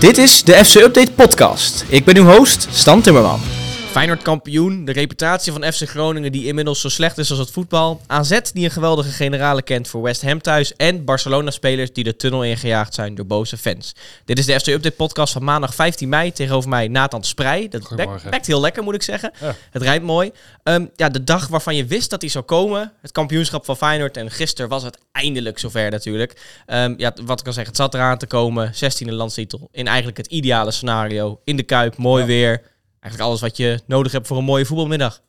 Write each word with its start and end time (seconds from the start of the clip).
Dit 0.00 0.18
is 0.18 0.44
de 0.44 0.52
FC 0.52 0.74
Update 0.74 1.12
podcast. 1.12 1.84
Ik 1.88 2.04
ben 2.04 2.16
uw 2.16 2.24
host, 2.24 2.68
Stan 2.70 3.00
Timmerman. 3.00 3.55
Feyenoord 3.96 4.22
kampioen, 4.22 4.84
de 4.84 4.92
reputatie 4.92 5.52
van 5.52 5.72
FC 5.72 5.88
Groningen 5.88 6.32
die 6.32 6.46
inmiddels 6.46 6.80
zo 6.80 6.88
slecht 6.88 7.18
is 7.18 7.30
als 7.30 7.38
het 7.38 7.50
voetbal. 7.50 8.00
AZ 8.06 8.38
die 8.52 8.64
een 8.64 8.70
geweldige 8.70 9.10
generale 9.10 9.62
kent 9.62 9.88
voor 9.88 10.02
West 10.02 10.22
Ham 10.22 10.40
thuis. 10.42 10.76
En 10.76 11.04
Barcelona-spelers 11.04 11.92
die 11.92 12.04
de 12.04 12.16
tunnel 12.16 12.44
ingejaagd 12.44 12.94
zijn 12.94 13.14
door 13.14 13.26
boze 13.26 13.56
fans. 13.56 13.94
Dit 14.24 14.38
is 14.38 14.46
de 14.46 14.60
FC 14.60 14.66
Update 14.66 14.94
podcast 14.96 15.32
van 15.32 15.44
maandag 15.44 15.74
15 15.74 16.08
mei. 16.08 16.32
Tegenover 16.32 16.68
mij 16.68 16.88
Nathan 16.88 17.24
Sprij. 17.24 17.68
Dat 17.68 17.94
bekt 18.30 18.46
heel 18.46 18.60
lekker 18.60 18.82
moet 18.82 18.94
ik 18.94 19.02
zeggen. 19.02 19.32
Ja. 19.40 19.54
Het 19.70 19.82
rijdt 19.82 20.04
mooi. 20.04 20.30
Ehm, 20.62 20.86
ja, 20.96 21.08
de 21.08 21.24
dag 21.24 21.48
waarvan 21.48 21.76
je 21.76 21.84
wist 21.84 22.10
dat 22.10 22.20
hij 22.20 22.30
zou 22.30 22.44
komen. 22.44 22.92
Het 23.02 23.12
kampioenschap 23.12 23.64
van 23.64 23.76
Feyenoord. 23.76 24.16
En 24.16 24.30
gisteren 24.30 24.70
was 24.70 24.82
het 24.82 24.98
eindelijk 25.12 25.58
zover 25.58 25.90
natuurlijk. 25.90 26.40
Ehm, 26.66 26.94
ja, 26.96 27.12
wat 27.24 27.40
ik 27.40 27.46
al 27.46 27.52
zeg, 27.52 27.66
het 27.66 27.76
zat 27.76 27.94
eraan 27.94 28.18
te 28.18 28.26
komen. 28.26 28.74
16e 28.74 29.12
landstitel. 29.12 29.68
In 29.72 29.86
eigenlijk 29.86 30.16
het 30.16 30.26
ideale 30.26 30.70
scenario. 30.70 31.40
In 31.44 31.56
de 31.56 31.62
Kuip, 31.62 31.96
mooi 31.96 32.20
Ja. 32.20 32.26
weer. 32.26 32.74
Eigenlijk 33.06 33.28
alles 33.30 33.40
wat 33.40 33.56
je 33.56 33.80
nodig 33.86 34.12
hebt 34.12 34.26
voor 34.26 34.36
een 34.36 34.44
mooie 34.44 34.66
voetbalmiddag. 34.66 35.22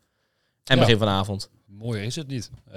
En 0.63 0.75
Ja. 0.75 0.81
begin 0.81 0.97
van 0.97 1.07
de 1.07 1.13
avond. 1.13 1.49
Mooier 1.65 2.03
is 2.03 2.15
het 2.15 2.27
niet. 2.27 2.51
Eh, 2.65 2.73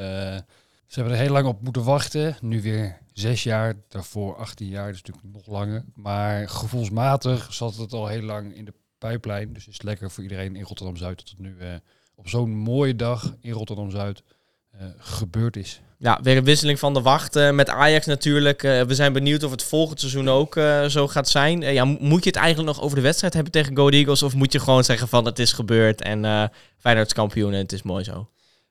ze 0.87 1.01
hebben 1.01 1.13
er 1.13 1.19
heel 1.21 1.33
lang 1.33 1.47
op 1.47 1.63
moeten 1.63 1.85
wachten. 1.85 2.37
Nu 2.41 2.63
weer 2.63 2.99
zes 3.13 3.43
jaar, 3.43 3.75
daarvoor 3.89 4.37
18 4.37 4.69
jaar, 4.69 4.93
dus 4.93 5.03
natuurlijk 5.03 5.35
nog 5.35 5.47
langer. 5.47 5.85
Maar 5.95 6.49
gevoelsmatig 6.49 7.53
zat 7.53 7.77
het 7.77 7.93
al 7.93 8.07
heel 8.07 8.23
lang 8.23 8.55
in 8.55 8.65
de 8.65 8.75
pijplijn. 8.99 9.53
Dus 9.53 9.67
is 9.67 9.73
het 9.75 9.83
lekker 9.83 10.11
voor 10.11 10.23
iedereen 10.23 10.57
in 10.57 10.65
Rotterdam-Zuid 10.65 11.19
dat 11.19 11.29
het 11.29 11.39
nu 11.39 11.59
eh, 11.59 11.75
op 12.15 12.29
zo'n 12.29 12.51
mooie 12.51 12.97
dag 12.97 13.35
in 13.41 13.53
Rotterdam-Zuid 13.53 14.23
eh, 14.71 14.87
gebeurd 14.99 15.57
is. 15.57 15.81
Ja, 16.03 16.19
weer 16.23 16.37
een 16.37 16.45
wisseling 16.45 16.79
van 16.79 16.95
de 16.95 17.01
wacht 17.03 17.37
eh, 17.37 17.51
met 17.51 17.69
Ajax 17.69 18.07
natuurlijk. 18.07 18.63
Eh, 18.63 18.83
we 18.83 18.95
zijn 18.95 19.13
benieuwd 19.13 19.43
of 19.43 19.51
het 19.51 19.63
volgend 19.63 20.01
seizoen 20.01 20.29
ook 20.29 20.57
eh, 20.57 20.85
zo 20.85 21.09
gaat 21.09 21.29
zijn. 21.29 21.61
Ja, 21.61 21.85
mo- 21.85 21.97
moet 22.01 22.25
je 22.25 22.31
het 22.31 22.39
eigenlijk 22.39 22.77
nog 22.77 22.85
over 22.85 22.97
de 22.97 23.03
wedstrijd 23.03 23.35
hebben 23.35 23.53
tegen 23.53 23.77
Go 23.77 23.89
Eagles? 23.89 24.23
Of 24.23 24.35
moet 24.35 24.53
je 24.53 24.61
gewoon 24.61 24.85
zeggen 24.85 25.09
van 25.09 25.25
het 25.25 25.39
is 25.39 25.53
gebeurd 25.53 26.03
en 26.03 26.25
eh 26.25 26.45
Feyenoord 26.79 27.13
kampioen 27.13 27.53
en 27.53 27.59
het 27.59 27.73
is 27.73 27.83
mooi 27.83 28.05
zo? 28.05 28.29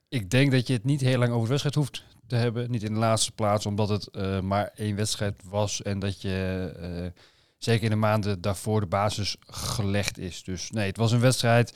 Ik 0.09 0.29
denk 0.29 0.51
dat 0.51 0.67
je 0.67 0.73
het 0.73 0.83
niet 0.83 1.01
heel 1.01 1.17
lang 1.17 1.29
over 1.31 1.43
de 1.43 1.49
wedstrijd 1.49 1.75
hoeft 1.75 2.03
te 2.27 2.35
hebben. 2.35 2.71
Niet 2.71 2.83
in 2.83 2.93
de 2.93 2.99
laatste 2.99 3.31
plaats, 3.31 3.65
omdat 3.65 3.89
het 3.89 4.09
maar 4.41 4.71
één 4.75 4.95
wedstrijd 4.95 5.33
was. 5.49 5.81
En 5.81 5.99
dat 5.99 6.21
je 6.21 7.11
zeker 7.57 7.83
in 7.83 7.89
de 7.89 7.95
maanden 7.95 8.41
daarvoor 8.41 8.79
de 8.79 8.85
basis 8.85 9.35
gelegd 9.47 10.17
is. 10.17 10.43
Dus 10.43 10.69
nee, 10.71 10.87
het 10.87 10.97
was 10.97 11.11
een 11.11 11.19
wedstrijd. 11.19 11.73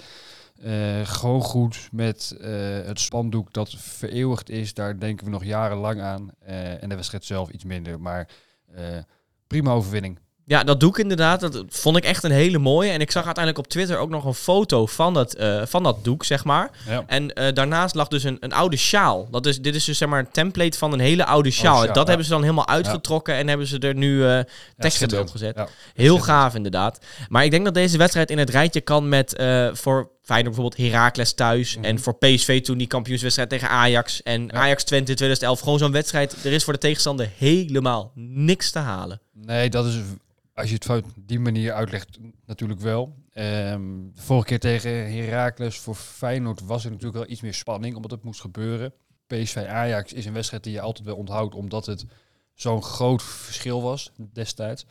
Eh, 0.61 1.05
gewoon 1.05 1.41
goed 1.41 1.89
met 1.91 2.37
eh, 2.41 2.51
het 2.85 2.99
spandoek 2.99 3.53
dat 3.53 3.69
vereeuwigd 3.77 4.49
is. 4.49 4.73
Daar 4.73 4.99
denken 4.99 5.25
we 5.25 5.31
nog 5.31 5.43
jarenlang 5.43 6.01
aan. 6.01 6.29
Eh, 6.39 6.83
en 6.83 6.89
de 6.89 6.95
wedstrijd 6.95 7.25
zelf 7.25 7.49
iets 7.49 7.63
minder. 7.63 7.99
Maar 8.01 8.27
prima 9.47 9.71
overwinning. 9.71 10.19
Ja, 10.45 10.63
dat 10.63 10.79
doe 10.79 10.89
ik 10.89 10.97
inderdaad. 10.97 11.39
Dat 11.39 11.63
vond 11.69 11.97
ik 11.97 12.03
echt 12.03 12.23
een 12.23 12.31
hele 12.31 12.57
mooie. 12.57 12.91
En 12.91 13.01
ik 13.01 13.11
zag 13.11 13.25
uiteindelijk 13.25 13.65
op 13.65 13.71
Twitter 13.71 13.97
ook 13.97 14.09
nog 14.09 14.25
een 14.25 14.33
foto 14.33 14.85
van 14.85 15.13
dat, 15.13 15.33
eh, 15.33 15.61
van 15.65 15.83
dat 15.83 16.03
doek, 16.03 16.25
zeg 16.25 16.43
maar. 16.43 16.69
Ja. 16.87 17.03
En 17.07 17.33
eh, 17.33 17.53
daarnaast 17.53 17.95
lag 17.95 18.07
dus 18.07 18.23
een, 18.23 18.37
een 18.39 18.53
oude 18.53 18.77
sjaal. 18.77 19.27
Dat 19.31 19.45
is, 19.45 19.61
dit 19.61 19.75
is 19.75 19.85
dus 19.85 19.97
zeg 19.97 20.09
maar 20.09 20.19
een 20.19 20.31
template 20.31 20.77
van 20.77 20.93
een 20.93 20.99
hele 20.99 21.25
oude 21.25 21.51
sjaal. 21.51 21.75
sjaal, 21.75 21.87
dat 21.87 21.95
ja. 21.95 22.05
hebben 22.05 22.25
ze 22.25 22.31
dan 22.31 22.41
helemaal 22.41 22.67
uitgetrokken 22.67 23.35
en 23.35 23.47
hebben 23.47 23.67
ze 23.67 23.79
er 23.79 23.95
nu 23.95 24.27
eh 24.27 24.39
teksten 24.77 25.19
op 25.19 25.29
gezet. 25.29 25.63
Heel 25.93 26.19
gaaf 26.19 26.55
inderdaad. 26.55 26.99
Maar 27.29 27.45
ik 27.45 27.51
denk 27.51 27.65
dat 27.65 27.73
deze 27.73 27.97
wedstrijd 27.97 28.29
in 28.29 28.37
het 28.37 28.49
rijtje 28.49 28.81
kan 28.81 29.09
met 29.09 29.35
voor 29.73 30.11
Feyenoord 30.23 30.55
bijvoorbeeld 30.55 30.91
Heracles 30.91 31.33
thuis. 31.33 31.75
Mhm. 31.75 31.85
En 31.85 31.99
voor 31.99 32.17
PSV 32.17 32.61
toen 32.61 32.77
die 32.77 32.87
kampioenswedstrijd 32.87 33.49
tegen 33.49 33.69
Ajax. 33.69 34.23
En 34.23 34.41
Ja. 34.41 34.51
Ajax 34.51 34.83
Twente 34.83 35.11
in 35.11 35.17
2011. 35.17 35.59
Gewoon 35.59 35.79
zo'n 35.79 35.91
wedstrijd. 35.91 36.45
Er 36.45 36.51
is 36.51 36.63
voor 36.63 36.73
de 36.73 36.79
tegenstander 36.79 37.29
helemaal 37.37 38.11
niks 38.15 38.71
te 38.71 38.79
halen. 38.79 39.21
Nee, 39.33 39.69
dat 39.69 39.85
is, 39.85 39.95
als 40.53 40.67
je 40.67 40.73
het 40.73 40.85
van 40.85 41.03
die 41.15 41.39
manier 41.39 41.73
uitlegt, 41.73 42.17
natuurlijk 42.45 42.79
wel. 42.79 43.15
Ehm, 43.33 43.81
de 44.13 44.21
vorige 44.21 44.47
keer 44.47 44.59
tegen 44.59 45.13
Heracles 45.13 45.79
voor 45.79 45.95
Feyenoord 45.95 46.65
was 46.65 46.83
er 46.85 46.91
natuurlijk 46.91 47.17
wel 47.17 47.29
iets 47.29 47.41
meer 47.41 47.53
spanning, 47.53 47.95
omdat 47.95 48.11
het 48.11 48.23
moest 48.23 48.41
gebeuren. 48.41 48.93
PSV 49.27 49.57
Ajax 49.57 50.13
is 50.13 50.25
een 50.25 50.33
wedstrijd 50.33 50.63
die 50.63 50.73
je 50.73 50.81
altijd 50.81 51.07
wel 51.07 51.15
onthoudt, 51.15 51.55
omdat 51.55 51.85
het 51.85 52.05
zo'n 52.53 52.83
groot 52.83 53.23
verschil 53.23 53.81
was 53.81 54.11
destijds. 54.33 54.85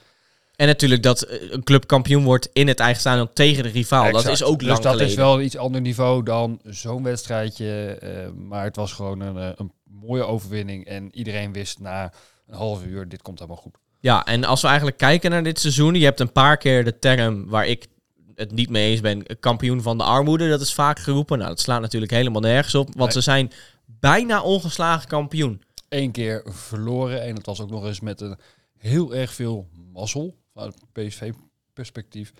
En 0.56 0.67
natuurlijk 0.67 1.03
dat 1.03 1.23
eh, 1.23 1.50
een 1.50 1.62
club 1.62 1.87
kampioen 1.87 2.25
wordt 2.25 2.49
in 2.53 2.69
het 2.69 2.81
eigen 2.81 3.00
stadion 3.00 3.33
tegen 3.33 3.62
de 3.62 3.69
rivaal. 3.69 4.12
Dat 4.12 4.27
is 4.27 4.43
ook 4.43 4.59
dus 4.59 4.69
lang 4.69 4.81
dat 4.81 4.93
geleden. 4.93 5.11
is 5.12 5.19
wel 5.19 5.39
een 5.39 5.44
iets 5.44 5.56
ander 5.56 5.81
niveau 5.81 6.23
dan 6.23 6.61
zo'n 6.65 7.03
wedstrijdje. 7.03 7.97
eh, 8.00 8.31
maar 8.31 8.65
het 8.65 8.77
was 8.77 8.93
gewoon 8.93 9.21
een, 9.21 9.37
eh, 9.37 9.50
een 9.56 9.73
mooie 9.84 10.25
overwinning. 10.25 10.87
En 10.87 11.17
iedereen 11.17 11.53
wist 11.53 11.81
na 11.81 12.12
een 12.47 12.55
half 12.55 12.84
uur, 12.84 13.09
dit 13.09 13.23
komt 13.23 13.39
helemaal 13.39 13.62
goed. 13.62 13.79
Ja, 14.03 14.25
en 14.25 14.45
als 14.45 14.61
we 14.61 14.67
eigenlijk 14.67 14.97
kijken 14.99 15.31
naar 15.31 15.43
dit 15.43 15.61
seizoen. 15.61 15.95
Je 15.95 16.05
hebt 16.05 16.21
een 16.21 16.33
paar 16.33 16.57
keer 16.57 16.85
de 16.85 16.99
term 16.99 17.49
waar 17.49 17.67
ik 17.67 17.87
het 18.35 18.53
niet 18.53 18.69
mee 18.71 18.91
eens 18.91 19.01
ben. 19.01 19.39
Kampioen 19.41 19.83
van 19.83 19.99
de 19.99 20.05
armoede. 20.05 20.49
Dat 20.49 20.61
is 20.61 20.75
vaak 20.75 20.99
geroepen. 20.99 21.37
Nou, 21.39 21.51
dat 21.51 21.61
slaat 21.61 21.81
natuurlijk 21.81 22.12
helemaal 22.12 22.41
nergens 22.41 22.75
op. 22.75 22.87
Want 22.87 22.99
Nee. 22.99 23.11
ze 23.12 23.21
zijn 23.21 23.51
bijna 23.87 24.43
ongeslagen 24.43 25.09
kampioen. 25.09 25.62
één 25.89 26.11
keer 26.11 26.43
verloren. 26.47 27.23
En 27.23 27.35
dat 27.35 27.47
was 27.47 27.61
ook 27.61 27.71
nog 27.71 27.85
eens 27.85 28.01
met 28.01 28.21
een 28.21 28.37
heel 28.79 29.15
erg 29.15 29.33
veel 29.33 29.69
mazzel. 29.93 30.37
Vanuit 30.53 30.75
PSV-perspectief. 30.93 32.33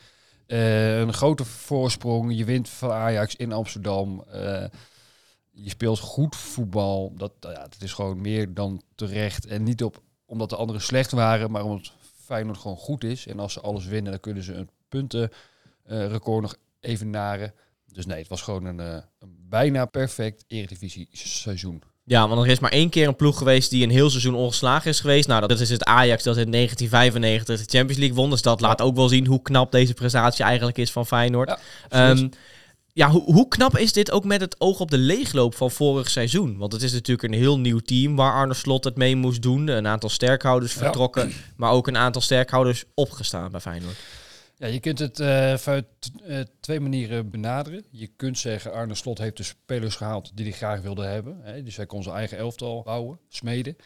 Eh, 0.47 0.99
een 0.99 1.13
grote 1.13 1.45
voorsprong. 1.45 2.37
Je 2.37 2.45
wint 2.45 2.69
van 2.69 2.91
Ajax 2.91 3.37
in 3.37 3.53
Amsterdam. 3.53 4.25
Eh, 4.31 4.65
je 5.51 5.69
speelt 5.69 5.99
goed 5.99 6.37
voetbal. 6.37 7.13
Dat, 7.17 7.33
ja, 7.41 7.53
dat 7.53 7.77
is 7.83 7.93
gewoon 7.93 8.21
meer 8.21 8.55
dan 8.55 8.83
terecht. 8.95 9.47
En 9.47 9.63
niet 9.63 9.83
op, 9.83 10.03
omdat 10.33 10.51
de 10.51 10.57
anderen 10.57 10.83
slecht 10.83 11.11
waren, 11.11 11.51
maar 11.51 11.65
omdat 11.65 11.93
Feyenoord 12.25 12.59
gewoon 12.59 12.77
goed 12.77 13.05
is. 13.05 13.27
En 13.27 13.39
als 13.39 13.53
ze 13.53 13.61
alles 13.61 13.87
winnen, 13.87 14.11
dan 14.11 14.21
kunnen 14.21 14.43
ze 14.43 14.55
een 14.55 14.71
puntenrecord 14.89 16.43
nog 16.43 16.57
evenaren. 16.81 17.55
Dus 17.93 18.07
nee, 18.07 18.19
het 18.19 18.29
was 18.29 18.43
gewoon 18.43 18.65
een, 18.65 18.81
eh, 18.81 19.03
een 19.19 19.37
bijna 19.49 19.85
perfect 19.85 20.45
Eredivisie 20.47 21.09
seizoen. 21.13 21.83
Ja, 22.05 22.29
want 22.29 22.45
er 22.45 22.51
is 22.51 22.59
maar 22.59 22.71
één 22.71 22.89
keer 22.89 23.09
een 23.09 23.17
ploeg 23.17 23.39
geweest 23.39 23.71
die 23.71 23.85
een 23.85 23.91
heel 23.91 24.11
seizoen 24.11 24.35
ongeslagen 24.35 24.91
is 24.91 25.01
geweest. 25.01 25.29
Nou, 25.29 25.47
dat 25.47 25.61
is 25.61 25.71
het 25.71 25.85
Ajax 25.85 26.23
dat 26.23 26.37
in 26.37 26.51
1995 26.51 27.67
de 27.67 27.79
Champions 27.79 28.01
League 28.01 28.17
won. 28.17 28.31
Dus 28.31 28.43
dat 28.43 28.61
laat 28.61 28.81
ook 28.81 28.97
wel 28.97 29.09
zien 29.09 29.27
hoe 29.27 29.43
knap 29.43 29.73
deze 29.73 29.95
prestatie 29.95 30.45
eigenlijk 30.45 30.79
is 30.79 30.93
van 30.93 31.07
Feyenoord. 31.07 31.59
Ja. 31.89 32.17
Ja, 32.93 33.11
hoe, 33.11 33.23
hoe 33.23 33.49
knap 33.49 33.77
is 33.79 33.93
dit 33.93 34.11
ook 34.11 34.25
met 34.25 34.41
het 34.41 34.61
oog 34.61 34.81
op 34.81 34.91
de 34.91 34.99
leegloop 34.99 35.55
van 35.55 35.71
vorig 35.71 36.11
seizoen? 36.11 36.57
Want 36.59 36.73
het 36.73 36.83
is 36.83 36.93
natuurlijk 36.93 37.33
een 37.33 37.39
heel 37.39 37.59
nieuw 37.59 37.79
team 37.79 38.17
waar 38.17 38.33
Arne 38.33 38.55
Slot 38.55 38.85
het 38.85 38.97
mee 38.97 39.17
moest 39.17 39.43
doen. 39.43 39.69
Een 39.69 39.87
aantal 39.87 40.09
sterkhouders 40.09 40.75
Ja. 40.75 40.79
vertrokken, 40.79 41.33
maar 41.57 41.71
ook 41.71 41.87
een 41.87 41.97
aantal 41.97 42.23
sterkhouders 42.23 42.85
opgestaan 42.95 43.51
bij 43.51 43.61
Feyenoord. 43.61 43.97
Ja, 44.57 44.67
je 44.67 44.81
kunt 44.81 44.99
het 44.99 45.21
eh 45.21 45.57
vanuit 45.57 45.85
eh, 46.27 46.41
twee 46.61 46.81
manieren 46.81 47.31
benaderen. 47.31 47.85
Je 47.91 48.07
kunt 48.17 48.39
zeggen, 48.39 48.73
Arne 48.73 48.95
Slot 48.95 49.19
heeft 49.19 49.37
de 49.37 49.43
spelers 49.43 49.97
gehaald 49.97 50.31
die 50.35 50.45
hij 50.45 50.55
graag 50.55 50.81
wilde 50.81 51.05
hebben. 51.05 51.39
Hè? 51.43 51.63
Dus 51.63 51.77
hij 51.77 51.87
kon 51.87 52.03
zijn 52.03 52.17
eigen 52.17 52.39
elftal 52.39 52.83
bouwen, 52.83 53.19
smeden. 53.29 53.77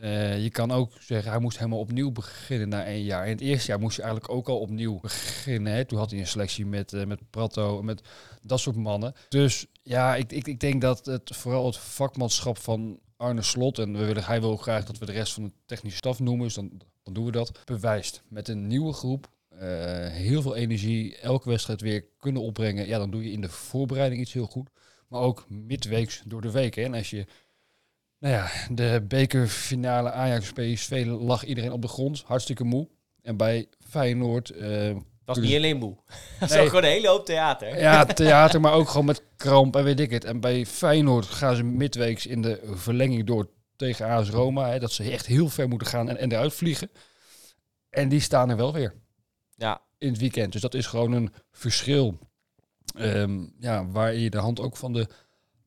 Eh, 0.00 0.42
je 0.42 0.50
kan 0.50 0.72
ook 0.72 0.92
zeggen, 1.00 1.30
hij 1.30 1.40
moest 1.40 1.58
helemaal 1.58 1.78
opnieuw 1.78 2.12
beginnen 2.12 2.68
na 2.68 2.84
één 2.84 3.02
jaar. 3.02 3.24
En 3.24 3.30
het 3.30 3.40
eerste 3.40 3.70
jaar 3.70 3.80
moest 3.80 3.96
je 3.96 4.02
eigenlijk 4.02 4.32
ook 4.32 4.48
al 4.48 4.58
opnieuw 4.58 5.00
beginnen. 5.00 5.72
Hè? 5.72 5.84
Toen 5.84 5.98
had 5.98 6.10
hij 6.10 6.20
een 6.20 6.26
selectie 6.26 6.66
met, 6.66 6.92
eh, 6.92 7.04
met 7.04 7.30
Prato 7.30 7.78
en 7.78 7.84
met 7.84 8.02
dat 8.42 8.60
soort 8.60 8.76
mannen. 8.76 9.14
Dus 9.28 9.66
ja, 9.82 10.16
ik, 10.16 10.32
ik, 10.32 10.46
ik 10.46 10.60
denk 10.60 10.80
dat 10.80 11.06
het 11.06 11.36
vooral 11.36 11.66
het 11.66 11.76
vakmanschap 11.76 12.58
van 12.58 12.98
Arne 13.16 13.42
Slot... 13.42 13.78
en 13.78 13.92
we 13.92 14.04
willen, 14.04 14.24
hij 14.24 14.40
wil 14.40 14.56
graag 14.56 14.84
dat 14.84 14.98
we 14.98 15.06
de 15.06 15.12
rest 15.12 15.32
van 15.32 15.44
de 15.44 15.52
technische 15.66 15.98
staf 15.98 16.18
noemen, 16.20 16.44
dus 16.44 16.54
dan, 16.54 16.70
dan 17.02 17.14
doen 17.14 17.24
we 17.24 17.32
dat. 17.32 17.60
Bewijst 17.64 18.22
met 18.28 18.48
een 18.48 18.66
nieuwe 18.66 18.92
groep 18.92 19.32
eh, 19.58 20.08
heel 20.08 20.42
veel 20.42 20.56
energie, 20.56 21.16
elke 21.16 21.48
wedstrijd 21.48 21.80
weer 21.80 22.04
kunnen 22.18 22.42
opbrengen. 22.42 22.86
Ja, 22.86 22.98
dan 22.98 23.10
doe 23.10 23.24
je 23.24 23.30
in 23.30 23.40
de 23.40 23.48
voorbereiding 23.48 24.20
iets 24.20 24.32
heel 24.32 24.46
goed. 24.46 24.68
Maar 25.08 25.20
ook 25.20 25.44
midweeks 25.48 26.22
door 26.26 26.40
de 26.40 26.50
week. 26.50 26.74
Hè. 26.74 26.82
En 26.82 26.94
als 26.94 27.10
je, 27.10 27.26
nou 28.24 28.34
ja, 28.36 28.50
de 28.70 29.04
bekerfinale 29.08 30.10
Ajax-PSV 30.12 31.04
lag 31.06 31.44
iedereen 31.44 31.72
op 31.72 31.82
de 31.82 31.88
grond, 31.88 32.22
hartstikke 32.26 32.64
moe. 32.64 32.88
En 33.22 33.36
bij 33.36 33.66
Feyenoord, 33.88 34.50
eh, 34.50 34.96
was 35.24 35.36
Dus- 35.36 35.46
niet 35.46 35.56
alleen 35.56 35.76
moe. 35.76 35.96
Dat 36.40 36.48
Nee. 36.48 36.60
ook 36.60 36.68
gewoon 36.68 36.84
een 36.84 36.90
hele 36.90 37.08
hoop 37.08 37.26
theater. 37.26 37.78
ja, 37.80 38.04
theater, 38.22 38.60
maar 38.60 38.72
ook 38.72 38.88
gewoon 38.88 39.06
met 39.06 39.22
kramp 39.36 39.76
en 39.76 39.84
weet 39.84 40.00
ik 40.00 40.10
het. 40.10 40.24
En 40.24 40.40
bij 40.40 40.66
Feyenoord 40.66 41.24
gaan 41.26 41.56
ze 41.56 41.62
midweeks 41.62 42.26
in 42.26 42.42
de 42.42 42.60
verlenging 42.74 43.26
door 43.26 43.48
tegen 43.76 44.06
AS 44.06 44.30
Roma. 44.30 44.68
Hè, 44.70 44.78
dat 44.78 44.92
ze 44.92 45.10
echt 45.10 45.26
heel 45.26 45.48
ver 45.48 45.68
moeten 45.68 45.86
gaan 45.88 46.08
en, 46.08 46.16
en 46.18 46.32
eruit 46.32 46.54
vliegen. 46.54 46.90
En 47.90 48.08
die 48.08 48.20
staan 48.20 48.50
er 48.50 48.56
wel 48.56 48.72
weer. 48.72 48.94
Ja. 49.56 49.80
in 49.98 50.08
het 50.10 50.18
weekend. 50.18 50.52
Dus 50.52 50.60
dat 50.60 50.74
is 50.74 50.86
gewoon 50.86 51.12
een 51.12 51.32
verschil. 51.52 52.18
ehm, 52.98 53.46
ja, 53.58 53.86
waar 53.86 54.14
je 54.14 54.30
de 54.30 54.38
hand 54.38 54.60
ook 54.60 54.76
van 54.76 54.92
de 54.92 55.06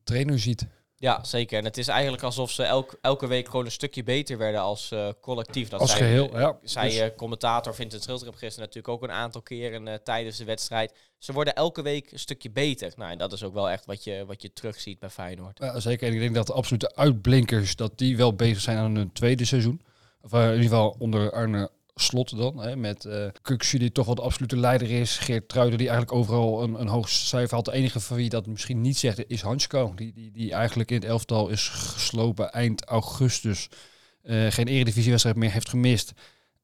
trainer 0.04 0.38
ziet. 0.38 0.66
Ja, 1.00 1.24
zeker. 1.24 1.58
En 1.58 1.64
het 1.64 1.76
is 1.76 1.88
eigenlijk 1.88 2.22
alsof 2.22 2.50
ze 2.50 2.62
elk, 2.62 2.98
elke 3.00 3.26
week 3.26 3.46
gewoon 3.48 3.64
een 3.64 3.70
stukje 3.70 4.02
beter 4.02 4.38
werden 4.38 4.60
als 4.60 4.90
eh, 4.90 5.08
collectief. 5.20 5.68
Dat 5.68 5.80
Als 5.80 5.90
zei, 5.90 6.02
geheel, 6.02 6.38
ja. 6.38 6.58
Zei 6.62 6.88
Dus- 6.88 6.98
eh, 6.98 7.08
commentator 7.16 7.74
Vincent 7.74 8.02
Schilder 8.02 8.32
gisteren 8.32 8.58
natuurlijk 8.58 8.88
ook 8.88 9.02
een 9.02 9.10
aantal 9.10 9.42
keren 9.42 9.88
eh, 9.88 9.94
tijdens 9.94 10.36
de 10.36 10.44
wedstrijd. 10.44 10.92
Ze 11.18 11.32
worden 11.32 11.54
elke 11.54 11.82
week 11.82 12.12
een 12.12 12.18
stukje 12.18 12.50
beter. 12.50 12.92
Nou, 12.96 13.10
en 13.10 13.18
dat 13.18 13.32
is 13.32 13.42
ook 13.42 13.54
wel 13.54 13.70
echt 13.70 13.86
wat 13.86 14.04
je, 14.04 14.24
wat 14.26 14.42
je 14.42 14.52
terugziet 14.52 14.98
bij 14.98 15.10
Feyenoord. 15.10 15.58
Ja, 15.58 15.80
zeker. 15.80 16.08
En 16.08 16.14
ik 16.14 16.20
denk 16.20 16.34
dat 16.34 16.46
de 16.46 16.52
absolute 16.52 16.94
uitblinkers, 16.94 17.76
dat 17.76 17.98
die 17.98 18.16
wel 18.16 18.34
bezig 18.34 18.60
zijn 18.60 18.78
aan 18.78 18.96
hun 18.96 19.12
tweede 19.12 19.44
seizoen. 19.44 19.80
Of 20.22 20.32
eh, 20.32 20.40
in 20.44 20.46
ieder 20.52 20.62
geval 20.62 20.96
onder 20.98 21.32
Arne 21.32 21.70
slot 22.00 22.36
dan. 22.36 22.58
Hè, 22.58 22.76
met 22.76 23.04
uh, 23.04 23.60
die 23.70 23.92
toch 23.92 24.06
wel 24.06 24.14
de 24.14 24.22
absolute 24.22 24.56
leider 24.56 24.90
is. 24.90 25.18
Geert 25.18 25.48
Truiden 25.48 25.78
die 25.78 25.88
eigenlijk 25.88 26.18
overal 26.18 26.62
een, 26.62 26.80
een 26.80 26.88
hoog 26.88 27.08
cijfer 27.08 27.56
had. 27.56 27.64
De 27.64 27.72
enige 27.72 28.00
van 28.00 28.16
wie 28.16 28.28
dat 28.28 28.46
misschien 28.46 28.80
niet 28.80 28.96
zegt 28.96 29.30
is 29.30 29.42
Hansko. 29.42 29.92
Die, 29.96 30.12
die, 30.12 30.30
die 30.30 30.52
eigenlijk 30.52 30.90
in 30.90 30.96
het 30.96 31.04
elftal 31.04 31.48
is 31.48 31.68
geslopen 31.68 32.52
eind 32.52 32.84
augustus. 32.84 33.68
Uh, 34.24 34.50
geen 34.50 34.68
eredivisiewedstrijd 34.68 35.36
meer 35.36 35.52
heeft 35.52 35.68
gemist. 35.68 36.12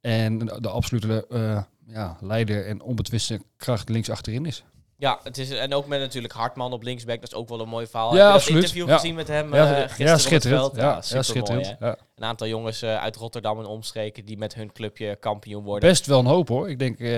En 0.00 0.38
de, 0.38 0.68
absolute 0.68 1.26
uh, 1.28 1.62
ja, 1.86 2.16
leider 2.20 2.66
en 2.66 2.82
onbetwiste 2.82 3.40
kracht 3.56 3.88
links 3.88 4.10
achterin 4.10 4.46
is. 4.46 4.64
Ja, 4.96 5.20
het 5.22 5.38
is, 5.38 5.50
en 5.50 5.74
ook 5.74 5.86
met 5.86 6.00
natuurlijk 6.00 6.34
Hartman 6.34 6.72
op 6.72 6.82
linksback. 6.82 7.20
Dat 7.20 7.32
is 7.32 7.38
ook 7.38 7.48
wel 7.48 7.60
een 7.60 7.68
mooi 7.68 7.86
verhaal. 7.86 8.16
Ja, 8.16 8.18
Heb 8.18 8.28
je 8.28 8.34
absoluut. 8.34 8.62
interview 8.62 8.92
gezien 8.92 9.14
met 9.14 9.28
hem 9.28 9.54
ja, 9.54 9.70
uh, 9.70 9.82
gisteren 9.82 10.06
ja, 10.06 10.18
schitterend. 10.18 10.76
Ja, 10.76 11.02
ja, 11.08 11.22
schitterend. 11.22 11.80
Mooi, 11.80 11.94
een 12.16 12.24
aantal 12.24 12.46
jongens 12.46 12.82
uh, 12.82 12.96
uit 12.96 13.16
Rotterdam 13.16 13.58
en 13.58 13.66
omstreken 13.66 14.24
die 14.24 14.38
met 14.38 14.54
hun 14.54 14.72
clubje 14.72 15.16
kampioen 15.16 15.64
worden. 15.64 15.88
Best 15.88 16.06
wel 16.06 16.18
een 16.18 16.26
hoop 16.26 16.48
hoor. 16.48 16.70
Ik 16.70 16.78
denk... 16.78 16.98
Uh, 16.98 17.08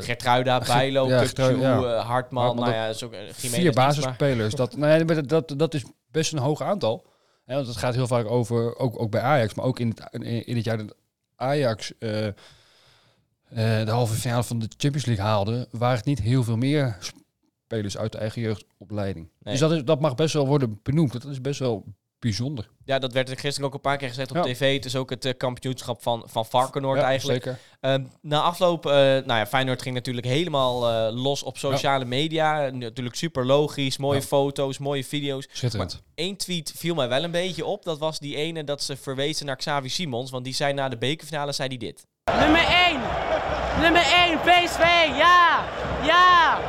Gertruida, 0.00 0.58
Bijlo, 0.66 1.08
ja, 1.08 1.16
Hartman. 1.16 2.04
Hartman 2.04 2.56
nou 2.56 2.72
ja, 2.72 2.86
is 2.86 3.02
ook, 3.02 3.14
vier 3.30 3.72
basisspelers. 3.72 4.54
dat, 4.54 4.76
nee, 4.76 5.04
dat, 5.04 5.28
dat, 5.28 5.54
dat 5.56 5.74
is 5.74 5.84
best 6.10 6.32
een 6.32 6.38
hoog 6.38 6.62
aantal. 6.62 7.06
Ja, 7.46 7.54
want 7.54 7.66
het 7.66 7.76
gaat 7.76 7.94
heel 7.94 8.06
vaak 8.06 8.26
over, 8.26 8.76
ook, 8.78 9.00
ook 9.00 9.10
bij 9.10 9.20
Ajax, 9.20 9.54
maar 9.54 9.64
ook 9.64 9.78
in 9.78 9.88
het, 9.88 10.22
in, 10.46 10.56
het 10.56 10.64
jaar 10.64 10.76
dat 10.76 10.94
Ajax 11.36 11.92
de 13.54 13.90
halve 13.90 14.14
finale 14.14 14.42
van 14.42 14.58
de 14.58 14.68
Champions 14.76 15.06
League 15.06 15.24
haalde, 15.24 15.68
waren 15.70 15.96
het 15.96 16.04
niet 16.06 16.20
heel 16.20 16.44
veel 16.44 16.56
meer 16.56 16.96
spelers 17.64 17.98
uit 17.98 18.12
de 18.12 18.18
eigen 18.18 18.42
jeugdopleiding. 18.42 19.28
Dus 19.38 19.58
dat, 19.58 19.72
is, 19.72 19.84
dat 19.84 20.00
mag 20.00 20.14
best 20.14 20.34
wel 20.34 20.46
worden 20.46 20.80
benoemd. 20.82 21.12
Dat 21.12 21.24
is 21.24 21.40
best 21.40 21.58
wel 21.58 21.84
bijzonder. 22.22 22.68
Ja, 22.84 22.98
dat 22.98 23.12
werd 23.12 23.40
gisteren 23.40 23.68
ook 23.68 23.74
een 23.74 23.80
paar 23.80 23.96
keer 23.96 24.08
gezegd 24.08 24.30
op 24.30 24.42
tv. 24.42 24.74
Het 24.74 24.84
is 24.84 24.96
ook 24.96 25.10
het 25.10 25.24
uh, 25.24 25.32
kampioenschap 25.36 26.02
van, 26.02 26.24
van 26.26 26.46
Varkenoord 26.46 26.98
ja, 26.98 27.04
eigenlijk. 27.04 27.42
Zeker. 27.44 27.58
Uh, 27.80 28.06
na 28.20 28.40
afloop, 28.40 28.86
uh, 28.86 28.92
nou 28.92 29.24
ja, 29.26 29.46
Feyenoord 29.46 29.82
ging 29.82 29.94
natuurlijk 29.94 30.26
helemaal 30.26 30.90
uh, 30.90 31.22
los 31.22 31.42
op 31.42 31.58
sociale 31.58 32.04
media. 32.04 32.70
Natuurlijk 32.70 33.16
super 33.16 33.46
logisch, 33.46 33.98
mooie 33.98 34.22
foto's, 34.22 34.78
mooie 34.78 35.04
video's. 35.04 35.48
Schitterend. 35.52 35.92
Maar 35.92 36.02
één 36.14 36.36
tweet 36.36 36.72
viel 36.76 36.94
mij 36.94 37.08
wel 37.08 37.24
een 37.24 37.30
beetje 37.30 37.64
op. 37.64 37.84
Dat 37.84 37.98
was 37.98 38.18
die 38.18 38.36
ene 38.36 38.64
dat 38.64 38.82
ze 38.82 38.96
verwezen 38.96 39.46
naar 39.46 39.56
Xavi 39.56 39.88
Simons. 39.88 40.30
Want 40.30 40.44
die 40.44 40.54
zei 40.54 40.72
na 40.72 40.88
de 40.88 40.98
bekerfinale, 40.98 41.52
zei 41.52 41.68
hij 41.68 41.78
dit. 41.78 42.06
Nummer 42.38 42.64
1! 42.64 43.00
Nummer 43.80 44.02
1, 44.02 44.38
PSV! 44.38 44.80
Ja! 45.16 45.64
Ja! 46.02 46.60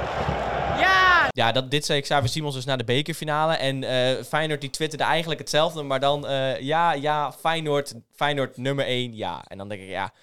Ja! 1.34 1.52
Dat, 1.52 1.72
dit 1.72 1.86
zei 1.86 2.02
Xavier 2.02 2.30
Simons 2.30 2.56
dus 2.56 2.66
na 2.66 2.76
de 2.76 2.84
bekerfinale. 2.84 3.54
En 3.54 3.84
uh, 3.84 4.24
Feyenoord 4.24 4.62
die 4.62 4.70
twitterde 4.70 5.04
eigenlijk 5.04 5.40
hetzelfde, 5.40 5.84
maar 5.84 6.00
dan 6.00 6.26
uh, 6.26 6.60
ja, 6.60 6.94
ja, 6.94 7.32
Feyenoord, 7.32 7.94
Feyenoord 8.16 8.58
nummer 8.58 8.86
1, 8.86 9.16
ja. 9.16 9.44
En 9.48 9.58
dan 9.58 9.70
denk 9.70 9.82
ik, 9.82 9.90
ja, 9.90 10.14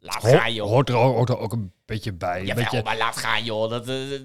laat 0.00 0.24
gaan 0.24 0.52
joh. 0.52 0.68
Hoort 0.68 0.88
er, 0.88 0.96
ook, 0.96 1.14
hoort 1.14 1.28
er 1.28 1.38
ook 1.38 1.52
een 1.52 1.72
beetje 1.84 2.12
bij. 2.12 2.44
Ja, 2.44 2.54
beetje... 2.54 2.82
maar 2.82 2.96
laat 2.96 3.16
gaan 3.16 3.44
joh. 3.44 3.70
Dat, 3.70 3.88
uh, 3.88 4.20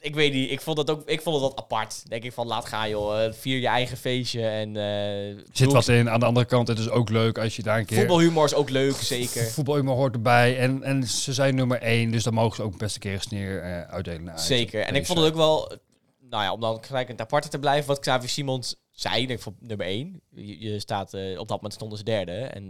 ik 0.00 0.14
weet 0.14 0.32
niet, 0.32 0.50
ik 0.50 0.60
vond 0.60 0.78
het 0.78 0.90
ook 0.90 1.08
ik 1.08 1.20
vond 1.20 1.36
het 1.36 1.44
wat 1.44 1.58
apart. 1.58 2.10
Denk 2.10 2.24
ik 2.24 2.32
van, 2.32 2.46
laat 2.46 2.66
gaan 2.66 2.88
joh, 2.88 3.24
eh, 3.24 3.32
vier 3.32 3.58
je 3.58 3.66
eigen 3.66 3.96
feestje 3.96 4.46
en... 4.46 4.74
Uh, 4.74 5.42
Zit 5.52 5.72
wat 5.72 5.88
in, 5.88 6.10
aan 6.10 6.20
de 6.20 6.26
andere 6.26 6.46
kant, 6.46 6.68
het 6.68 6.78
is 6.78 6.88
ook 6.88 7.08
leuk 7.08 7.38
als 7.38 7.56
je 7.56 7.62
daar 7.62 7.78
een 7.78 7.86
keer... 7.86 7.98
Voetbalhumor 7.98 8.44
is 8.44 8.54
ook 8.54 8.70
leuk, 8.70 8.94
zeker. 8.94 9.44
Voetbalhumor 9.44 9.94
hoort 9.94 10.14
erbij 10.14 10.58
en, 10.58 10.82
en 10.82 11.06
ze 11.06 11.32
zijn 11.32 11.54
nummer 11.54 11.80
één, 11.80 12.10
dus 12.10 12.22
dan 12.22 12.34
mogen 12.34 12.56
ze 12.56 12.62
ook 12.62 12.78
best 12.78 12.94
een 12.94 13.00
keer 13.00 13.12
een 13.12 13.20
sneer 13.20 13.64
uh, 13.64 13.82
uitdelen. 13.82 14.38
Zeker, 14.38 14.80
en 14.80 14.94
ik 14.94 15.06
vond 15.06 15.18
het 15.18 15.28
ook 15.28 15.36
wel, 15.36 15.72
nou 16.20 16.42
ja, 16.42 16.52
om 16.52 16.60
dan 16.60 16.84
gelijk 16.84 17.08
een 17.08 17.20
aparte 17.20 17.48
te 17.48 17.58
blijven, 17.58 17.88
wat 17.88 17.98
Xavier 17.98 18.28
Simons 18.28 18.76
zei, 18.90 19.26
denk 19.26 19.38
ik 19.38 19.44
van 19.44 19.56
nummer 19.60 19.86
één. 19.86 20.20
Je, 20.34 20.80
staat, 20.80 21.14
op 21.14 21.48
dat 21.48 21.56
moment 21.56 21.72
stonden 21.72 21.98
ze 21.98 22.04
derde 22.04 22.32
en 22.32 22.68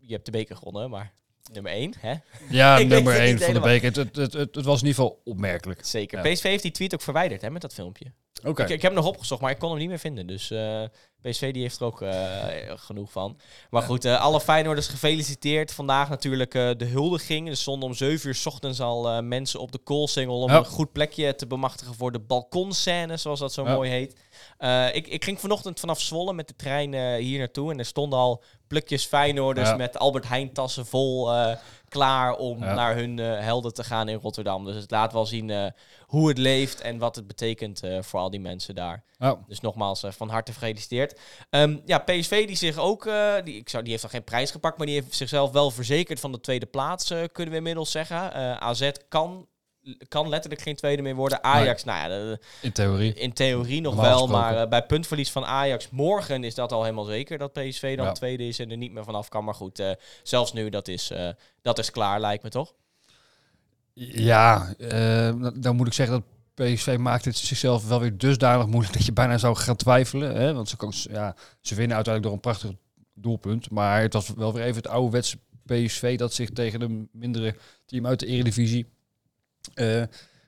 je 0.00 0.12
hebt 0.12 0.24
de 0.24 0.30
beker 0.30 0.56
gewonnen, 0.56 0.90
maar 0.90 1.12
nummer 1.52 1.72
1. 1.72 1.94
Hè? 1.98 2.14
Ja, 2.50 2.78
nummer 2.82 3.16
1 3.16 3.38
van 3.38 3.54
de 3.54 3.60
beker. 3.60 3.86
Het, 3.86 3.96
het, 3.96 4.32
het, 4.32 4.54
het, 4.54 4.64
was 4.64 4.80
in 4.80 4.86
ieder 4.86 5.02
geval 5.02 5.20
opmerkelijk. 5.24 5.84
Zeker. 5.84 6.20
PSV 6.20 6.42
heeft 6.42 6.62
die 6.62 6.72
tweet 6.72 6.94
ook 6.94 7.02
verwijderd 7.02 7.40
hè, 7.40 7.50
met 7.50 7.62
dat 7.62 7.74
filmpje. 7.74 8.12
Oké. 8.44 8.62
Ik, 8.62 8.68
ik, 8.68 8.82
heb 8.82 8.92
hem 8.92 9.00
nog 9.00 9.10
opgezocht, 9.10 9.40
maar 9.40 9.50
ik 9.50 9.58
kon 9.58 9.70
hem 9.70 9.78
niet 9.78 9.88
meer 9.88 9.98
vinden. 9.98 10.26
Dus 10.26 10.50
uh, 10.50 10.82
PSV 11.22 11.52
die 11.52 11.62
heeft 11.62 11.80
er 11.80 11.86
ook 11.86 12.02
uh, 12.02 12.44
genoeg 12.66 13.12
van. 13.12 13.40
Maar 13.70 13.82
goed, 13.82 14.04
uh, 14.04 14.20
alle 14.20 14.40
Feyenoorders 14.40 14.86
gefeliciteerd. 14.86 15.72
Vandaag 15.72 16.08
natuurlijk 16.08 16.52
de 16.52 16.84
huldiging. 16.84 17.48
Er 17.48 17.56
stonden 17.56 17.88
om 17.88 17.94
7 17.94 18.28
uur 18.28 18.34
s 18.34 18.46
ochtends 18.46 18.80
al 18.80 19.22
mensen 19.22 19.60
op 19.60 19.72
de 19.72 19.78
koolsingel... 19.78 20.40
om 20.40 20.50
een 20.50 20.64
goed 20.64 20.92
plekje 20.92 21.34
te 21.34 21.46
bemachtigen 21.46 21.94
voor 21.94 22.12
de 22.12 22.20
balkonscène, 22.20 23.16
zoals 23.16 23.40
dat 23.40 23.52
zo 23.52 23.64
mooi 23.64 23.90
heet. 23.90 24.16
Ik, 24.92 25.06
ik 25.06 25.24
ging 25.24 25.40
vanochtend 25.40 25.80
vanaf 25.80 26.00
Zwolle 26.00 26.32
met 26.32 26.48
de 26.48 26.56
trein 26.56 27.16
hier 27.16 27.38
naartoe. 27.38 27.72
En 27.72 27.78
er 27.78 27.84
stonden 27.84 28.18
al 28.18 28.42
plukjes 28.66 29.04
Feyenoorders 29.04 29.76
met 29.76 29.98
Albert 29.98 30.28
Heijn 30.28 30.52
tassen 30.52 30.86
vol 30.86 31.30
klaar 31.88 32.36
om 32.36 32.58
naar 32.58 32.94
hun 32.94 33.18
helden 33.18 33.74
te 33.74 33.84
gaan 33.84 34.08
in 34.08 34.18
Rotterdam. 34.18 34.64
Dus 34.64 34.76
het 34.76 34.90
laat 34.90 35.12
wel 35.12 35.26
zien 35.26 35.72
hoe 36.06 36.28
het 36.28 36.38
leeft 36.38 36.80
en 36.80 36.98
wat 36.98 37.16
het 37.16 37.26
betekent 37.26 37.80
voor 38.00 38.20
al 38.20 38.30
die 38.30 38.40
mensen 38.40 38.74
daar. 38.74 39.04
Dus 39.46 39.60
nogmaals, 39.60 40.04
van 40.08 40.28
harte 40.28 40.52
gefeliciteerd. 40.52 41.20
Ehm, 41.50 41.76
ja, 41.84 41.98
PSV 41.98 42.46
die 42.46 42.56
zich 42.56 42.76
ook, 42.76 43.06
uh, 43.06 43.34
die, 43.44 43.56
ik 43.56 43.68
zou, 43.68 43.82
die 43.82 43.90
heeft 43.90 44.02
nog 44.02 44.12
geen 44.12 44.24
prijs 44.24 44.50
gepakt, 44.50 44.76
maar 44.78 44.86
die 44.86 44.94
heeft 44.94 45.14
zichzelf 45.14 45.50
wel 45.50 45.70
verzekerd 45.70 46.20
van 46.20 46.32
de 46.32 46.40
tweede 46.40 46.66
plaats, 46.66 47.10
uh, 47.10 47.24
kunnen 47.32 47.52
we 47.52 47.58
inmiddels 47.58 47.90
zeggen. 47.90 48.16
Uh, 48.16 48.50
eh, 48.50 48.56
AZ 48.56 48.90
kan, 49.08 49.46
kan 50.08 50.28
letterlijk 50.28 50.62
geen 50.62 50.76
tweede 50.76 51.02
meer 51.02 51.14
worden. 51.14 51.44
Ajax, 51.44 51.84
nou 51.84 52.10
ja, 52.10 52.36
in 52.62 52.72
theorie. 52.72 53.14
In 53.14 53.32
theorie 53.32 53.80
nog 53.80 53.94
wel, 53.94 54.26
maar 54.26 54.68
bij 54.68 54.86
puntverlies 54.86 55.30
van 55.30 55.44
Ajax 55.44 55.90
morgen 55.90 56.44
is 56.44 56.54
dat 56.54 56.72
al 56.72 56.82
helemaal 56.82 57.04
zeker 57.04 57.38
dat 57.38 57.52
PSV 57.52 57.96
dan 57.96 58.14
tweede 58.14 58.46
is 58.46 58.58
en 58.58 58.70
er 58.70 58.76
niet 58.76 58.92
meer 58.92 59.04
vanaf 59.04 59.28
kan. 59.28 59.44
Maar 59.44 59.54
goed, 59.54 59.82
zelfs 60.22 60.52
nu, 60.52 60.70
dat 60.70 60.88
is, 60.88 61.12
dat 61.62 61.78
is 61.78 61.90
klaar, 61.90 62.20
lijkt 62.20 62.42
me 62.42 62.50
toch? 62.50 62.74
Ja, 63.92 64.74
dan 65.54 65.76
moet 65.76 65.86
ik 65.86 65.92
zeggen 65.92 66.14
dat 66.14 66.24
PSV 66.54 66.96
maakt 67.00 67.24
het 67.24 67.36
zichzelf 67.36 67.88
wel 67.88 68.00
weer 68.00 68.18
dusdanig 68.18 68.66
moeilijk 68.66 68.94
dat 68.94 69.04
je 69.04 69.12
bijna 69.12 69.38
zou 69.38 69.56
gaan 69.56 69.76
twijfelen. 69.76 70.34
Hè? 70.34 70.54
Want 70.54 70.68
ze, 70.68 70.76
kan, 70.76 70.92
ja, 71.10 71.36
ze 71.60 71.74
winnen 71.74 71.96
uiteindelijk 71.96 72.22
door 72.22 72.32
een 72.32 72.40
prachtig 72.40 72.70
doelpunt. 73.14 73.70
Maar 73.70 74.00
het 74.00 74.12
was 74.12 74.28
wel 74.28 74.52
weer 74.52 74.62
even 74.62 74.76
het 74.76 74.88
ouderwetse 74.88 75.38
PSV 75.66 76.18
dat 76.18 76.32
zich 76.32 76.50
tegen 76.50 76.80
een 76.80 77.08
mindere 77.12 77.54
team 77.86 78.06
uit 78.06 78.20
de 78.20 78.26
Eredivisie 78.26 78.86
uh, 79.74 80.02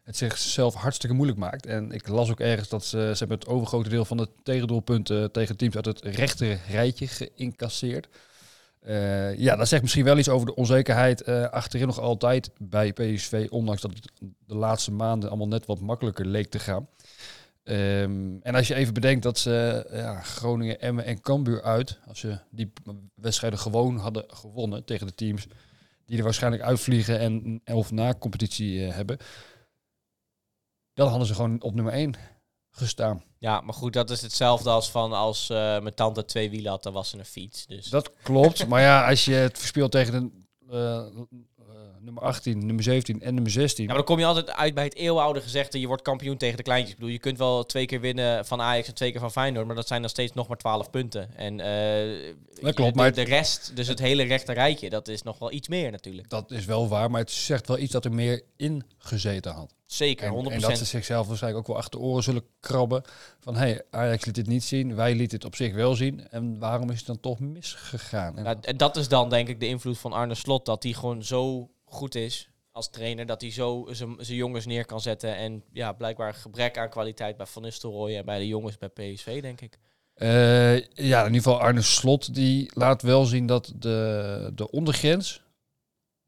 het 0.05 0.17
zichzelf 0.17 0.75
hartstikke 0.75 1.17
moeilijk 1.17 1.39
maakt. 1.39 1.67
En 1.67 1.93
ik 1.93 2.09
las 2.09 2.31
ook 2.31 2.41
ergens 2.41 2.69
dat 2.69 2.85
ze, 2.85 2.99
ze 2.99 3.19
hebben 3.19 3.39
het 3.39 3.49
overgrote 3.49 3.89
deel 3.89 4.05
van 4.05 4.17
de 4.17 4.29
tegendoelpunten 4.43 5.33
tegen 5.33 5.57
teams 5.57 5.77
uit 5.77 5.85
het 5.85 6.01
rechter 6.01 6.61
rijtje 6.69 7.07
geïncasseerd. 7.07 8.09
Uh, 8.87 9.39
ja, 9.39 9.57
dat 9.57 9.69
zegt 9.69 9.83
misschien 9.83 10.05
wel 10.05 10.19
iets 10.19 10.29
over 10.29 10.47
de 10.47 10.55
onzekerheid 10.55 11.29
uh, 11.29 11.45
achterin 11.49 11.87
nog 11.87 11.99
altijd 11.99 12.51
bij 12.59 12.93
PSV, 12.93 13.47
ondanks 13.51 13.81
dat 13.81 13.91
het 13.95 14.11
de 14.47 14.55
laatste 14.55 14.93
maanden 14.93 15.29
allemaal 15.29 15.49
net 15.49 15.67
wat 15.67 15.81
makkelijker 15.81 16.27
leek 16.27 16.51
te 16.51 16.59
gaan. 16.59 16.89
Um, 17.65 18.41
en 18.43 18.55
als 18.55 18.69
je 18.69 18.75
even 18.75 18.95
bedenkt 18.95 19.23
dat 19.23 19.39
ze 19.39 19.87
ja, 19.93 20.21
Groningen, 20.21 20.81
Emmen 20.81 21.05
en 21.05 21.21
Cambuur 21.21 21.63
uit, 21.63 21.99
als 22.07 22.19
ze 22.19 22.39
die 22.51 22.73
wedstrijden 23.15 23.59
gewoon 23.59 23.97
hadden 23.97 24.25
gewonnen 24.27 24.85
tegen 24.85 25.07
de 25.07 25.15
teams 25.15 25.47
die 26.11 26.19
er 26.19 26.25
waarschijnlijk 26.25 26.63
uitvliegen 26.63 27.19
en 27.19 27.61
elf 27.65 27.91
na 27.91 28.15
competitie 28.15 28.79
uh, 28.79 28.95
hebben, 28.95 29.19
dan 30.93 31.09
hadden 31.09 31.27
ze 31.27 31.35
gewoon 31.35 31.63
op 31.63 31.75
nummer 31.75 31.93
1 31.93 32.15
gestaan. 32.71 33.25
Ja, 33.39 33.61
maar 33.61 33.75
goed, 33.75 33.93
dat 33.93 34.11
is 34.11 34.23
hetzelfde 34.23 34.71
als 34.71 34.91
van 34.91 35.13
als 35.13 35.51
uh, 35.51 35.57
mijn 35.57 35.95
tante 35.95 36.25
twee 36.25 36.51
wielen 36.51 36.71
had, 36.71 36.83
dan 36.83 36.93
was 36.93 37.09
ze 37.09 37.19
een 37.19 37.25
fiets. 37.25 37.67
Dus. 37.67 37.87
Dat 37.89 38.13
klopt, 38.23 38.67
maar 38.67 38.81
ja, 38.81 39.09
als 39.09 39.25
je 39.25 39.33
het 39.33 39.59
verspeelt 39.59 39.91
tegen 39.91 40.15
een 40.15 40.49
uh, 40.71 41.07
nummer 42.03 42.23
18, 42.23 42.67
nummer 42.67 42.85
17 42.85 43.23
en 43.23 43.35
nummer 43.35 43.53
16. 43.53 43.83
Ja, 43.83 43.89
maar 43.89 43.97
dan 43.97 44.07
kom 44.07 44.19
je 44.19 44.25
altijd 44.25 44.51
uit 44.51 44.75
bij 44.75 44.85
het 44.85 44.95
eeuwenoude 44.95 45.41
gezegde, 45.41 45.81
je 45.81 45.87
wordt 45.87 46.03
kampioen 46.03 46.37
tegen 46.37 46.57
de 46.57 46.63
kleintjes. 46.63 46.93
Ik 46.93 46.99
bedoel, 46.99 47.13
je 47.13 47.19
kunt 47.21 47.39
wel 47.39 47.67
twee 47.67 47.87
keer 47.87 48.01
winnen 48.01 48.47
van 48.47 48.61
Ajax 48.61 48.89
en 48.89 48.95
twee 48.95 49.11
keer 49.11 49.21
van 49.21 49.31
Feyenoord, 49.31 49.67
maar 49.67 49.75
dat 49.77 49.87
zijn 49.87 50.01
dan 50.01 50.11
steeds 50.11 50.33
nog 50.33 50.49
maar 50.49 50.57
12 50.57 50.91
punten. 50.91 51.37
En 51.37 51.59
uh, 51.59 52.35
dat 52.63 52.75
klopt, 52.75 52.93
de, 52.93 52.99
maar 52.99 53.13
de 53.13 53.23
rest, 53.23 53.77
dus 53.77 53.87
het 53.87 53.99
hele 53.99 54.23
rechte 54.23 54.53
rijtje, 54.53 54.91
dat 54.91 55.09
is 55.09 55.23
nog 55.23 55.39
wel 55.39 55.53
iets 55.53 55.69
meer 55.69 55.91
natuurlijk. 55.91 56.29
Dat 56.31 56.51
is 56.51 56.65
wel 56.65 56.89
waar, 56.89 57.11
maar 57.11 57.21
het 57.21 57.31
zegt 57.31 57.69
wel 57.69 57.79
iets 57.79 57.93
dat 57.93 58.05
er 58.05 58.13
meer 58.13 58.43
in 58.57 58.83
gezeten 58.99 59.53
had. 59.53 59.75
Zeker, 59.87 60.27
en, 60.27 60.51
100%. 60.51 60.53
En 60.53 60.61
dat 60.61 60.79
ze 60.79 60.85
zichzelf 60.85 61.27
waarschijnlijk 61.27 61.63
ook 61.63 61.75
wel 61.75 61.83
achter 61.83 62.01
de 62.01 62.07
oren 62.07 62.23
zullen 62.23 62.45
krabben. 62.61 63.03
Van 63.41 63.55
hé, 63.55 63.61
hey, 63.61 63.83
Ajax 63.91 64.25
liet 64.25 64.35
dit 64.35 64.47
niet 64.47 64.65
zien, 64.65 64.95
wij 64.95 65.15
lieten 65.15 65.37
het 65.37 65.47
op 65.47 65.57
zich 65.57 65.75
wel 65.75 65.95
zien. 65.95 66.29
En 66.29 66.59
waarom 66.59 66.91
is 66.91 66.99
het 66.99 67.07
dan 67.07 67.21
toch 67.21 67.39
misgegaan? 67.39 68.39
En, 68.39 68.63
en 68.63 68.77
dat 68.77 68.97
is 68.97 69.09
dan 69.09 69.31
denk 69.31 69.49
ik 69.49 69.61
de 69.61 69.67
invloed 69.67 69.99
van 69.99 70.13
Arne 70.13 70.35
Slot, 70.35 70.67
dat 70.67 70.83
hij 70.83 70.93
gewoon 70.93 71.25
zo 71.25 71.71
goed 71.93 72.15
is 72.15 72.51
als 72.73 72.91
trainer, 72.91 73.27
dat 73.27 73.41
hij 73.41 73.51
zo 73.51 73.89
zijn 73.93 74.37
jongens 74.37 74.67
neer 74.67 74.85
kan 74.85 75.01
zetten. 75.01 75.37
En 75.37 75.65
ja, 75.73 75.93
blijkbaar 75.93 76.35
gebrek 76.35 76.79
aan 76.79 76.91
kwaliteit 76.91 77.37
bij 77.37 77.47
Van 77.47 77.63
Nistelrooy 77.63 78.17
en 78.17 78.25
bij 78.25 78.39
de 78.39 78.47
jongens 78.47 78.79
bij 78.79 78.89
PSV, 78.89 79.43
denk 79.43 79.61
ik. 79.61 79.79
Uh, 80.17 80.79
ja, 80.81 81.21
in 81.21 81.27
ieder 81.27 81.43
geval 81.43 81.61
Arne 81.61 81.83
Slot, 81.83 82.35
die 82.35 82.71
laat 82.75 83.03
wel 83.03 83.25
zien 83.25 83.47
dat 83.47 83.73
de, 83.77 84.51
de 84.55 84.71
ondergrens, 84.71 85.43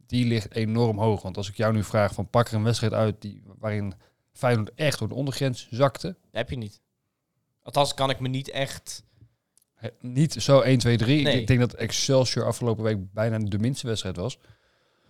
die 0.06 0.26
ligt 0.26 0.54
enorm 0.54 0.98
hoog. 0.98 1.22
Want 1.22 1.36
als 1.36 1.48
ik 1.48 1.56
jou 1.56 1.72
nu 1.72 1.84
vraag 1.84 2.14
van 2.14 2.30
pak 2.30 2.48
er 2.48 2.54
een 2.54 2.62
wedstrijd 2.62 2.92
uit 2.92 3.20
die, 3.20 3.42
waarin 3.58 3.94
Feyenoord 4.32 4.74
echt 4.74 4.98
door 4.98 5.08
de 5.08 5.14
ondergrens 5.14 5.68
zakte. 5.70 6.06
Dat 6.06 6.16
heb 6.30 6.50
je 6.50 6.56
niet. 6.56 6.80
Althans 7.62 7.94
kan 7.94 8.10
ik 8.10 8.20
me 8.20 8.28
niet 8.28 8.50
echt... 8.50 9.04
niet 10.00 10.32
zo 10.32 10.60
1, 10.60 10.78
2, 10.78 10.96
3. 10.96 11.28
Ik 11.28 11.46
denk 11.46 11.60
dat 11.60 11.74
Excelsior 11.74 12.46
afgelopen 12.46 12.84
week 12.84 13.12
bijna 13.12 13.38
de 13.38 13.58
minste 13.58 13.86
wedstrijd 13.86 14.16
was. 14.16 14.38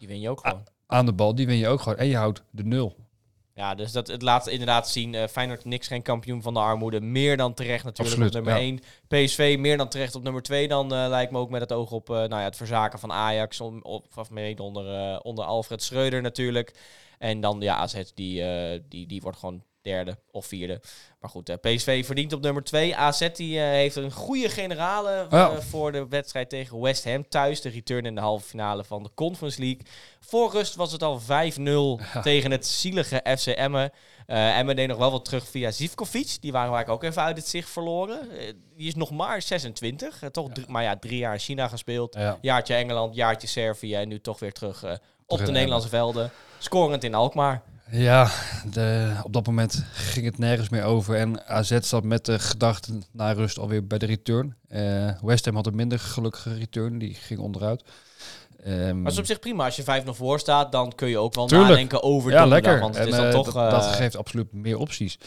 Die 0.02 0.10
win 0.10 0.20
je 0.20 0.30
ook 0.30 0.40
gewoon. 0.40 0.64
aan 0.86 1.06
de 1.06 1.12
bal, 1.12 1.34
die 1.34 1.46
win 1.46 1.56
je 1.56 1.68
ook 1.68 1.80
gewoon. 1.80 1.98
En 1.98 2.06
je 2.06 2.16
houdt 2.16 2.42
de 2.50 2.64
nul. 2.64 2.96
Ja, 3.54 3.74
dus 3.74 3.92
dat, 3.92 4.06
het 4.06 4.22
laat 4.22 4.46
inderdaad 4.46 4.88
zien. 4.88 5.14
eh 5.14 5.28
Feyenoord 5.28 5.64
niks 5.64 5.86
geen 5.86 6.02
kampioen 6.02 6.42
van 6.42 6.54
de 6.54 6.60
armoede. 6.60 7.00
Meer 7.00 7.36
dan 7.36 7.54
terecht 7.54 7.84
natuurlijk 7.84 8.16
Absoluut, 8.16 8.34
op 8.36 8.44
nummer 8.44 8.62
ja. 8.62 8.80
1. 9.08 9.24
PSV 9.24 9.56
meer 9.58 9.76
dan 9.76 9.88
terecht 9.88 10.14
op 10.14 10.22
nummer 10.22 10.42
2. 10.42 10.68
Dan 10.68 10.94
eh, 10.94 11.08
lijkt 11.08 11.32
me 11.32 11.38
ook 11.38 11.50
met 11.50 11.60
het 11.60 11.72
oog 11.72 11.90
op 11.90 12.10
eh, 12.10 12.16
nou 12.16 12.28
ja, 12.28 12.42
het 12.42 12.56
verzaken 12.56 12.98
van 12.98 13.12
Ajax. 13.12 13.60
Om, 13.60 13.80
op, 13.82 14.06
of 14.16 14.30
mede 14.30 14.62
onder, 14.62 15.20
onder 15.20 15.44
Alfred 15.44 15.82
Schreuder 15.82 16.22
natuurlijk. 16.22 16.74
En 17.18 17.40
dan 17.40 17.60
ja, 17.60 17.76
AZ 17.76 18.02
die, 18.14 18.44
die, 18.88 19.06
die 19.06 19.20
wordt 19.20 19.38
gewoon 19.38 19.62
derde 19.82 20.18
of 20.30 20.46
vierde. 20.46 20.80
Maar 21.20 21.30
goed, 21.30 21.48
eh, 21.48 21.56
PSV 21.60 22.06
verdient 22.06 22.32
op 22.32 22.40
nummer 22.42 22.62
2. 22.64 22.96
AZ 22.96 23.28
die, 23.32 23.58
eh, 23.58 23.64
heeft 23.64 23.96
een 23.96 24.12
goede 24.12 24.48
generale 24.48 25.26
eh, 25.30 25.58
voor 25.58 25.92
de 25.92 26.08
wedstrijd 26.08 26.48
tegen 26.48 26.80
West 26.80 27.04
Ham 27.04 27.28
thuis. 27.28 27.60
De 27.60 27.68
return 27.68 28.06
in 28.06 28.14
de 28.14 28.20
halve 28.20 28.46
finale 28.48 28.84
van 28.84 29.02
de 29.02 29.10
Conference 29.14 29.60
League. 29.60 29.80
Voor 30.20 30.50
rust 30.52 30.74
was 30.74 30.92
het 30.92 31.02
al 31.02 31.20
5-0 31.20 32.00
tegen 32.22 32.50
het 32.50 32.66
zielige 32.66 33.24
FC 33.38 33.46
Emmen. 33.46 33.90
Emmen 34.26 34.76
deed 34.76 34.88
nog 34.88 34.98
wel 34.98 35.10
wat 35.10 35.24
terug 35.24 35.48
via 35.48 35.70
Zivkovic. 35.70 36.36
Die 36.40 36.52
waren 36.52 36.70
waar 36.70 36.80
ik 36.80 36.88
ook 36.88 37.02
even 37.02 37.22
uit 37.22 37.36
het 37.36 37.48
zicht 37.48 37.70
verloren. 37.70 38.28
Die 38.76 38.86
is 38.86 38.94
nog 38.94 39.10
maar 39.10 39.42
26. 39.42 40.22
eh, 40.22 40.28
toch 40.28 40.48
drie- 40.52 40.64
maar 40.68 40.82
ja, 40.82 40.96
drie 40.96 41.18
jaar 41.18 41.32
in 41.32 41.38
China 41.38 41.68
gespeeld. 41.68 42.14
Ja. 42.14 42.38
Jaartje 42.40 42.74
Engeland, 42.74 43.14
jaartje 43.14 43.48
Servië. 43.48 43.94
En 43.94 44.08
nu 44.08 44.20
toch 44.20 44.38
weer 44.38 44.52
terug 44.52 44.82
op 45.26 45.38
de 45.38 45.52
Nederlandse 45.52 45.88
velden. 45.88 46.30
Scorend 46.58 47.04
in 47.04 47.14
Alkmaar. 47.14 47.62
Ja, 47.94 48.30
de, 48.70 49.12
op 49.22 49.32
dat 49.32 49.46
moment 49.46 49.84
ging 49.92 50.26
het 50.26 50.38
nergens 50.38 50.68
meer 50.68 50.84
over. 50.84 51.16
En 51.16 51.46
AZ 51.46 51.78
zat 51.80 52.04
met 52.04 52.24
de 52.24 52.38
gedachten 52.38 53.02
na 53.10 53.32
rust 53.32 53.58
alweer 53.58 53.86
bij 53.86 53.98
de 53.98 54.06
return. 54.06 54.56
Eh 54.68 55.10
West 55.22 55.44
Ham 55.44 55.54
had 55.54 55.66
een 55.66 55.76
minder 55.76 55.98
gelukkige 55.98 56.54
return. 56.54 56.98
Die 56.98 57.14
ging 57.14 57.40
onderuit. 57.40 57.82
Ehm, 58.64 58.96
Maar 58.96 59.04
het 59.04 59.12
is 59.12 59.18
op 59.18 59.26
zich 59.26 59.38
prima. 59.38 59.64
Als 59.64 59.76
je 59.76 59.82
5-0 59.82 60.14
voor 60.14 60.38
staat, 60.38 60.72
dan 60.72 60.92
kun 60.94 61.08
je 61.08 61.18
ook 61.18 61.34
wel 61.34 61.46
Tuurlijk. 61.46 61.70
nadenken 61.70 62.02
over 62.02 62.30
ja, 62.30 62.46
lekker. 62.46 62.80
Want 62.80 62.94
het 62.94 63.04
En, 63.04 63.10
is 63.10 63.16
dan 63.16 63.26
eh, 63.26 63.32
toch... 63.32 63.52
dat, 63.52 63.70
dat 63.70 63.84
eh, 63.84 63.92
geeft 63.92 64.16
absoluut 64.16 64.52
meer 64.52 64.78
opties. 64.78 65.18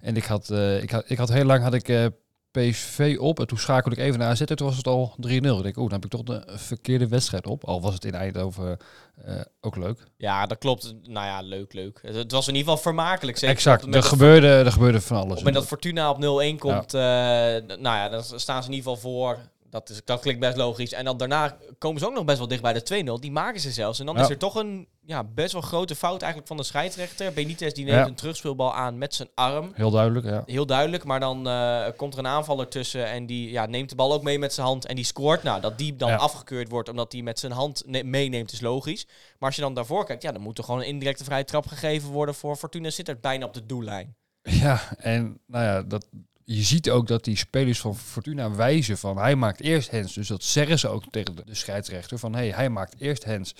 En 0.00 0.16
ik 0.16 0.24
had, 0.24 0.50
ik 0.80 0.90
had, 0.90 1.04
ik 1.06 1.18
had 1.18 1.28
heel 1.28 1.44
lang 1.44 1.62
had 1.62 1.74
ik 1.74 2.10
PSV 2.52 3.16
op. 3.20 3.40
En 3.40 3.46
toen 3.46 3.58
schakelde 3.58 3.96
ik 3.96 4.02
even 4.02 4.18
naar 4.18 4.28
AZ. 4.28 4.40
En 4.40 4.56
toen 4.56 4.66
was 4.66 4.76
het 4.76 4.86
al 4.86 5.14
3-0. 5.26 5.28
Ik 5.28 5.42
denk, 5.42 5.76
oeh, 5.76 5.90
dan 5.90 5.92
heb 5.92 6.04
ik 6.04 6.10
toch 6.10 6.22
de 6.22 6.42
verkeerde 6.46 7.08
wedstrijd 7.08 7.46
op. 7.46 7.64
Al 7.64 7.80
was 7.80 7.94
het 7.94 8.04
in 8.04 8.14
Eindhoven 8.14 8.76
eh, 9.24 9.40
ook 9.60 9.76
leuk. 9.76 9.98
Ja, 10.16 10.46
dat 10.46 10.58
klopt. 10.58 10.94
Nou 11.02 11.26
ja, 11.26 11.40
leuk, 11.40 11.72
leuk. 11.72 11.98
Het, 12.02 12.14
het 12.14 12.32
was 12.32 12.48
in 12.48 12.54
ieder 12.54 12.68
geval 12.68 12.82
vermakelijk. 12.82 13.38
Zeker 13.38 13.54
exact. 13.54 13.94
Er 13.94 14.02
gebeurde, 14.02 14.46
er 14.46 14.72
gebeurde 14.72 15.00
van 15.00 15.16
Op 15.16 15.22
alles. 15.22 15.34
het 15.34 15.44
moment 15.44 15.54
dat 15.54 15.66
Fortuna 15.66 16.10
op 16.10 16.16
0-1 16.56 16.58
komt, 16.58 16.94
eh, 16.94 17.00
nou 17.00 17.82
ja, 17.82 18.08
dan 18.08 18.22
staan 18.24 18.62
ze 18.62 18.68
in 18.68 18.74
ieder 18.74 18.92
geval 18.92 19.10
voor. 19.10 19.38
Dat, 19.72 19.90
is, 19.90 20.00
dat 20.04 20.20
klinkt 20.20 20.40
best 20.40 20.56
logisch. 20.56 20.92
En 20.92 21.04
dan 21.04 21.16
daarna 21.16 21.56
komen 21.78 22.00
ze 22.00 22.06
ook 22.06 22.14
nog 22.14 22.24
best 22.24 22.38
wel 22.38 22.48
dicht 22.48 22.62
bij 22.62 22.72
de 22.72 23.04
2-0. 23.16 23.20
Die 23.20 23.30
maken 23.32 23.60
ze 23.60 23.70
zelfs. 23.70 24.00
En 24.00 24.06
dan 24.06 24.14
Ja. 24.16 24.22
is 24.22 24.28
er 24.28 24.38
toch 24.38 24.54
een 24.54 24.88
ja, 25.04 25.24
best 25.24 25.52
wel 25.52 25.62
grote 25.62 25.94
fout 25.94 26.18
eigenlijk 26.20 26.46
van 26.48 26.56
de 26.56 26.62
scheidsrechter. 26.62 27.32
Benitez 27.32 27.72
die 27.72 27.84
neemt 27.84 27.96
Ja. 27.96 28.06
een 28.06 28.14
terugspeelbal 28.14 28.74
aan 28.74 28.98
met 28.98 29.14
zijn 29.14 29.28
arm. 29.34 29.70
Heel 29.74 29.90
duidelijk, 29.90 30.26
ja. 30.26 30.42
Heel 30.46 30.66
duidelijk, 30.66 31.04
maar 31.04 31.20
dan 31.20 31.48
eh, 31.48 31.84
komt 31.96 32.12
er 32.12 32.18
een 32.18 32.26
aanvaller 32.26 32.68
tussen 32.68 33.06
en 33.06 33.26
die 33.26 33.50
ja, 33.50 33.66
neemt 33.66 33.88
de 33.88 33.94
bal 33.96 34.12
ook 34.12 34.22
mee 34.22 34.38
met 34.38 34.52
zijn 34.52 34.66
hand 34.66 34.86
en 34.86 34.96
die 34.96 35.04
scoort. 35.04 35.42
Nou, 35.42 35.60
dat 35.60 35.78
die 35.78 35.96
dan 35.96 36.08
Ja. 36.08 36.16
afgekeurd 36.16 36.68
wordt 36.68 36.88
omdat 36.88 37.12
hij 37.12 37.22
met 37.22 37.38
zijn 37.38 37.52
hand 37.52 37.82
ne- 37.86 38.02
meeneemt 38.02 38.52
is 38.52 38.60
logisch. 38.60 39.06
Maar 39.38 39.48
als 39.48 39.56
je 39.56 39.62
dan 39.62 39.74
daarvoor 39.74 40.04
kijkt, 40.06 40.22
ja, 40.22 40.32
dan 40.32 40.42
moet 40.42 40.58
er 40.58 40.64
gewoon 40.64 40.80
een 40.80 40.86
indirecte 40.86 41.24
vrije 41.24 41.44
trap 41.44 41.66
gegeven 41.66 42.08
worden 42.10 42.34
voor 42.34 42.56
Fortuna. 42.56 42.90
Zit 42.90 43.08
er 43.08 43.20
bijna 43.20 43.44
op 43.46 43.54
de 43.54 43.66
doellijn. 43.66 44.16
Ja, 44.42 44.80
en 44.98 45.40
nou 45.46 45.64
ja, 45.64 45.82
dat, 45.82 46.06
je 46.44 46.62
ziet 46.62 46.90
ook 46.90 47.06
dat 47.06 47.24
die 47.24 47.36
spelers 47.36 47.80
van 47.80 47.96
Fortuna 47.96 48.54
wijzen 48.54 48.98
van 48.98 49.18
hij 49.18 49.36
maakt 49.36 49.60
eerst 49.60 49.90
hands. 49.90 50.14
Dus 50.14 50.28
dat 50.28 50.42
zeggen 50.42 50.78
ze 50.78 50.88
ook 50.88 51.04
tegen 51.10 51.36
de, 51.36 51.54
scheidsrechter 51.54 52.18
van 52.18 52.34
hey, 52.34 52.50
hij 52.50 52.68
maakt 52.68 52.94
eerst 52.98 53.24
hands. 53.24 53.54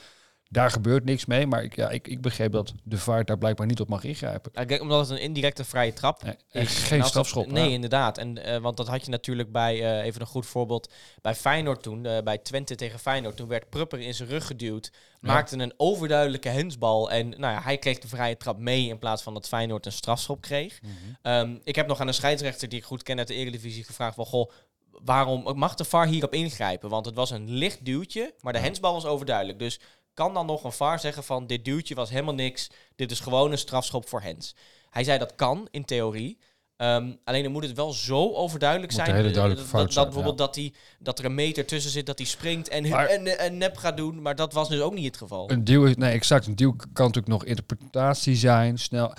Daar 0.52 0.70
gebeurt 0.70 1.04
niks 1.04 1.26
mee, 1.26 1.46
maar 1.46 1.62
ik, 1.62 1.76
ja, 1.76 1.90
ik, 1.90 2.08
ik 2.08 2.20
begreep 2.20 2.52
dat 2.52 2.72
de 2.84 2.98
VAR 2.98 3.24
daar 3.24 3.38
blijkbaar 3.38 3.66
niet 3.66 3.80
op 3.80 3.88
mag 3.88 4.04
ingrijpen. 4.04 4.50
Ja, 4.54 4.64
kijk, 4.64 4.80
omdat 4.80 5.00
het 5.00 5.10
een 5.18 5.24
indirecte 5.24 5.64
vrije 5.64 5.92
trap 5.92 6.22
is. 6.50 6.78
geen 6.78 7.04
strafschop, 7.04 7.44
het- 7.44 7.52
nee, 7.54 7.66
ja. 7.68 7.74
inderdaad. 7.74 8.18
En, 8.18 8.44
eh, 8.44 8.58
want 8.58 8.76
dat 8.76 8.88
had 8.88 9.04
je 9.04 9.10
natuurlijk 9.10 9.52
bij, 9.52 9.74
eh, 9.98 10.04
even 10.06 10.20
een 10.20 10.26
goed 10.26 10.46
voorbeeld, 10.46 10.92
bij 11.22 11.34
Feyenoord 11.34 11.82
toen, 11.82 12.06
eh, 12.06 12.22
bij 12.22 12.38
Twente 12.38 12.74
tegen 12.74 12.98
Feyenoord. 12.98 13.36
Toen 13.36 13.48
werd 13.48 13.68
Prupper 13.70 13.98
in 14.00 14.14
zijn 14.14 14.28
rug 14.28 14.46
geduwd, 14.46 14.92
maakte 15.20 15.58
een 15.58 15.74
overduidelijke 15.76 16.48
hensbal. 16.48 17.10
En 17.10 17.28
nou 17.28 17.52
ja, 17.54 17.60
hij 17.62 17.78
kreeg 17.78 17.98
de 17.98 18.08
vrije 18.08 18.36
trap 18.36 18.58
mee 18.58 18.88
in 18.88 18.98
plaats 18.98 19.22
van 19.22 19.34
dat 19.34 19.48
Feyenoord 19.48 19.86
een 19.86 19.92
strafschop 19.92 20.40
kreeg. 20.40 20.80
Mhm. 20.82 20.92
Ehm, 21.22 21.56
ik 21.64 21.74
heb 21.76 21.86
nog 21.86 22.00
aan 22.00 22.06
een 22.08 22.14
scheidsrechter 22.14 22.68
die 22.68 22.78
ik 22.78 22.84
goed 22.84 23.02
ken 23.02 23.18
uit 23.18 23.28
de 23.28 23.34
Eredivisie 23.34 23.84
gevraagd 23.84 24.14
van, 24.14 24.26
goh, 24.26 24.50
waarom 25.04 25.58
mag 25.58 25.74
de 25.74 25.84
VAR 25.84 26.06
hierop 26.06 26.34
ingrijpen? 26.34 26.88
Want 26.88 27.06
het 27.06 27.14
was 27.14 27.30
een 27.30 27.50
licht 27.50 27.84
duwtje, 27.84 28.34
maar 28.40 28.52
de 28.52 28.58
hensbal 28.58 28.92
was 28.92 29.04
overduidelijk. 29.06 29.58
Dus 29.58 29.80
kan 30.14 30.34
dan 30.34 30.46
nog 30.46 30.64
een 30.64 30.72
VAR 30.72 30.98
zeggen 31.00 31.24
van, 31.24 31.46
dit 31.46 31.64
duwtje 31.64 31.94
was 31.94 32.10
helemaal 32.10 32.34
niks, 32.34 32.70
dit 32.96 33.10
is 33.10 33.20
gewoon 33.20 33.52
een 33.52 33.58
strafschop 33.58 34.08
voor 34.08 34.22
hens? 34.22 34.54
Hij 34.90 35.04
zei 35.04 35.18
dat 35.18 35.34
kan 35.34 35.68
in 35.70 35.84
theorie. 35.84 36.38
Ehm, 36.76 37.12
alleen 37.24 37.42
dan 37.42 37.52
moet 37.52 37.62
het 37.62 37.76
wel 37.76 37.92
zo 37.92 38.32
overduidelijk 38.34 38.92
Moet 38.92 39.04
zijn. 39.04 39.16
eh, 39.26 39.34
dat, 39.94 40.04
bijvoorbeeld 40.04 40.38
dat, 40.38 40.54
die, 40.54 40.74
dat 40.98 41.18
er 41.18 41.24
een 41.24 41.34
meter 41.34 41.66
tussen 41.66 41.90
zit, 41.90 42.06
dat 42.06 42.18
hij 42.18 42.26
springt 42.26 42.68
en, 42.68 42.88
Maar- 42.88 43.06
en, 43.06 43.38
en 43.38 43.58
nep 43.58 43.76
gaat 43.76 43.96
doen. 43.96 44.22
Maar 44.22 44.36
dat 44.36 44.52
was 44.52 44.68
dus 44.68 44.80
ook 44.80 44.94
niet 44.94 45.04
het 45.04 45.16
geval. 45.16 45.50
Een 45.50 45.64
deal 45.64 45.84
is, 45.84 45.96
nee, 45.96 46.12
exact. 46.12 46.46
Een 46.46 46.56
deal 46.56 46.72
kan 46.76 47.06
natuurlijk 47.06 47.26
nog 47.26 47.44
interpretatie 47.44 48.36
zijn, 48.36 48.78
snel. 48.78 49.12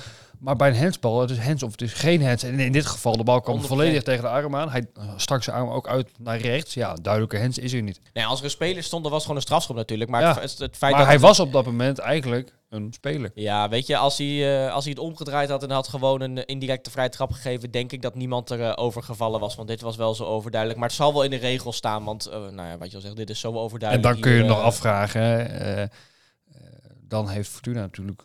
Maar 0.43 0.55
bij 0.55 0.69
een 0.69 0.77
handsbal, 0.77 1.21
het 1.21 1.29
is 1.29 1.37
hands 1.39 1.63
of 1.63 1.71
het 1.71 1.81
is 1.81 1.93
geen 1.93 2.25
hands. 2.25 2.43
En 2.43 2.59
in 2.59 2.71
dit 2.71 2.85
geval, 2.85 3.17
de 3.17 3.23
bal 3.23 3.41
kwam 3.41 3.61
100%. 3.61 3.65
volledig 3.67 4.03
tegen 4.03 4.21
de 4.23 4.29
arm 4.29 4.55
aan. 4.55 4.69
Hij 4.69 4.85
stak 5.15 5.43
zijn 5.43 5.55
arm 5.55 5.69
ook 5.69 5.87
uit 5.87 6.09
naar 6.19 6.37
rechts. 6.37 6.73
Ja, 6.73 6.93
duidelijke 7.01 7.39
hands 7.39 7.57
is 7.57 7.73
er 7.73 7.81
niet. 7.81 7.99
Nee, 8.13 8.25
als 8.25 8.39
er 8.39 8.45
een 8.45 8.51
speler 8.51 8.83
stond, 8.83 9.03
dan 9.03 9.11
was 9.11 9.21
het 9.21 9.21
gewoon 9.21 9.35
een 9.37 9.47
strafschop 9.47 9.75
natuurlijk. 9.75 10.09
Maar 10.09 10.21
Ja. 10.21 10.39
het, 10.39 10.55
feit 10.57 10.79
Maar 10.79 10.89
dat 10.91 11.03
hij 11.03 11.11
het- 11.13 11.21
was 11.21 11.39
op 11.39 11.51
dat 11.51 11.65
moment 11.65 11.99
eigenlijk 11.99 12.53
een 12.69 12.93
speler. 12.93 13.31
Ja, 13.35 13.69
weet 13.69 13.87
je, 13.87 13.97
als 13.97 14.17
hij, 14.17 14.65
eh, 14.65 14.73
als 14.73 14.83
hij 14.83 14.93
het 14.93 15.01
omgedraaid 15.03 15.49
had 15.49 15.63
en 15.63 15.71
had 15.71 15.87
gewoon 15.87 16.21
een 16.21 16.45
indirecte 16.45 16.91
vrije 16.91 17.09
trap 17.09 17.31
gegeven, 17.31 17.71
denk 17.71 17.91
ik 17.91 18.01
dat 18.01 18.15
niemand 18.15 18.49
er 18.49 18.61
eh, 18.61 18.71
over 18.83 19.03
gevallen 19.03 19.39
was. 19.39 19.55
Want 19.55 19.67
dit 19.67 19.81
was 19.81 19.95
wel 19.95 20.15
zo 20.15 20.23
overduidelijk. 20.23 20.79
Maar 20.79 20.89
het 20.89 20.97
zal 20.97 21.13
wel 21.13 21.23
in 21.23 21.29
de 21.29 21.35
regels 21.37 21.75
staan, 21.75 22.03
want 22.03 22.25
eh, 22.25 22.33
nou 22.39 22.67
ja, 22.69 22.77
wat 22.77 22.89
je 22.89 22.95
al 22.95 23.01
zegt, 23.01 23.15
dit 23.15 23.29
is 23.29 23.39
zo 23.39 23.51
En 23.51 23.57
overduidelijk. 23.57 24.13
dan 24.13 24.21
kun 24.21 24.31
je 24.31 24.37
hier, 24.37 24.47
nog 24.47 24.59
afvragen, 24.61 25.89
dan 27.07 27.29
heeft 27.29 27.49
Fortuna 27.49 27.79
natuurlijk 27.81 28.21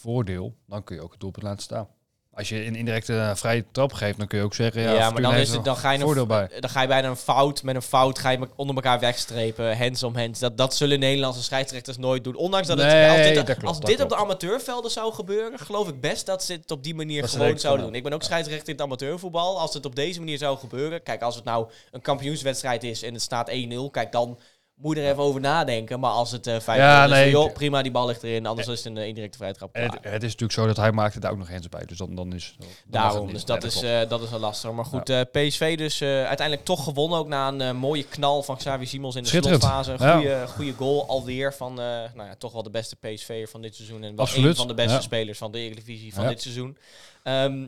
voordeel. 0.00 0.54
Dan 0.66 0.84
kun 0.84 0.96
je 0.96 1.02
ook 1.02 1.10
het 1.10 1.20
doelpunt 1.20 1.44
laten 1.44 1.62
staan. 1.62 1.88
Als 2.34 2.48
je 2.48 2.66
een 2.66 2.74
indirecte 2.74 3.18
eh, 3.18 3.34
vrije 3.34 3.64
trap 3.72 3.92
geeft, 3.92 4.18
dan 4.18 4.26
kun 4.26 4.38
je 4.38 4.44
ook 4.44 4.54
zeggen... 4.54 4.82
Ja, 4.82 4.92
Ja, 4.92 5.10
maar 5.10 5.22
dan, 5.22 5.34
is 5.34 5.50
het, 5.50 5.64
dan, 5.64 5.76
ga 5.76 5.90
je 5.90 5.98
voordeel 5.98 6.26
bij. 6.26 6.50
dan 6.60 6.70
ga 6.70 6.82
je 6.82 6.88
bijna 6.88 7.08
een 7.08 7.16
fout 7.16 7.62
met 7.62 7.74
een 7.74 7.82
fout, 7.82 8.18
ga 8.18 8.30
je 8.30 8.48
onder 8.56 8.74
elkaar 8.74 9.00
wegstrepen, 9.00 9.78
hands 9.78 10.02
om 10.02 10.16
hands. 10.16 10.40
Dat, 10.40 10.56
dat 10.56 10.76
zullen 10.76 10.98
Nederlandse 10.98 11.42
scheidsrechters 11.42 11.96
nooit 11.96 12.24
doen. 12.24 12.34
Ondanks 12.34 12.66
dat 12.66 12.78
het, 12.78 13.08
als 13.08 13.22
dit, 13.22 13.34
dat 13.34 13.44
klopt, 13.44 13.64
als 13.64 13.80
dit 13.80 14.00
op 14.00 14.08
de 14.08 14.16
amateurvelden 14.16 14.90
zou 14.90 15.12
gebeuren, 15.12 15.58
geloof 15.58 15.88
ik 15.88 16.00
best 16.00 16.26
dat 16.26 16.44
ze 16.44 16.52
het 16.52 16.70
op 16.70 16.84
die 16.84 16.94
manier 16.94 17.20
Dat 17.20 17.30
gewoon 17.30 17.58
zouden 17.58 17.86
doen. 17.86 17.94
Ik 17.94 18.02
ben 18.02 18.12
ook 18.12 18.22
scheidsrechter 18.22 18.68
in 18.68 18.74
het 18.74 18.82
amateurvoetbal. 18.82 19.60
Als 19.60 19.74
het 19.74 19.86
op 19.86 19.96
deze 19.96 20.18
manier 20.18 20.38
zou 20.38 20.58
gebeuren, 20.58 21.02
kijk, 21.02 21.22
als 21.22 21.34
het 21.34 21.44
nou 21.44 21.70
een 21.90 22.00
kampioenswedstrijd 22.00 22.84
is 22.84 23.02
en 23.02 23.12
het 23.12 23.22
staat 23.22 23.50
1-0, 23.50 23.54
kijk, 23.90 24.12
dan 24.12 24.38
moet 24.80 24.96
je 24.96 25.02
er 25.02 25.10
even 25.10 25.22
over 25.22 25.40
nadenken. 25.40 26.00
Maar 26.00 26.10
als 26.10 26.30
het 26.30 26.46
eh 26.46 26.60
5-0 26.60 26.64
Ja, 26.64 27.04
is, 27.04 27.10
nee, 27.10 27.30
joh, 27.30 27.52
prima, 27.52 27.82
die 27.82 27.92
bal 27.92 28.06
ligt 28.06 28.22
erin, 28.22 28.46
anders 28.46 28.68
is 28.68 28.84
het 28.84 28.86
een 28.86 28.96
eh, 28.96 29.06
indirecte 29.06 29.38
vrije 29.38 29.54
trap. 29.54 29.74
En 29.74 29.88
klaar. 29.88 30.02
het, 30.02 30.12
het 30.12 30.22
is 30.22 30.30
natuurlijk 30.30 30.52
zo 30.52 30.66
dat 30.66 30.76
hij 30.76 30.92
maakte 30.92 31.20
daar 31.20 31.30
ook 31.30 31.38
nog 31.38 31.48
hands 31.48 31.68
bij. 31.68 31.84
Dus 31.86 31.98
dan, 31.98 32.14
dan 32.14 32.32
is 32.34 32.54
dan 32.58 32.68
het 32.68 32.76
Daarom, 32.86 33.32
dus 33.32 33.44
dat, 33.44 33.64
is, 33.64 33.82
eh, 33.82 34.08
dat 34.08 34.22
is 34.22 34.30
wel 34.30 34.40
lastig. 34.40 34.72
Maar 34.72 34.84
goed, 34.84 35.04
PSV 35.32 35.78
dus 35.78 36.02
uiteindelijk 36.02 36.64
toch 36.64 36.84
gewonnen. 36.84 37.18
Ook 37.18 37.28
na 37.28 37.48
een 37.48 37.76
mooie 37.76 38.04
knal 38.04 38.42
van 38.42 38.56
Xavi 38.56 38.86
Simons 38.86 39.16
in 39.16 39.22
de 39.22 39.28
slotfase. 39.28 39.94
Ja. 39.98 40.14
goede, 40.14 40.46
goede 40.48 40.72
goal 40.72 41.08
alweer 41.08 41.54
van 41.54 41.74
nou 41.74 42.10
ja, 42.14 42.34
toch 42.38 42.52
wel 42.52 42.62
de 42.62 42.70
beste 42.70 42.96
PSV'er 42.96 43.48
van 43.48 43.62
dit 43.62 43.74
seizoen. 43.76 44.02
En 44.02 44.16
wel 44.16 44.24
Absoluut, 44.24 44.50
een 44.50 44.56
van 44.56 44.68
de 44.68 44.74
beste 44.74 45.02
spelers 45.02 45.38
van 45.38 45.52
de 45.52 45.58
Eredivisie 45.58 46.14
van 46.14 46.26
dit 46.26 46.42
seizoen. 46.42 46.78
Ehm, 47.22 47.66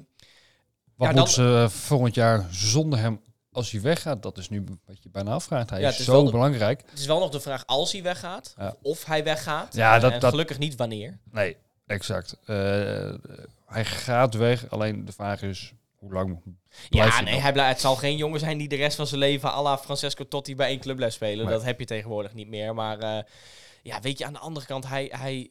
Wat 0.96 1.14
ja, 1.14 1.26
ze 1.26 1.66
volgend 1.70 2.14
jaar 2.14 2.46
zonder 2.50 2.98
hem 2.98 3.20
als 3.52 3.70
hij 3.70 3.80
weggaat? 3.80 4.22
Dat 4.22 4.38
is 4.38 4.48
nu 4.48 4.64
wat 4.84 5.02
je 5.02 5.08
bijna 5.10 5.32
afvraagt. 5.32 5.70
Hij 5.70 5.80
Ja, 5.80 5.88
is, 5.88 6.04
zo 6.04 6.24
de- 6.24 6.30
belangrijk. 6.30 6.82
het 6.90 6.98
is 6.98 7.06
wel 7.06 7.18
nog 7.18 7.30
de 7.30 7.40
vraag 7.40 7.66
als 7.66 7.92
hij 7.92 8.02
weggaat. 8.02 8.54
Ja. 8.58 8.74
Of 8.82 9.04
hij 9.04 9.24
weggaat. 9.24 9.74
Ja, 9.74 9.98
dat- 9.98 10.12
en 10.12 10.20
dat- 10.20 10.30
gelukkig 10.30 10.58
niet 10.58 10.76
wanneer. 10.76 11.18
Nee, 11.30 11.56
exact. 11.86 12.36
Eh, 12.44 12.56
hij 13.66 13.84
gaat 13.84 14.34
weg. 14.34 14.70
Alleen 14.70 15.04
de 15.04 15.12
vraag 15.12 15.42
is, 15.42 15.72
hoe 15.96 16.12
lang 16.12 16.42
Ja, 16.88 17.20
nee, 17.20 17.40
hij 17.40 17.68
het 17.68 17.80
zal 17.80 17.96
geen 17.96 18.16
jongen 18.16 18.40
zijn 18.40 18.58
die 18.58 18.68
de 18.68 18.76
rest 18.76 18.96
van 18.96 19.06
zijn 19.06 19.20
leven 19.20 19.48
à 19.52 19.62
la 19.62 19.78
Francesco 19.78 20.28
Totti 20.28 20.56
bij 20.56 20.68
één 20.68 20.80
club 20.80 20.96
blijft 20.96 21.14
spelen. 21.14 21.44
Nee. 21.44 21.54
Dat 21.54 21.64
heb 21.64 21.78
je 21.78 21.86
tegenwoordig 21.86 22.34
niet 22.34 22.48
meer. 22.48 22.74
Maar 22.74 22.98
eh, 22.98 23.22
ja, 23.82 24.00
weet 24.00 24.18
je, 24.18 24.24
aan 24.24 24.32
de 24.32 24.38
andere 24.38 24.66
kant, 24.66 24.86
hij, 24.88 25.12
hij... 25.16 25.50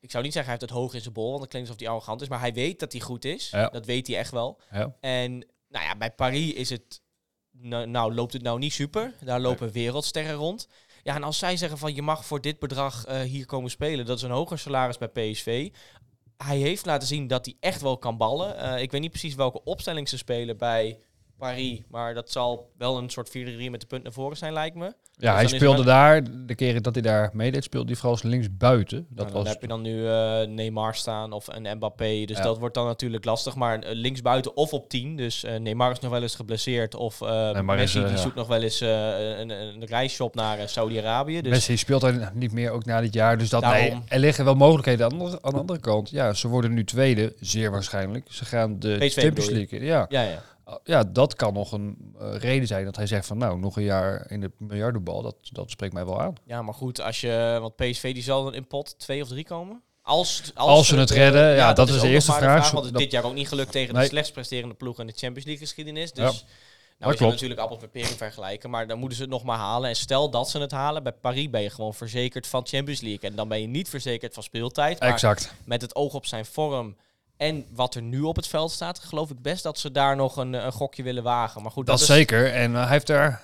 Ik 0.00 0.10
zou 0.10 0.24
niet 0.24 0.32
zeggen 0.32 0.50
hij 0.52 0.58
heeft 0.60 0.72
het 0.72 0.80
hoog 0.82 0.94
in 0.94 1.00
zijn 1.00 1.14
bol, 1.14 1.28
want 1.28 1.40
dat 1.40 1.48
klinkt 1.48 1.68
alsof 1.68 1.82
hij 1.84 1.92
arrogant 1.92 2.20
is. 2.20 2.28
Maar 2.28 2.40
hij 2.40 2.52
weet 2.52 2.80
dat 2.80 2.92
hij 2.92 3.00
goed 3.00 3.24
is. 3.24 3.50
Ja. 3.50 3.68
Dat 3.68 3.86
weet 3.86 4.06
hij 4.06 4.16
echt 4.16 4.30
wel. 4.30 4.60
Ja. 4.70 4.94
En 5.00 5.30
nou 5.68 5.84
ja, 5.84 5.96
bij 5.96 6.10
Paris 6.10 6.52
is 6.52 6.70
het... 6.70 7.00
Nou, 7.60 7.86
nou 7.86 8.14
loopt 8.14 8.32
het 8.32 8.42
nou 8.42 8.58
niet 8.58 8.72
super. 8.72 9.14
Daar 9.20 9.40
lopen 9.40 9.72
wereldsterren 9.72 10.34
rond. 10.34 10.68
Ja, 11.02 11.14
en 11.14 11.22
als 11.22 11.38
zij 11.38 11.56
zeggen 11.56 11.78
van 11.78 11.94
je 11.94 12.02
mag 12.02 12.24
voor 12.24 12.40
dit 12.40 12.58
bedrag 12.58 13.04
eh, 13.04 13.20
hier 13.20 13.46
komen 13.46 13.70
spelen, 13.70 14.06
dat 14.06 14.16
is 14.16 14.22
een 14.22 14.30
hoger 14.30 14.58
salaris 14.58 14.98
bij 14.98 15.08
PSV. 15.08 15.70
Hij 16.36 16.56
heeft 16.56 16.86
laten 16.86 17.08
zien 17.08 17.26
dat 17.26 17.44
hij 17.44 17.56
echt 17.60 17.80
wel 17.80 17.98
kan 17.98 18.16
ballen. 18.16 18.58
Eh, 18.58 18.82
ik 18.82 18.90
weet 18.90 19.00
niet 19.00 19.10
precies 19.10 19.34
welke 19.34 19.64
opstelling 19.64 20.08
ze 20.08 20.16
spelen 20.16 20.56
bij 20.56 20.98
Paris. 21.38 21.82
Maar 21.90 22.14
dat 22.14 22.30
zal 22.30 22.70
wel 22.78 22.98
een 22.98 23.10
soort 23.10 23.28
4-3 23.28 23.32
met 23.70 23.80
de 23.80 23.86
punt 23.86 24.02
naar 24.02 24.12
voren 24.12 24.36
zijn, 24.36 24.52
lijkt 24.52 24.76
me. 24.76 24.94
Ja, 25.18 25.40
Dus 25.40 25.50
hij 25.50 25.58
speelde 25.58 25.84
daar, 25.84 26.46
de 26.46 26.54
keren 26.54 26.82
dat 26.82 26.94
hij 26.94 27.02
daar 27.02 27.30
meedeed, 27.32 27.64
speelde 27.64 27.86
hij 27.86 27.94
vooral 27.94 28.12
als 28.12 28.22
linksbuiten. 28.22 29.06
Dat 29.08 29.26
Nou, 29.26 29.38
dan 29.38 29.46
heb 29.46 29.60
je 29.60 29.68
dan 29.68 29.82
nu 29.82 30.06
eh, 30.08 30.46
Neymar 30.46 30.94
staan 30.94 31.32
of 31.32 31.46
een 31.48 31.76
Mbappé. 31.76 32.24
Dus 32.24 32.36
Ja. 32.36 32.42
dat 32.42 32.58
wordt 32.58 32.74
dan 32.74 32.86
natuurlijk 32.86 33.24
lastig. 33.24 33.54
Maar 33.54 33.78
eh, 33.78 33.94
linksbuiten 33.94 34.56
of 34.56 34.72
op 34.72 34.88
10. 34.88 35.16
Dus 35.16 35.44
eh, 35.44 35.56
Neymar 35.56 35.90
is 35.90 36.00
nog 36.00 36.10
wel 36.10 36.22
eens 36.22 36.34
geblesseerd. 36.34 36.94
Of 36.94 37.20
is, 37.20 37.60
Messi 37.62 37.98
die 37.98 38.08
ja. 38.08 38.16
zoekt 38.16 38.34
nog 38.34 38.46
wel 38.46 38.62
eens 38.62 38.80
een, 38.80 39.50
een 39.50 39.84
reisshop 39.84 40.34
naar 40.34 40.68
Saudi-Arabië. 40.68 41.40
Dus 41.40 41.52
Messi 41.52 41.76
speelt 41.76 42.02
hij 42.02 42.30
niet 42.34 42.52
meer, 42.52 42.70
ook 42.70 42.84
na 42.84 43.00
dit 43.00 43.14
jaar. 43.14 43.38
Dus 43.38 43.48
dat, 43.48 43.62
nee, 43.62 43.72
Daarom. 43.72 44.04
er 44.08 44.18
liggen 44.18 44.44
wel 44.44 44.54
mogelijkheden 44.54 45.04
aan 45.04 45.10
de, 45.10 45.18
andere, 45.18 45.42
aan 45.42 45.52
de 45.52 45.58
andere 45.58 45.80
kant. 45.80 46.10
Ja, 46.10 46.32
ze 46.32 46.48
worden 46.48 46.74
nu 46.74 46.84
tweede, 46.84 47.34
zeer 47.40 47.70
waarschijnlijk. 47.70 48.26
Ze 48.30 48.44
gaan 48.44 48.78
de 48.78 48.96
PSV 48.98 49.22
Champions? 49.22 49.50
League 49.50 49.78
in. 49.78 49.84
Ja. 49.84 50.06
ja, 50.08 50.22
ja. 50.22 50.42
Ja, 50.84 51.04
dat 51.04 51.34
kan 51.34 51.52
nog 51.54 51.72
een 51.72 52.14
eh, 52.20 52.34
reden 52.36 52.66
zijn 52.66 52.84
dat 52.84 52.96
hij 52.96 53.06
zegt 53.06 53.26
van 53.26 53.38
nou, 53.38 53.58
nog 53.58 53.76
een 53.76 53.82
jaar 53.82 54.30
in 54.30 54.40
de 54.40 54.50
miljardenbal. 54.58 55.22
Dat, 55.22 55.36
dat 55.52 55.70
spreekt 55.70 55.92
mij 55.94 56.04
wel 56.06 56.20
aan. 56.20 56.34
ja, 56.44 56.62
maar 56.62 56.74
goed. 56.74 57.00
Als 57.00 57.20
je, 57.20 57.58
want 57.60 57.76
PSV 57.76 58.14
die 58.14 58.22
zal 58.22 58.44
dan 58.44 58.54
in 58.54 58.66
pot 58.66 58.98
2 58.98 59.22
of 59.22 59.28
3 59.28 59.44
komen. 59.44 59.82
Als, 60.02 60.50
Als 60.54 60.86
ze 60.88 60.96
het 60.98 61.10
eh, 61.10 61.16
redden, 61.16 61.54
ja, 61.54 61.72
dat 61.72 61.88
is 61.88 62.00
de 62.00 62.08
eerste 62.08 62.32
vraag. 62.32 62.70
Want 62.70 62.84
het 62.84 62.92
Dat- 62.92 63.02
dit 63.02 63.10
jaar 63.10 63.24
ook 63.24 63.34
niet 63.34 63.48
gelukt 63.48 63.72
tegen 63.72 63.94
de 63.94 64.04
slechts 64.04 64.30
presterende 64.30 64.74
ploeg 64.74 65.00
in 65.00 65.06
de 65.06 65.12
Champions 65.16 65.44
League 65.46 65.66
geschiedenis. 65.66 66.12
Dus 66.12 66.24
Ja. 66.24 66.30
nou, 66.30 66.42
Dat 67.10 67.16
klopt. 67.16 67.32
natuurlijk 67.32 67.60
appels 67.60 67.80
met 67.80 67.90
peren 67.90 68.16
vergelijken. 68.16 68.70
Maar 68.70 68.86
dan 68.86 68.98
moeten 68.98 69.16
ze 69.16 69.22
het 69.22 69.32
nog 69.32 69.44
maar 69.44 69.58
halen. 69.58 69.88
En 69.88 69.96
stel 69.96 70.30
dat 70.30 70.50
ze 70.50 70.58
het 70.60 70.70
halen, 70.70 71.02
bij 71.02 71.12
Paris 71.12 71.50
ben 71.50 71.62
je 71.62 71.70
gewoon 71.70 71.94
verzekerd 71.94 72.46
van 72.46 72.66
Champions 72.66 73.00
League. 73.00 73.30
En 73.30 73.36
dan 73.36 73.48
ben 73.48 73.60
je 73.60 73.66
niet 73.66 73.88
verzekerd 73.88 74.34
van 74.34 74.42
speeltijd. 74.42 75.00
Maar 75.00 75.08
Exact. 75.08 75.52
met 75.64 75.82
het 75.82 75.94
oog 75.94 76.14
op 76.14 76.26
zijn 76.26 76.44
vorm 76.46 76.96
en 77.36 77.66
wat 77.70 77.94
er 77.94 78.02
nu 78.02 78.20
op 78.20 78.36
het 78.36 78.46
veld 78.46 78.70
staat, 78.70 78.98
geloof 78.98 79.30
ik 79.30 79.42
best 79.42 79.62
dat 79.62 79.78
ze 79.78 79.92
daar 79.92 80.16
nog 80.16 80.36
een, 80.36 80.52
een 80.52 80.72
gokje 80.72 81.02
willen 81.02 81.22
wagen. 81.22 81.62
Maar 81.62 81.70
goed, 81.70 81.86
Dat, 81.86 81.98
dat, 81.98 82.08
is 82.08 82.14
zeker. 82.14 82.52
En 82.52 82.74
eh, 82.74 82.80
hij 82.80 82.90
heeft 82.90 83.06
daar 83.06 83.42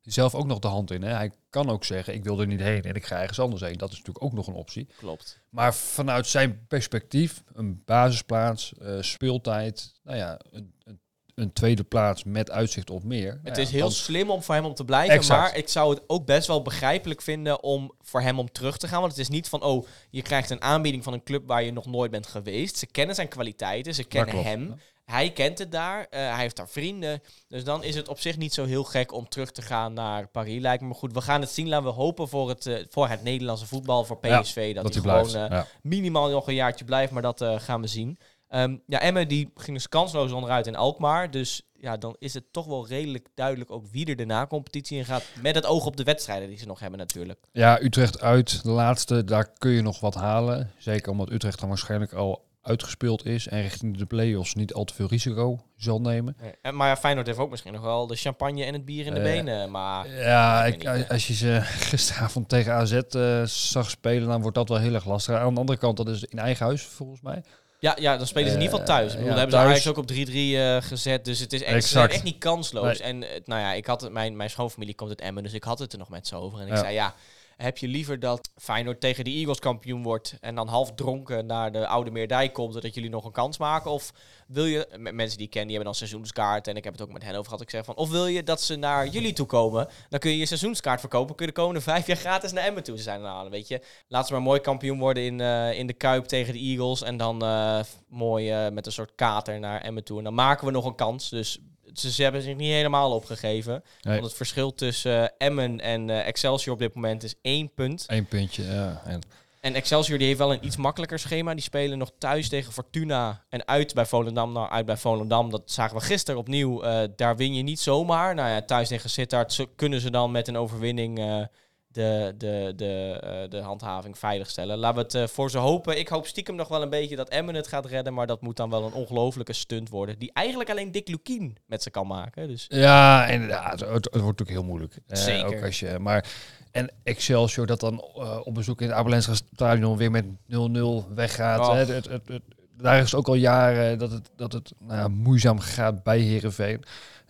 zelf 0.00 0.34
ook 0.34 0.46
nog 0.46 0.58
de 0.58 0.68
hand 0.68 0.90
in. 0.90 1.02
Hè. 1.02 1.12
Hij 1.12 1.32
kan 1.50 1.70
ook 1.70 1.84
zeggen, 1.84 2.14
ik 2.14 2.24
wil 2.24 2.40
er 2.40 2.46
niet 2.46 2.60
heen 2.60 2.82
en 2.82 2.94
ik 2.94 3.06
ga 3.06 3.20
ergens 3.20 3.40
anders 3.40 3.62
heen. 3.62 3.76
Dat 3.76 3.90
is 3.90 3.98
natuurlijk 3.98 4.24
ook 4.24 4.32
nog 4.32 4.46
een 4.46 4.54
optie. 4.54 4.88
klopt. 4.96 5.40
Maar 5.48 5.74
vanuit 5.74 6.26
zijn 6.26 6.66
perspectief, 6.66 7.42
een 7.54 7.82
basisplaats, 7.84 8.74
eh, 8.78 8.96
speeltijd, 9.00 9.94
nou 10.02 10.16
ja, 10.16 10.40
een, 10.50 10.74
een, 10.84 11.00
een 11.34 11.52
tweede 11.52 11.84
plaats 11.84 12.24
met 12.24 12.50
uitzicht 12.50 12.90
op 12.90 13.04
meer. 13.04 13.40
Het 13.42 13.56
ja, 13.56 13.62
is 13.62 13.70
heel 13.70 13.90
slim 13.90 14.30
om 14.30 14.42
voor 14.42 14.54
hem 14.54 14.64
om 14.64 14.74
te 14.74 14.84
blijven, 14.84 15.14
Exact. 15.14 15.40
maar 15.40 15.56
ik 15.56 15.68
zou 15.68 15.94
het 15.94 16.02
ook 16.06 16.26
best 16.26 16.46
wel 16.46 16.62
begrijpelijk 16.62 17.22
vinden 17.22 17.62
om 17.62 17.92
voor 18.02 18.20
hem 18.20 18.38
om 18.38 18.52
terug 18.52 18.76
te 18.76 18.88
gaan. 18.88 19.00
Want 19.00 19.12
het 19.12 19.20
is 19.20 19.28
niet 19.28 19.48
van, 19.48 19.62
oh, 19.62 19.86
je 20.10 20.22
krijgt 20.22 20.50
een 20.50 20.62
aanbieding 20.62 21.04
van 21.04 21.12
een 21.12 21.22
club 21.22 21.42
waar 21.46 21.62
je 21.62 21.72
nog 21.72 21.86
nooit 21.86 22.10
bent 22.10 22.26
geweest. 22.26 22.76
Ze 22.76 22.86
kennen 22.86 23.14
zijn 23.14 23.28
kwaliteiten, 23.28 23.94
ze 23.94 24.04
kennen 24.04 24.30
klopt. 24.30 24.46
hem. 24.46 24.74
Hij 25.04 25.32
kent 25.32 25.58
het 25.58 25.72
daar, 25.72 26.06
eh, 26.10 26.20
hij 26.20 26.40
heeft 26.40 26.56
daar 26.56 26.68
vrienden. 26.68 27.22
Dus 27.48 27.64
dan 27.64 27.84
is 27.84 27.94
het 27.94 28.08
op 28.08 28.20
zich 28.20 28.36
niet 28.36 28.54
zo 28.54 28.64
heel 28.64 28.84
gek 28.84 29.12
om 29.12 29.28
terug 29.28 29.50
te 29.50 29.62
gaan 29.62 29.92
naar 29.92 30.28
Paris, 30.28 30.60
lijkt 30.60 30.82
me. 30.82 30.88
Maar 30.88 30.96
goed, 30.96 31.12
we 31.12 31.20
gaan 31.20 31.40
het 31.40 31.50
zien. 31.50 31.68
Laten 31.68 31.86
we 31.86 31.92
hopen 31.92 32.28
voor 32.28 32.48
het, 32.48 32.66
eh, 32.66 32.84
voor 32.88 33.08
het 33.08 33.22
Nederlandse 33.22 33.66
voetbal, 33.66 34.04
voor 34.04 34.18
Ja, 34.20 34.40
PSV, 34.40 34.74
dat, 34.74 34.84
dat 34.84 34.94
hij 34.94 35.02
hij 35.12 35.24
gewoon 35.24 35.50
eh, 35.50 35.62
minimaal 35.82 36.30
nog 36.30 36.48
een 36.48 36.54
jaartje 36.54 36.84
blijft, 36.84 37.12
maar 37.12 37.22
dat 37.22 37.44
gaan 37.56 37.80
we 37.80 37.86
zien. 37.86 38.18
Ehm, 38.54 38.76
ja, 38.86 39.00
Emmen 39.00 39.28
die 39.28 39.50
ging 39.54 39.76
dus 39.76 39.88
kansloos 39.88 40.32
onderuit 40.32 40.66
in 40.66 40.76
Alkmaar. 40.76 41.30
Dus 41.30 41.62
ja, 41.72 41.96
dan 41.96 42.16
is 42.18 42.34
het 42.34 42.52
toch 42.52 42.66
wel 42.66 42.86
redelijk 42.86 43.28
duidelijk 43.34 43.70
ook 43.70 43.86
wie 43.90 44.06
er 44.06 44.16
de 44.16 44.24
na-competitie 44.24 44.98
in 44.98 45.04
gaat. 45.04 45.24
Met 45.42 45.54
het 45.54 45.66
oog 45.66 45.86
op 45.86 45.96
de 45.96 46.04
wedstrijden 46.04 46.48
die 46.48 46.58
ze 46.58 46.66
nog 46.66 46.80
hebben 46.80 46.98
natuurlijk. 46.98 47.38
ja, 47.52 47.80
Utrecht 47.82 48.20
uit, 48.20 48.62
de 48.62 48.70
laatste, 48.70 49.24
daar 49.24 49.52
kun 49.58 49.70
je 49.70 49.82
nog 49.82 50.00
wat 50.00 50.14
halen. 50.14 50.70
Zeker 50.78 51.10
omdat 51.12 51.30
Utrecht 51.30 51.60
dan 51.60 51.68
waarschijnlijk 51.68 52.12
al 52.12 52.44
uitgespeeld 52.62 53.26
is 53.26 53.48
en 53.48 53.62
richting 53.62 53.96
de 53.96 54.06
play-offs 54.06 54.54
niet 54.54 54.74
al 54.74 54.84
te 54.84 54.94
veel 54.94 55.06
risico 55.06 55.60
zal 55.76 56.00
nemen. 56.00 56.36
En, 56.62 56.76
maar 56.76 56.88
ja, 56.88 56.96
Feyenoord 56.96 57.26
heeft 57.26 57.38
ook 57.38 57.50
misschien 57.50 57.72
nog 57.72 57.82
wel 57.82 58.06
de 58.06 58.16
champagne 58.16 58.64
en 58.64 58.72
het 58.72 58.84
bier 58.84 59.06
in 59.06 59.14
de 59.14 59.20
Eh, 59.20 59.24
benen. 59.24 59.70
Maar 59.70 60.08
Ja, 60.08 60.64
ik 60.64 60.94
niet, 60.94 61.08
als 61.08 61.26
je 61.26 61.34
ze 61.34 61.60
gisteravond 61.90 62.48
tegen 62.48 62.72
AZ 62.72 62.92
eh, 62.92 63.42
zag 63.44 63.90
spelen, 63.90 64.28
dan 64.28 64.40
wordt 64.40 64.56
dat 64.56 64.68
wel 64.68 64.78
heel 64.78 64.94
erg 64.94 65.04
lastig. 65.04 65.34
Aan 65.34 65.54
de 65.54 65.60
andere 65.60 65.78
kant, 65.78 65.96
dat 65.96 66.08
is 66.08 66.24
in 66.24 66.38
eigen 66.38 66.66
huis 66.66 66.82
volgens 66.82 67.20
mij. 67.20 67.42
Ja, 67.84 67.96
ja, 68.00 68.16
dan 68.16 68.26
spelen 68.26 68.48
ze 68.48 68.54
in 68.54 68.62
ieder 68.62 68.78
geval 68.78 68.94
thuis. 68.94 69.12
Ik 69.12 69.18
bedoel, 69.18 69.32
ja, 69.32 69.38
hebben 69.38 69.58
ze. 69.58 69.64
Ajax 69.64 69.86
ook 69.86 69.96
op 69.96 70.12
3-3 70.12 70.14
eh, 70.14 70.76
gezet. 70.82 71.24
Dus 71.24 71.38
het 71.38 71.52
is 71.52 71.62
echt, 71.62 71.84
ze 71.84 71.88
zijn 71.88 72.08
echt 72.08 72.22
niet 72.22 72.38
kansloos. 72.38 72.98
Nee. 72.98 73.08
En 73.08 73.22
eh, 73.22 73.40
nou 73.44 73.60
ja, 73.60 73.72
ik 73.72 73.86
had 73.86 74.00
het, 74.00 74.12
mijn, 74.12 74.36
mijn 74.36 74.50
schoonfamilie 74.50 74.94
komt 74.94 75.10
uit 75.10 75.20
Emmen, 75.20 75.42
dus 75.42 75.52
ik 75.52 75.64
had 75.64 75.78
het 75.78 75.92
er 75.92 75.98
nog 75.98 76.08
met 76.08 76.26
ze 76.26 76.36
over. 76.36 76.60
En 76.60 76.68
ik 76.68 76.76
zei, 76.76 76.94
ja, 76.94 77.14
heb 77.56 77.78
je 77.78 77.88
liever 77.88 78.20
dat 78.20 78.50
Feyenoord 78.56 79.00
tegen 79.00 79.24
de 79.24 79.30
Eagles 79.30 79.58
kampioen 79.58 80.02
wordt 80.02 80.36
en 80.40 80.54
dan 80.54 80.68
half 80.68 80.92
dronken 80.94 81.46
naar 81.46 81.72
de 81.72 81.86
Oude 81.86 82.10
Meerdijk 82.10 82.52
komt, 82.52 82.74
zodat 82.74 82.94
jullie 82.94 83.10
nog 83.10 83.24
een 83.24 83.32
kans 83.32 83.58
maken? 83.58 83.90
Of 83.90 84.12
wil 84.46 84.64
je, 84.64 84.88
m- 84.98 85.14
mensen 85.14 85.36
die 85.38 85.46
ik 85.46 85.52
ken, 85.52 85.62
die 85.62 85.74
hebben 85.76 85.84
dan 85.84 85.94
seizoenskaart 85.94 86.68
en 86.68 86.76
ik 86.76 86.84
heb 86.84 86.92
het 86.92 87.02
ook 87.02 87.12
met 87.12 87.22
hen 87.22 87.32
over 87.32 87.44
gehad. 87.44 87.60
Ik 87.60 87.70
zeg 87.70 87.84
van, 87.84 87.96
of 87.96 88.10
wil 88.10 88.26
je 88.26 88.42
dat 88.42 88.60
ze 88.62 88.76
naar 88.76 89.06
jullie 89.06 89.32
toe 89.32 89.46
komen, 89.46 89.88
dan 90.08 90.20
kun 90.20 90.30
je 90.30 90.38
je 90.38 90.46
seizoenskaart 90.46 91.00
verkopen, 91.00 91.34
kun 91.34 91.46
je 91.46 91.52
de 91.52 91.60
komende 91.60 91.80
vijf 91.92 92.06
jaar 92.06 92.16
gratis 92.16 92.52
naar 92.52 92.64
Emmen 92.64 92.82
toe 92.82 92.98
zijn. 92.98 93.20
Nou, 93.20 93.50
weet 93.50 93.68
je, 93.68 93.80
laat 94.08 94.26
ze 94.26 94.32
maar 94.32 94.42
mooi 94.42 94.60
kampioen 94.60 94.98
worden 94.98 95.22
in, 95.22 95.40
eh, 95.40 95.78
in 95.78 95.86
de 95.86 95.92
Kuip 95.92 96.24
tegen 96.24 96.52
de 96.52 96.58
Eagles 96.58 97.02
en 97.02 97.16
dan 97.16 97.42
eh, 97.42 97.80
mooi 98.08 98.50
eh, 98.50 98.72
met 98.72 98.86
een 98.86 98.92
soort 98.92 99.12
kater 99.14 99.60
naar 99.60 99.80
Emmen 99.80 100.04
toe. 100.04 100.18
En 100.18 100.24
dan 100.24 100.34
maken 100.34 100.66
we 100.66 100.72
nog 100.72 100.84
een 100.84 100.94
kans, 100.94 101.28
dus 101.30 101.58
ze, 101.94 102.10
ze 102.10 102.22
hebben 102.22 102.42
zich 102.42 102.56
niet 102.56 102.70
helemaal 102.70 103.12
opgegeven. 103.12 103.82
Nee. 104.00 104.14
Want 104.14 104.26
het 104.26 104.36
verschil 104.36 104.74
tussen 104.74 105.22
eh, 105.22 105.46
Emmen 105.46 105.80
en 105.80 106.10
eh, 106.10 106.26
Excelsior 106.26 106.74
op 106.74 106.80
dit 106.80 106.94
moment 106.94 107.22
is 107.22 107.34
één 107.42 107.74
punt. 107.74 108.04
Eén 108.06 108.26
puntje, 108.26 108.62
ja. 108.62 109.02
En 109.04 109.20
En 109.60 109.74
Excelsior 109.74 110.18
die 110.18 110.26
heeft 110.26 110.38
wel 110.38 110.52
een 110.52 110.66
iets 110.66 110.76
makkelijker 110.76 111.18
schema. 111.18 111.54
Die 111.54 111.62
spelen 111.62 111.98
nog 111.98 112.10
thuis 112.18 112.48
tegen 112.48 112.72
Fortuna 112.72 113.44
en 113.48 113.68
uit 113.68 113.94
bij 113.94 114.06
Volendam. 114.06 114.52
Nou, 114.52 114.70
uit 114.70 114.86
bij 114.86 114.96
Volendam, 114.96 115.50
dat 115.50 115.62
zagen 115.64 115.96
we 115.96 116.02
gisteren 116.02 116.40
opnieuw. 116.40 116.82
Eh, 116.82 117.08
daar 117.16 117.36
win 117.36 117.54
je 117.54 117.62
niet 117.62 117.80
zomaar. 117.80 118.34
Nou 118.34 118.48
ja, 118.48 118.62
thuis 118.62 118.88
tegen 118.88 119.10
Sittard 119.10 119.66
kunnen 119.76 120.00
ze 120.00 120.10
dan 120.10 120.30
met 120.30 120.48
een 120.48 120.56
overwinning 120.56 121.48
de, 121.94 122.34
de, 122.38 122.72
de, 122.76 123.18
eh, 123.22 123.50
de 123.50 123.60
handhaving 123.60 124.18
veiligstellen. 124.18 124.78
Laten 124.78 124.96
we 124.96 125.02
het 125.02 125.14
eh, 125.14 125.26
voor 125.26 125.50
ze 125.50 125.58
hopen. 125.58 125.98
Ik 125.98 126.08
hoop 126.08 126.26
stiekem 126.26 126.54
nog 126.54 126.68
wel 126.68 126.82
een 126.82 126.90
beetje 126.90 127.16
dat 127.16 127.28
Emmen 127.28 127.54
het 127.54 127.66
gaat 127.68 127.86
redden. 127.86 128.14
Maar 128.14 128.26
dat 128.26 128.40
moet 128.40 128.56
dan 128.56 128.70
wel 128.70 128.84
een 128.84 128.92
ongelofelijke 128.92 129.52
stunt 129.52 129.88
worden. 129.88 130.18
Die 130.18 130.30
eigenlijk 130.32 130.70
alleen 130.70 130.92
Dick 130.92 131.08
Lukien 131.08 131.56
met 131.66 131.82
ze 131.82 131.90
kan 131.90 132.06
maken. 132.06 132.48
Dus 132.48 132.64
Ja, 132.68 133.26
inderdaad. 133.26 133.80
Het, 133.80 133.88
het 133.90 134.04
wordt 134.04 134.12
natuurlijk 134.38 134.50
heel 134.50 134.64
moeilijk. 134.64 134.98
Eh, 135.06 135.46
ook 135.46 135.62
als 135.62 135.80
je, 135.80 135.98
maar, 135.98 136.26
en 136.70 136.90
Excelsior 137.02 137.66
dat 137.66 137.80
dan 137.80 138.00
eh, 138.00 138.40
op 138.44 138.54
bezoek 138.54 138.80
in 138.80 138.88
het 138.88 138.96
Abelensra 138.96 139.34
stadion 139.34 139.96
weer 139.96 140.10
met 140.10 140.24
0-0 140.24 141.14
weggaat. 141.14 141.60
Och. 141.60 141.72
Hè. 141.72 141.78
Het, 141.78 141.88
het, 141.88 142.08
het, 142.08 142.28
het- 142.28 142.42
daar 142.76 142.96
is 142.98 143.04
het 143.04 143.14
ook 143.14 143.28
al 143.28 143.34
jaren 143.34 143.98
dat 143.98 144.10
het, 144.10 144.30
dat 144.36 144.52
het 144.52 144.72
nou, 144.78 144.98
ja, 145.00 145.08
moeizaam 145.08 145.58
gaat 145.58 146.02
bij 146.02 146.18
Herenveen. 146.18 146.82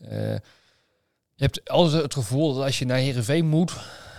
je 0.09 0.41
hebt 1.37 1.71
altijd 1.71 2.03
het 2.03 2.15
gevoel 2.15 2.55
dat 2.55 2.65
als 2.65 2.79
je 2.79 2.85
naar 2.87 2.99
Herenveen 2.99 3.47
moet, 3.47 3.73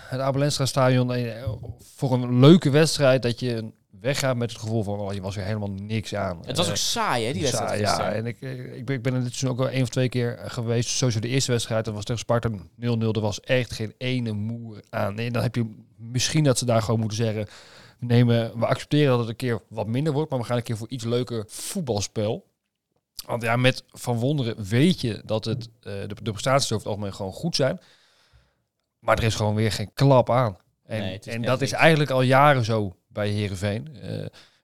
het 0.07 0.19
Abelensra 0.19 0.65
stadion, 0.65 1.13
eh, 1.13 1.49
voor 1.95 2.13
een 2.13 2.39
leuke 2.39 2.69
wedstrijd, 2.69 3.21
dat 3.21 3.39
je 3.39 3.71
weggaat 4.01 4.35
met 4.35 4.51
het 4.51 4.59
gevoel 4.59 4.83
van, 4.83 4.99
oh, 4.99 5.13
je 5.13 5.21
was 5.21 5.37
er 5.37 5.43
helemaal 5.43 5.71
niks 5.71 6.15
aan. 6.15 6.39
het 6.45 6.57
was 6.57 6.65
Eh, 6.65 6.71
ook 6.71 6.77
saai, 6.77 7.25
hè, 7.25 7.33
die 7.33 7.41
wedstrijd 7.41 7.79
Ja, 7.79 8.11
en 8.11 8.25
ik, 8.25 8.41
ik, 8.41 8.85
ben, 8.85 8.95
ik 8.95 9.01
ben 9.01 9.13
er 9.13 9.23
dit 9.23 9.33
seizoen 9.35 9.49
ook 9.49 9.59
al 9.59 9.69
één 9.69 9.81
of 9.81 9.89
twee 9.89 10.09
keer 10.09 10.39
geweest. 10.45 10.89
Sowieso 10.89 11.19
de 11.19 11.27
eerste 11.27 11.51
wedstrijd, 11.51 11.85
dat 11.85 11.93
was 11.93 12.03
tegen 12.03 12.21
Sparta 12.21 12.49
0-0. 12.49 13.11
Er 13.11 13.21
was 13.21 13.39
echt 13.39 13.73
geen 13.73 13.93
ene 13.97 14.31
moer 14.31 14.81
aan. 14.89 15.19
En 15.19 15.33
dan 15.33 15.41
heb 15.43 15.55
je 15.55 15.75
misschien 15.97 16.43
dat 16.43 16.57
ze 16.57 16.65
daar 16.65 16.81
gewoon 16.81 16.99
moeten 16.99 17.17
zeggen... 17.17 17.47
We, 17.99 18.05
nemen, 18.05 18.59
we 18.59 18.65
accepteren 18.65 19.09
dat 19.09 19.19
het 19.19 19.29
een 19.29 19.35
keer 19.35 19.59
wat 19.69 19.87
minder 19.87 20.13
wordt... 20.13 20.29
maar 20.29 20.39
we 20.39 20.45
gaan 20.45 20.57
een 20.57 20.63
keer 20.63 20.77
voor 20.77 20.89
iets 20.89 21.03
leuker 21.03 21.43
voetbalspel. 21.47 22.45
Want 23.25 23.43
ja, 23.43 23.55
met 23.55 23.83
Van 23.87 24.17
Wonderen 24.17 24.63
weet 24.63 25.01
je 25.01 25.21
dat 25.25 25.45
het, 25.45 25.69
eh, 25.81 25.93
de, 26.07 26.15
de 26.23 26.31
prestaties 26.31 26.71
over 26.71 26.85
het 26.85 26.95
algemeen 26.95 27.13
gewoon 27.13 27.31
goed 27.31 27.55
zijn. 27.55 27.79
Maar 29.05 29.17
er 29.17 29.23
is 29.23 29.35
gewoon 29.35 29.55
weer 29.55 29.71
geen 29.71 29.93
klap 29.93 30.29
aan. 30.29 30.57
En, 30.85 30.99
Nee, 30.99 31.19
en 31.19 31.41
dat 31.41 31.61
is 31.61 31.71
eigenlijk 31.71 32.09
al 32.09 32.21
jaren 32.21 32.65
zo 32.65 32.95
bij 33.07 33.29
Herenveen. 33.29 33.87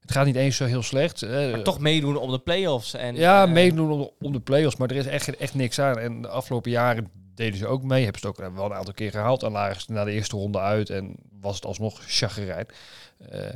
het 0.02 0.12
gaat 0.12 0.26
niet 0.26 0.36
eens 0.36 0.56
zo 0.56 0.66
heel 0.66 0.84
slecht. 0.84 1.22
eh, 1.22 1.52
Maar 1.52 1.64
toch 1.64 1.80
meedoen 1.80 2.18
om 2.18 2.32
de 2.32 2.40
play-offs. 2.40 2.94
En, 2.94 3.16
ja, 3.16 3.44
eh, 3.46 3.52
meedoen 3.52 3.92
om 3.92 4.00
de, 4.00 4.12
om 4.20 4.32
de 4.32 4.40
play-offs, 4.40 4.76
maar 4.76 4.90
er 4.90 4.96
is 4.96 5.06
echt, 5.06 5.36
echt 5.38 5.54
niks 5.56 5.80
aan. 5.80 6.00
En 6.00 6.22
de 6.22 6.28
afgelopen 6.28 6.72
jaren 6.72 7.12
deden 7.36 7.58
ze 7.60 7.68
ook 7.68 7.84
mee. 7.84 8.04
Hebben 8.04 8.22
ze 8.22 8.28
het 8.28 8.40
ook 8.40 8.56
wel 8.56 8.66
een 8.66 8.74
aantal 8.74 8.94
keer 8.94 9.12
gehaald. 9.12 9.44
En 9.44 9.52
lagen 9.52 9.82
ze 9.82 9.92
na 9.92 10.04
de 10.04 10.12
eerste 10.12 10.36
ronde 10.36 10.60
uit 10.60 10.90
en 10.90 11.16
was 11.40 11.56
het 11.56 11.66
alsnog 11.66 12.00
chagrijn. 12.08 12.66
Eh 13.30 13.50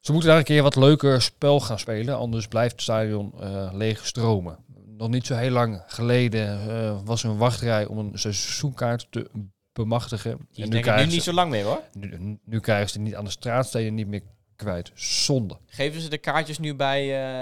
ze 0.00 0.12
moeten 0.12 0.30
daar 0.30 0.38
een 0.38 0.44
keer 0.44 0.62
wat 0.62 0.76
leuker 0.76 1.22
spel 1.22 1.60
gaan 1.60 1.78
spelen. 1.78 2.16
Anders 2.16 2.48
blijft 2.48 2.72
het 2.72 2.82
stadion 2.82 3.32
eh, 3.40 3.68
leeg 3.72 4.06
stromen. 4.06 4.56
Nog 4.96 5.08
niet 5.08 5.26
zo 5.26 5.34
heel 5.34 5.50
lang 5.50 5.82
geleden 5.86 6.68
eh, 6.68 6.98
was 7.04 7.24
er 7.24 7.30
een 7.30 7.36
wachtrij 7.36 7.86
om 7.86 7.98
een 7.98 8.18
seizoenkaart 8.18 9.06
te 9.10 9.30
bemachtigen. 9.72 10.38
Die 10.50 10.64
En 10.64 10.72
ik 10.72 10.82
krijgen 10.82 11.06
nu 11.08 11.12
niet 11.12 11.22
zo 11.22 11.32
lang 11.32 11.50
meer 11.50 11.64
hoor. 11.64 11.82
nu, 11.92 12.38
nu 12.44 12.60
krijgen 12.60 12.90
ze 12.90 13.00
niet 13.00 13.14
aan 13.14 13.24
de 13.24 13.30
straatsteden 13.30 13.94
niet 13.94 14.06
meer 14.06 14.22
kwijt. 14.56 14.90
Zonde. 14.94 15.56
Geven 15.66 16.00
ze 16.00 16.08
de 16.08 16.18
kaartjes 16.18 16.58
nu 16.58 16.74
bij 16.74 17.00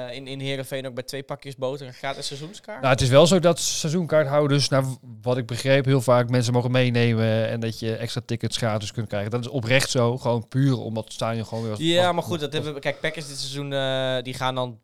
eh, 0.09 0.17
in, 0.17 0.27
in 0.27 0.41
Heerenveen 0.41 0.87
ook 0.87 0.95
bij 0.95 1.03
twee 1.03 1.23
pakjes 1.23 1.57
boter 1.57 1.87
een 1.87 1.93
gratis 1.93 2.27
seizoenskaart? 2.27 2.81
Nou, 2.81 2.93
het 2.93 3.03
is 3.03 3.09
wel 3.09 3.27
zo 3.27 3.39
dat 3.39 3.59
seizoenkaarthouders, 3.59 4.69
naar 4.69 4.85
wat 5.23 5.37
ik 5.37 5.47
begreep, 5.47 5.85
heel 5.85 6.01
vaak 6.01 6.29
mensen 6.31 6.53
mogen 6.53 6.71
meenemen 6.71 7.49
en 7.49 7.61
dat 7.61 7.79
je 7.79 7.97
extra 7.97 8.21
tickets 8.27 8.57
gratis 8.57 8.93
kunt 8.93 9.09
krijgen. 9.09 9.31
Dat 9.31 9.41
is 9.41 9.49
oprecht 9.49 9.91
zo, 9.91 10.19
gewoon 10.19 10.49
puur 10.49 10.79
omdat 10.79 11.05
het 11.05 11.13
stadion 11.13 11.47
gewoon 11.47 11.65
weer... 11.65 11.83
ja, 11.83 12.13
maar 12.13 12.23
goed, 12.23 12.41
dat 12.41 12.53
hebben 12.53 12.75
we. 12.75 12.81
Kijk, 12.81 13.01
Packers 13.01 13.29
dit 13.29 13.39
seizoen, 13.39 13.73
eh, 13.73 14.23
die 14.23 14.35
gaan 14.35 14.55
dan 14.55 14.79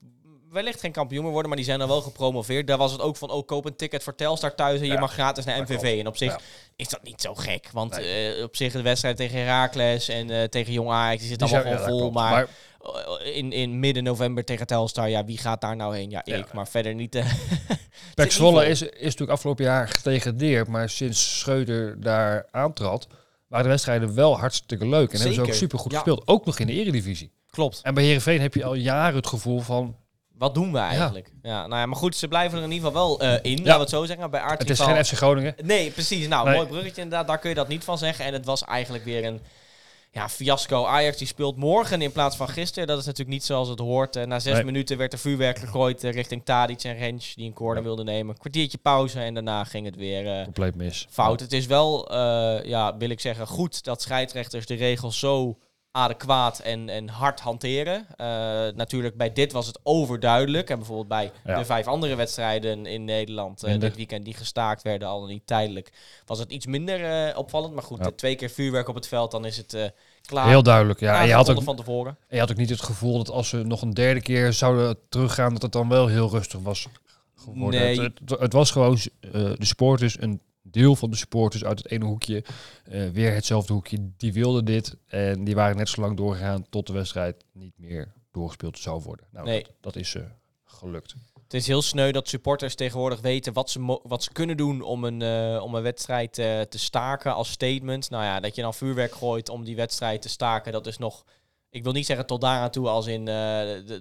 wellicht 0.57 0.81
geen 0.81 0.93
kampioen 0.93 1.23
meer 1.23 1.31
worden, 1.33 1.49
maar 1.49 1.57
die 1.59 1.67
zijn 1.67 1.79
dan 1.79 1.89
wel 1.89 2.01
gepromoveerd. 2.01 2.67
Daar 2.67 2.77
was 2.79 2.93
het 2.93 3.01
ook 3.01 3.17
van, 3.17 3.31
oh, 3.31 3.47
koop 3.47 3.65
een 3.65 3.77
ticket 3.77 4.03
voor 4.03 4.15
Telstar 4.15 4.55
thuis 4.55 4.81
en 4.81 4.87
je 4.87 4.99
mag 4.99 5.13
gratis 5.13 5.45
naar 5.45 5.63
MVV. 5.63 5.99
En 6.01 6.07
op 6.07 6.17
zich 6.17 6.31
Ja. 6.33 6.39
is 6.77 6.89
dat 6.89 7.03
niet 7.03 7.21
zo 7.21 7.35
gek, 7.35 7.69
want 7.73 7.99
eh, 7.99 8.43
op 8.43 8.57
zich 8.57 8.73
de 8.73 8.83
wedstrijd 8.83 9.17
tegen 9.17 9.39
Heracles 9.39 10.09
en 10.09 10.31
eh, 10.31 10.45
tegen 10.45 10.73
Jong 10.73 10.91
Ajax, 10.91 11.21
die 11.21 11.29
zit 11.29 11.43
allemaal 11.43 11.63
gewoon 11.63 11.99
vol. 11.99 12.11
Maar, 12.11 12.49
eh, 13.23 13.37
in, 13.37 13.53
in 13.53 13.81
midden 13.81 14.03
november 14.05 14.45
tegen 14.45 14.67
Telstar, 14.67 15.09
ja, 15.09 15.25
wie 15.25 15.39
gaat 15.39 15.61
daar 15.61 15.77
nou 15.77 15.97
heen? 15.97 16.11
Ja, 16.11 16.21
Ja. 16.25 16.37
ik, 16.37 16.53
maar 16.53 16.69
verder 16.69 16.95
niet. 16.95 17.15
eh, 17.15 17.33
Pek 18.15 18.33
Zwolle 18.33 18.67
is, 18.67 18.83
is 18.83 18.91
natuurlijk 19.03 19.31
afgelopen 19.31 19.65
jaar 19.65 19.89
gedegradeerd, 19.89 20.69
maar 20.69 20.89
sinds 20.91 21.39
Schreuder 21.39 22.01
daar 22.01 22.47
aantrad, 22.51 23.07
waren 23.49 23.65
de 23.65 23.71
wedstrijden 23.71 24.15
wel 24.15 24.39
hartstikke 24.39 24.87
leuk. 24.89 25.11
En 25.13 25.17
hebben 25.19 25.35
ze 25.35 25.43
ook 25.43 25.53
supergoed 25.53 25.91
Ja. 25.93 25.97
gespeeld, 25.99 26.23
ook 26.27 26.45
nog 26.47 26.59
in 26.59 26.67
de 26.67 26.73
eredivisie. 26.73 27.33
Klopt. 27.51 27.81
En 27.83 27.95
bij 27.95 28.05
Herenveen 28.05 28.41
heb 28.41 28.55
je 28.55 28.65
al 28.65 28.75
jaren 28.75 29.17
het 29.17 29.27
gevoel 29.27 29.61
van, 29.61 29.97
Wat 30.39 30.55
doen 30.55 30.73
we 30.73 30.79
eigenlijk? 30.79 31.33
Ja. 31.43 31.67
nou 31.67 31.81
ja, 31.81 31.87
maar 31.87 31.97
goed, 31.99 32.17
ze 32.17 32.29
blijven 32.29 32.59
er 32.59 32.65
in 32.65 32.73
ieder 32.73 32.87
geval 32.89 33.07
wel 33.19 33.21
eh, 33.21 33.39
in, 33.53 33.57
laten 33.59 33.73
we 33.75 33.81
het 33.81 33.89
zo 33.91 34.05
zeggen. 34.05 34.31
Bij 34.31 34.43
het 34.45 34.71
is 34.71 34.81
geen 34.81 35.05
FC 35.05 35.13
Groningen. 35.13 35.55
Nee, 35.65 35.91
precies. 35.91 36.29
Nou, 36.29 36.47
Nee. 36.47 36.55
mooi 36.57 36.67
bruggetje 36.69 37.03
inderdaad. 37.03 37.27
Daar 37.29 37.39
kun 37.39 37.49
je 37.49 37.55
dat 37.55 37.69
niet 37.69 37.85
van 37.85 37.99
zeggen. 37.99 38.25
En 38.25 38.33
het 38.33 38.45
was 38.45 38.65
eigenlijk 38.65 39.05
weer 39.05 39.25
een 39.25 39.41
ja, 40.11 40.29
fiasco. 40.29 40.85
Ajax 40.85 41.17
die 41.17 41.27
speelt 41.27 41.57
morgen 41.57 42.03
in 42.03 42.13
plaats 42.13 42.37
van 42.37 42.49
gisteren. 42.49 42.87
Dat 42.89 42.99
is 42.99 43.05
natuurlijk 43.05 43.31
niet 43.37 43.45
zoals 43.45 43.69
het 43.69 43.79
hoort. 43.79 44.17
Eh, 44.17 44.25
na 44.25 44.39
zes 44.39 44.53
Nee. 44.55 44.65
minuten 44.65 44.97
werd 44.97 45.13
er 45.13 45.19
vuurwerk 45.19 45.59
gegooid 45.59 46.05
eh, 46.05 46.13
richting 46.13 46.45
Tadic 46.45 46.83
en 46.85 46.97
Rens, 46.97 47.35
die 47.35 47.47
een 47.47 47.53
corner 47.53 47.83
wilden 47.83 48.05
nemen. 48.05 48.39
Kwartiertje 48.39 48.79
pauze 48.79 49.21
en 49.21 49.35
daarna 49.35 49.65
ging 49.65 49.87
het 49.87 49.97
weer 49.97 50.39
eh, 50.39 50.45
Compleet 50.45 50.75
mis. 50.75 51.07
fout. 51.11 51.41
Het 51.41 51.53
is 51.53 51.67
wel, 51.67 52.15
ja, 52.67 52.97
wil 52.97 53.11
ik 53.11 53.21
zeggen, 53.21 53.47
goed 53.47 53.85
dat 53.85 54.03
scheidsrechters 54.03 54.67
de 54.67 54.75
regels 54.75 55.19
zo 55.19 55.59
adequaat 55.97 56.59
en, 56.59 56.89
en 56.89 57.09
hard 57.09 57.41
hanteren. 57.41 58.07
Eh, 58.17 58.27
natuurlijk, 58.75 59.17
bij 59.17 59.33
dit 59.33 59.53
was 59.53 59.67
het 59.67 59.79
overduidelijk. 59.83 60.71
En 60.71 60.77
bijvoorbeeld 60.77 61.09
bij 61.09 61.33
Ja. 61.45 61.59
de 61.59 61.65
vijf 61.65 61.87
andere 61.87 62.15
wedstrijden 62.15 62.87
in 62.87 63.05
Nederland 63.05 63.63
Minder. 63.63 63.81
dit 63.81 63.97
weekend 63.97 64.25
die 64.25 64.35
gestaakt 64.35 64.83
werden, 64.83 65.09
al 65.09 65.21
dan 65.21 65.29
niet 65.29 65.47
tijdelijk, 65.47 65.93
was 66.27 66.39
het 66.39 66.51
iets 66.53 66.67
minder 66.67 67.29
eh, 67.29 67.39
opvallend. 67.39 67.75
Maar 67.75 67.83
goed, 67.83 67.99
Ja. 67.99 68.11
twee 68.17 68.35
keer 68.37 68.51
vuurwerk 68.51 68.89
op 68.89 68.95
het 68.95 69.09
veld, 69.09 69.31
dan 69.31 69.45
is 69.45 69.57
het 69.57 69.93
klaar. 70.23 70.49
Heel 70.49 70.63
duidelijk, 70.63 71.01
ja. 71.01 71.21
En 71.21 71.27
je 71.27 71.33
had, 71.35 71.51
ook, 71.51 71.63
van 71.63 71.77
tevoren. 71.77 72.17
en 72.21 72.35
je 72.35 72.39
had 72.41 72.51
ook 72.51 72.57
niet 72.57 72.71
het 72.71 72.83
gevoel 72.83 73.17
dat 73.17 73.31
als 73.31 73.49
ze 73.49 73.57
nog 73.57 73.83
een 73.83 73.95
derde 73.95 74.21
keer 74.21 74.53
zouden 74.53 74.99
teruggaan, 75.09 75.53
dat 75.53 75.63
het 75.63 75.73
dan 75.73 75.89
wel 75.89 76.07
heel 76.07 76.31
rustig 76.31 76.61
was 76.61 76.87
geworden. 77.37 77.81
Nee. 77.81 78.01
Het, 78.01 78.21
het, 78.27 78.41
het 78.41 78.53
was 78.53 78.71
gewoon 78.71 78.99
de 79.21 79.57
supporters, 79.59 80.21
een 80.21 80.41
deel 80.71 80.97
van 80.97 81.11
de 81.11 81.17
supporters 81.17 81.65
uit 81.65 81.79
het 81.79 81.91
ene 81.91 82.05
hoekje, 82.05 82.45
eh, 82.85 83.09
weer 83.09 83.35
hetzelfde 83.35 83.73
hoekje, 83.73 84.11
die 84.17 84.33
wilden 84.33 84.65
dit. 84.65 84.97
En 85.07 85.45
die 85.45 85.55
waren 85.55 85.77
net 85.77 85.89
zo 85.89 86.01
lang 86.01 86.17
doorgegaan 86.17 86.69
tot 86.69 86.87
de 86.87 86.93
wedstrijd 86.93 87.45
niet 87.53 87.79
meer 87.79 88.13
doorgespeeld 88.31 88.79
zou 88.79 89.03
worden. 89.03 89.27
Nou, 89.31 89.47
Nee. 89.47 89.63
dat, 89.63 89.73
dat 89.81 89.97
is 89.97 90.15
eh, 90.15 90.23
gelukt. 90.65 91.15
Het 91.43 91.55
is 91.55 91.67
heel 91.67 91.83
sneu 91.83 92.13
dat 92.13 92.29
supporters 92.29 92.75
tegenwoordig 92.75 93.21
weten 93.21 93.53
wat 93.53 93.71
ze, 93.71 93.99
wat 94.03 94.23
ze 94.23 94.33
kunnen 94.33 94.57
doen 94.57 94.83
om 94.83 95.05
een, 95.05 95.23
eh, 95.23 95.63
om 95.63 95.75
een 95.75 95.83
wedstrijd 95.83 96.33
te 96.33 96.79
staken 96.79 97.35
als 97.35 97.51
statement. 97.51 98.11
Nou 98.11 98.25
ja, 98.25 98.41
dat 98.41 98.55
je 98.55 98.63
dan 98.63 98.75
vuurwerk 98.75 99.15
gooit 99.15 99.49
om 99.49 99.65
die 99.65 99.77
wedstrijd 99.77 100.23
te 100.23 100.29
staken, 100.29 100.73
dat 100.73 100.87
is 100.87 100.99
nog... 100.99 101.25
Ik 101.71 101.83
wil 101.83 101.93
niet 101.93 102.07
zeggen 102.07 102.27
tot 102.27 102.41
daar 102.41 102.61
aan 102.61 102.71
toe 102.71 102.89
als 102.89 103.07
in, 103.07 103.25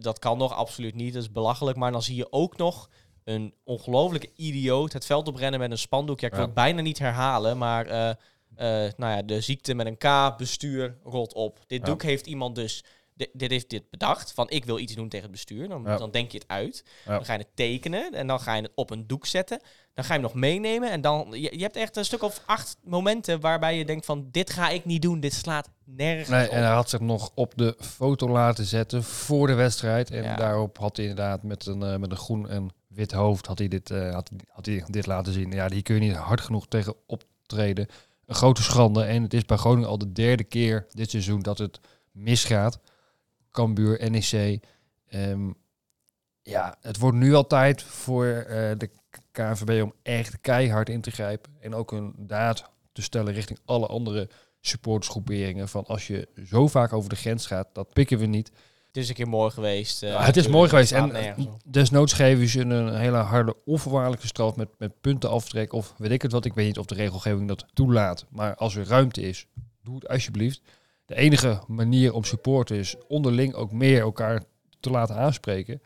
dat 0.01 0.19
kan 0.19 0.37
nog, 0.37 0.53
absoluut 0.53 0.95
niet, 0.95 1.13
dat 1.13 1.21
is 1.21 1.31
belachelijk. 1.31 1.77
Maar 1.77 1.91
dan 1.91 2.01
zie 2.01 2.15
je 2.15 2.31
ook 2.31 2.57
nog 2.57 2.89
een 3.25 3.53
ongelofelijke 3.63 4.29
idioot 4.35 4.93
het 4.93 5.05
veld 5.05 5.27
oprennen 5.27 5.59
met 5.59 5.71
een 5.71 5.77
spandoek. 5.77 6.19
Ja, 6.19 6.27
ik 6.27 6.33
wil 6.33 6.41
het 6.45 6.53
bijna 6.53 6.81
niet 6.81 6.99
herhalen, 6.99 7.57
maar 7.57 7.85
eh, 7.87 8.09
eh, 8.09 8.91
nou 8.97 9.15
ja, 9.15 9.21
de 9.21 9.41
ziekte 9.41 9.73
met 9.73 9.85
een 9.85 9.97
K, 9.97 10.37
bestuur, 10.37 10.97
rot 11.03 11.33
op. 11.33 11.59
Dit 11.67 11.85
doek 11.85 12.03
heeft 12.03 12.27
iemand 12.27 12.55
dus, 12.55 12.83
di- 13.13 13.29
dit 13.33 13.51
heeft 13.51 13.69
dit 13.69 13.89
bedacht, 13.89 14.31
van 14.31 14.49
ik 14.49 14.65
wil 14.65 14.79
iets 14.79 14.95
doen 14.95 15.09
tegen 15.09 15.23
het 15.25 15.31
bestuur. 15.35 15.67
Dan, 15.67 15.83
Ja. 15.85 15.97
dan 15.97 16.11
denk 16.11 16.31
je 16.31 16.37
het 16.37 16.47
uit. 16.47 16.83
Ja. 17.05 17.11
Dan 17.15 17.25
ga 17.25 17.33
je 17.33 17.39
het 17.39 17.55
tekenen 17.55 18.13
en 18.13 18.27
dan 18.27 18.39
ga 18.39 18.55
je 18.55 18.61
het 18.61 18.71
op 18.75 18.89
een 18.89 19.07
doek 19.07 19.25
zetten. 19.25 19.59
Dan 19.93 20.03
ga 20.05 20.13
je 20.13 20.19
hem 20.19 20.29
nog 20.29 20.39
meenemen 20.39 20.91
en 20.91 21.01
dan... 21.01 21.27
Je, 21.31 21.57
je 21.57 21.63
hebt 21.63 21.75
echt 21.75 21.97
een 21.97 22.05
stuk 22.05 22.23
of 22.23 22.41
acht 22.45 22.77
momenten 22.83 23.39
waarbij 23.39 23.77
je 23.77 23.85
denkt 23.85 24.05
van... 24.05 24.27
Dit 24.31 24.49
ga 24.49 24.69
ik 24.69 24.85
niet 24.85 25.01
doen, 25.01 25.19
dit 25.19 25.33
slaat 25.33 25.69
nergens 25.83 26.29
Nee, 26.29 26.45
op. 26.47 26.53
en 26.53 26.63
hij 26.63 26.73
had 26.73 26.89
zich 26.89 26.99
nog 26.99 27.31
op 27.35 27.53
de 27.55 27.75
foto 27.79 28.29
laten 28.29 28.65
zetten 28.65 29.03
voor 29.03 29.47
de 29.47 29.53
wedstrijd. 29.53 30.11
En 30.11 30.23
Ja. 30.23 30.35
daarop 30.35 30.77
had 30.77 30.97
hij 30.97 31.05
inderdaad 31.05 31.43
met 31.43 31.65
een, 31.65 31.83
eh, 31.83 31.95
met 31.97 32.11
een 32.11 32.17
groen 32.17 32.49
en 32.49 32.69
wit 32.95 33.11
hoofd 33.11 33.45
had 33.45 33.57
hij 33.57 33.67
dit, 33.67 33.91
eh, 33.91 34.13
had, 34.13 34.31
had 34.47 34.65
hij 34.65 34.83
dit 34.87 35.05
laten 35.05 35.33
zien. 35.33 35.51
Ja, 35.51 35.69
hier 35.69 35.83
kun 35.83 35.95
je 35.95 36.01
niet 36.01 36.15
hard 36.15 36.41
genoeg 36.41 36.67
tegen 36.67 36.95
optreden. 37.05 37.87
Een 38.25 38.35
grote 38.35 38.63
schande. 38.63 39.03
En 39.03 39.23
het 39.23 39.33
is 39.33 39.45
bij 39.45 39.57
Groningen 39.57 39.89
al 39.89 39.97
de 39.97 40.11
derde 40.11 40.43
keer 40.43 40.85
dit 40.89 41.09
seizoen 41.09 41.39
dat 41.39 41.57
het 41.57 41.79
misgaat. 42.11 42.79
Cambuur, 43.51 44.11
NEC. 44.11 44.63
Ehm, 45.07 45.51
ja, 46.41 46.77
het 46.81 46.97
wordt 46.97 47.17
nu 47.17 47.33
al 47.33 47.47
tijd 47.47 47.83
voor 47.83 48.25
eh, 48.25 48.71
de 48.77 48.89
KNVB 49.31 49.83
om 49.83 49.93
echt 50.03 50.41
keihard 50.41 50.89
in 50.89 51.01
te 51.01 51.11
grijpen. 51.11 51.55
En 51.59 51.75
ook 51.75 51.91
een 51.91 52.13
daad 52.17 52.69
te 52.91 53.01
stellen 53.01 53.33
richting 53.33 53.59
alle 53.65 53.87
andere 53.87 54.29
supportersgroeperingen. 54.61 55.69
Van 55.69 55.85
als 55.85 56.07
je 56.07 56.27
zo 56.45 56.67
vaak 56.67 56.93
over 56.93 57.09
de 57.09 57.15
grens 57.15 57.45
gaat, 57.45 57.67
dat 57.73 57.93
pikken 57.93 58.17
we 58.17 58.25
niet. 58.25 58.51
Het 58.95 59.03
is 59.03 59.09
een 59.09 59.15
keer 59.15 59.27
mooi 59.27 59.51
geweest. 59.51 60.03
eh, 60.03 60.09
Ja, 60.09 60.23
het 60.23 60.37
is 60.37 60.47
mooi 60.47 60.69
geweest. 60.69 60.91
En 60.91 61.37
op. 61.37 61.59
desnoods 61.65 62.13
geven 62.13 62.47
ze 62.47 62.59
een 62.61 62.95
hele 62.97 63.17
harde 63.17 63.55
onvoorwaardelijke 63.65 64.27
straf 64.27 64.55
met, 64.55 64.69
met 64.77 65.01
puntenaftrek. 65.01 65.73
Of 65.73 65.93
weet 65.97 66.11
ik 66.11 66.21
het 66.21 66.31
wat. 66.31 66.45
Ik 66.45 66.53
weet 66.53 66.65
niet 66.65 66.77
of 66.79 66.85
de 66.85 66.95
regelgeving 66.95 67.47
dat 67.47 67.65
toelaat. 67.73 68.25
Maar 68.29 68.55
als 68.55 68.75
er 68.75 68.87
ruimte 68.87 69.21
is, 69.21 69.47
doe 69.83 69.95
het 69.95 70.07
alsjeblieft. 70.07 70.61
De 71.05 71.15
enige 71.15 71.61
manier 71.67 72.13
om 72.13 72.23
supporters 72.23 72.95
onderling 73.07 73.53
ook 73.53 73.71
meer 73.71 74.01
elkaar 74.01 74.43
te 74.79 74.89
laten 74.89 75.15
aanspreken, 75.15 75.81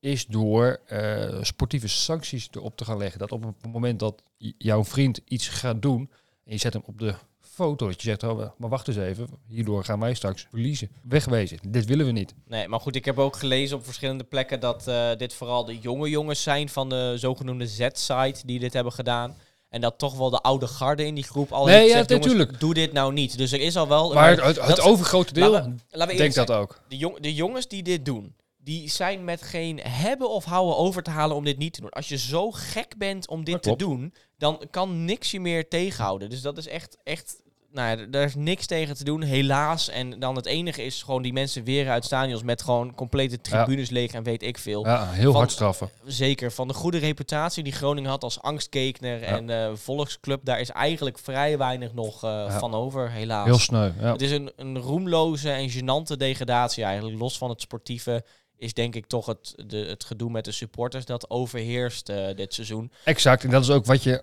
is 0.00 0.26
door 0.26 0.80
eh, 0.86 1.38
sportieve 1.42 1.88
sancties 1.88 2.48
erop 2.50 2.76
te 2.76 2.84
gaan 2.84 2.98
leggen. 2.98 3.18
Dat 3.18 3.32
op 3.32 3.42
het 3.44 3.72
moment 3.72 3.98
dat 3.98 4.22
jouw 4.58 4.84
vriend 4.84 5.20
iets 5.24 5.48
gaat 5.48 5.82
doen 5.82 6.10
en 6.44 6.52
je 6.52 6.58
zet 6.58 6.72
hem 6.72 6.82
op 6.86 6.98
de 6.98 7.14
foto, 7.54 7.86
dat 7.86 8.02
je 8.02 8.08
zegt, 8.08 8.22
oh, 8.22 8.38
maar 8.58 8.68
wacht 8.70 8.88
eens 8.88 8.96
even, 8.96 9.28
hierdoor 9.48 9.84
gaan 9.84 10.00
wij 10.00 10.14
straks 10.14 10.46
verliezen. 10.50 10.90
Wegwezen. 11.02 11.58
Dit 11.68 11.84
willen 11.84 12.06
we 12.06 12.12
niet. 12.12 12.34
Nee, 12.46 12.68
maar 12.68 12.80
goed, 12.80 12.96
ik 12.96 13.04
heb 13.04 13.18
ook 13.18 13.36
gelezen 13.36 13.76
op 13.76 13.84
verschillende 13.84 14.24
plekken 14.24 14.60
dat 14.60 14.88
eh, 14.88 15.10
dit 15.16 15.34
vooral 15.34 15.64
de 15.64 15.78
jonge 15.78 16.08
jongens 16.10 16.42
zijn 16.42 16.68
van 16.68 16.88
de 16.88 17.14
zogenoemde 17.16 17.66
Z-site 17.66 18.40
die 18.44 18.58
dit 18.58 18.72
hebben 18.72 18.92
gedaan. 18.92 19.36
En 19.68 19.80
dat 19.80 19.98
toch 19.98 20.16
wel 20.16 20.30
de 20.30 20.40
oude 20.40 20.66
garde 20.66 21.06
in 21.06 21.14
die 21.14 21.24
groep 21.24 21.52
al 21.52 21.64
Nee, 21.64 21.74
heeft 21.74 22.08
ja, 22.10 22.18
gezegd, 22.18 22.60
doe 22.60 22.74
dit 22.74 22.92
nou 22.92 23.12
niet. 23.12 23.38
Dus 23.38 23.52
er 23.52 23.60
is 23.60 23.76
al 23.76 23.88
wel... 23.88 24.12
Maar 24.12 24.44
het, 24.44 24.60
het, 24.66 24.80
overgrote 24.80 25.32
deel 25.32 25.50
Laten 25.50 25.72
we- 25.90 25.96
laten 25.98 26.12
we 26.14 26.20
denkt 26.20 26.34
zijn. 26.34 26.46
dat 26.46 26.56
ook. 26.56 26.80
de, 26.88 26.96
jong, 26.96 27.20
de 27.20 27.34
jongens 27.34 27.68
die 27.68 27.82
dit 27.82 28.04
doen, 28.04 28.34
die 28.56 28.90
zijn 28.90 29.24
met 29.24 29.42
geen 29.42 29.80
hebben 29.82 30.30
of 30.30 30.44
houden 30.44 30.76
over 30.76 31.02
te 31.02 31.10
halen 31.10 31.36
om 31.36 31.44
dit 31.44 31.58
niet 31.58 31.72
te 31.72 31.80
doen. 31.80 31.90
Als 31.90 32.08
je 32.08 32.18
zo 32.18 32.50
gek 32.50 32.94
bent 32.98 33.28
om 33.28 33.44
dit 33.44 33.62
te 33.62 33.76
doen, 33.76 34.14
dan 34.38 34.62
kan 34.70 35.04
niks 35.04 35.30
je 35.30 35.40
meer 35.40 35.68
tegenhouden. 35.68 36.30
Dus 36.30 36.40
dat 36.42 36.58
is 36.58 36.66
echt, 36.66 36.96
echt, 37.02 37.42
nou 37.74 37.98
ja, 37.98 38.06
daar 38.06 38.24
is 38.24 38.34
niks 38.34 38.66
tegen 38.66 38.96
te 38.96 39.04
doen, 39.04 39.22
helaas. 39.22 39.88
En 39.88 40.18
dan 40.18 40.36
het 40.36 40.46
enige 40.46 40.84
is 40.84 41.02
gewoon 41.02 41.22
die 41.22 41.32
mensen 41.32 41.64
weer 41.64 41.88
uit 41.90 42.04
stadions 42.04 42.42
met 42.42 42.62
gewoon 42.62 42.94
complete 42.94 43.40
tribunes 43.40 43.90
leeg 43.90 44.12
en 44.12 44.22
weet 44.22 44.42
ik 44.42 44.58
veel. 44.58 44.86
Ja, 44.86 45.10
heel 45.10 45.30
Van- 45.30 45.40
hard 45.40 45.52
straffen. 45.52 45.90
Zeker, 46.06 46.52
van 46.52 46.68
de 46.68 46.74
goede 46.74 46.98
reputatie 46.98 47.62
die 47.62 47.72
Groningen 47.72 48.10
had 48.10 48.22
als 48.22 48.40
angstkekener 48.40 49.22
en 49.22 49.50
eh, 49.50 49.70
volksclub, 49.74 50.40
daar 50.44 50.60
is 50.60 50.70
eigenlijk 50.70 51.18
vrij 51.18 51.58
weinig 51.58 51.92
nog 51.92 52.24
eh, 52.24 52.30
Ja. 52.30 52.58
van 52.58 52.74
over, 52.74 53.10
helaas. 53.10 53.44
Heel 53.44 53.58
sneu. 53.58 53.90
Ja. 54.00 54.12
Het 54.12 54.22
is 54.22 54.30
een, 54.30 54.52
een 54.56 54.78
roemloze 54.78 55.50
en 55.50 55.70
gênante 55.70 56.16
degradatie 56.16 56.84
eigenlijk. 56.84 57.18
Los 57.18 57.38
van 57.38 57.50
het 57.50 57.60
sportieve 57.60 58.24
is 58.56 58.74
denk 58.74 58.94
ik 58.94 59.06
toch 59.06 59.26
het, 59.26 59.54
de, 59.66 59.76
het 59.76 60.04
gedoe 60.04 60.30
met 60.30 60.44
de 60.44 60.52
supporters 60.52 61.04
dat 61.04 61.30
overheerst 61.30 62.08
eh, 62.08 62.34
dit 62.36 62.54
seizoen. 62.54 62.92
Exact. 63.04 63.44
En 63.44 63.50
dat 63.50 63.62
is 63.62 63.70
ook 63.70 63.84
wat 63.86 64.02
je 64.02 64.22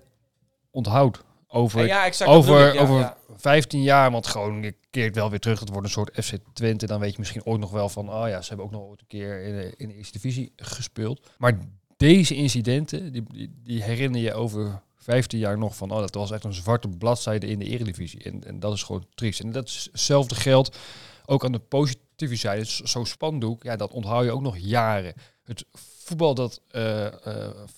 onthoudt 0.72 1.24
over, 1.52 1.86
ja, 1.86 2.06
exact. 2.06 2.30
over, 2.30 2.68
ik, 2.68 2.74
ja, 2.74 2.82
over 2.82 3.00
ja. 3.00 3.18
15 3.36 3.82
jaar. 3.82 4.12
Want 4.12 4.26
Groningen 4.26 4.76
keert 4.90 5.16
wel 5.16 5.30
weer 5.30 5.40
terug. 5.40 5.60
Het 5.60 5.70
wordt 5.70 5.86
een 5.86 5.94
soort 5.94 6.26
FC 6.26 6.34
Twente. 6.54 6.86
Dan 6.86 7.00
weet 7.00 7.12
je 7.12 7.20
misschien 7.20 7.46
ooit 7.46 7.60
nog 7.60 7.72
wel 7.72 7.90
van... 7.90 8.10
Oh 8.10 8.28
ja, 8.28 8.42
ze 8.42 8.48
hebben 8.48 8.66
ook 8.66 8.72
nog 8.72 8.82
ooit 8.82 9.00
een 9.00 9.08
keer 9.08 9.44
in 9.44 9.56
de, 9.56 9.74
in 9.78 9.88
de 9.88 9.96
eerste 9.96 10.12
divisie 10.12 10.54
gespeeld. 10.56 11.30
Maar 11.38 11.60
deze 11.98 12.36
incidenten, 12.36 13.12
die, 13.12 13.24
die, 13.32 13.60
die 13.64 13.84
herinner 13.84 14.22
je 14.22 14.34
over 14.34 14.82
15 14.96 15.40
jaar 15.40 15.58
nog 15.58 15.76
van... 15.76 15.92
Oh, 15.92 16.00
dat 16.00 16.16
was 16.16 16.32
echt 16.32 16.44
een 16.44 16.54
zwarte 16.54 16.88
bladzijde 16.88 17.48
in 17.48 17.60
de 17.60 17.66
eredivisie. 17.66 18.24
En, 18.24 18.44
en 18.44 18.60
dat 18.60 18.74
is 18.74 18.84
gewoon 18.84 19.06
triest. 19.16 19.40
En 19.40 19.52
dat 19.52 19.68
is 19.68 19.90
hetzelfde 19.92 20.36
geldt 20.36 20.78
ook 21.26 21.46
aan 21.46 21.52
de 21.52 21.60
positieve 21.60 22.36
zijde. 22.36 22.64
Zo'n 22.66 23.06
spandoek, 23.06 23.64
ja, 23.64 23.76
dat 23.76 23.92
onthoud 23.92 24.24
je 24.24 24.32
ook 24.32 24.42
nog 24.42 24.58
jaren. 24.58 25.14
Het 25.44 25.66
voetbal 25.74 26.36
dat 26.36 26.62
eh, 26.68 27.08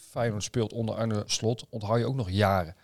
Feyenoord 0.10 0.44
speelt 0.44 0.74
onder 0.74 0.96
Arne 0.96 1.24
Slot, 1.26 1.66
onthoud 1.70 2.00
je 2.00 2.06
ook 2.06 2.16
nog 2.16 2.30
jaren. 2.30 2.76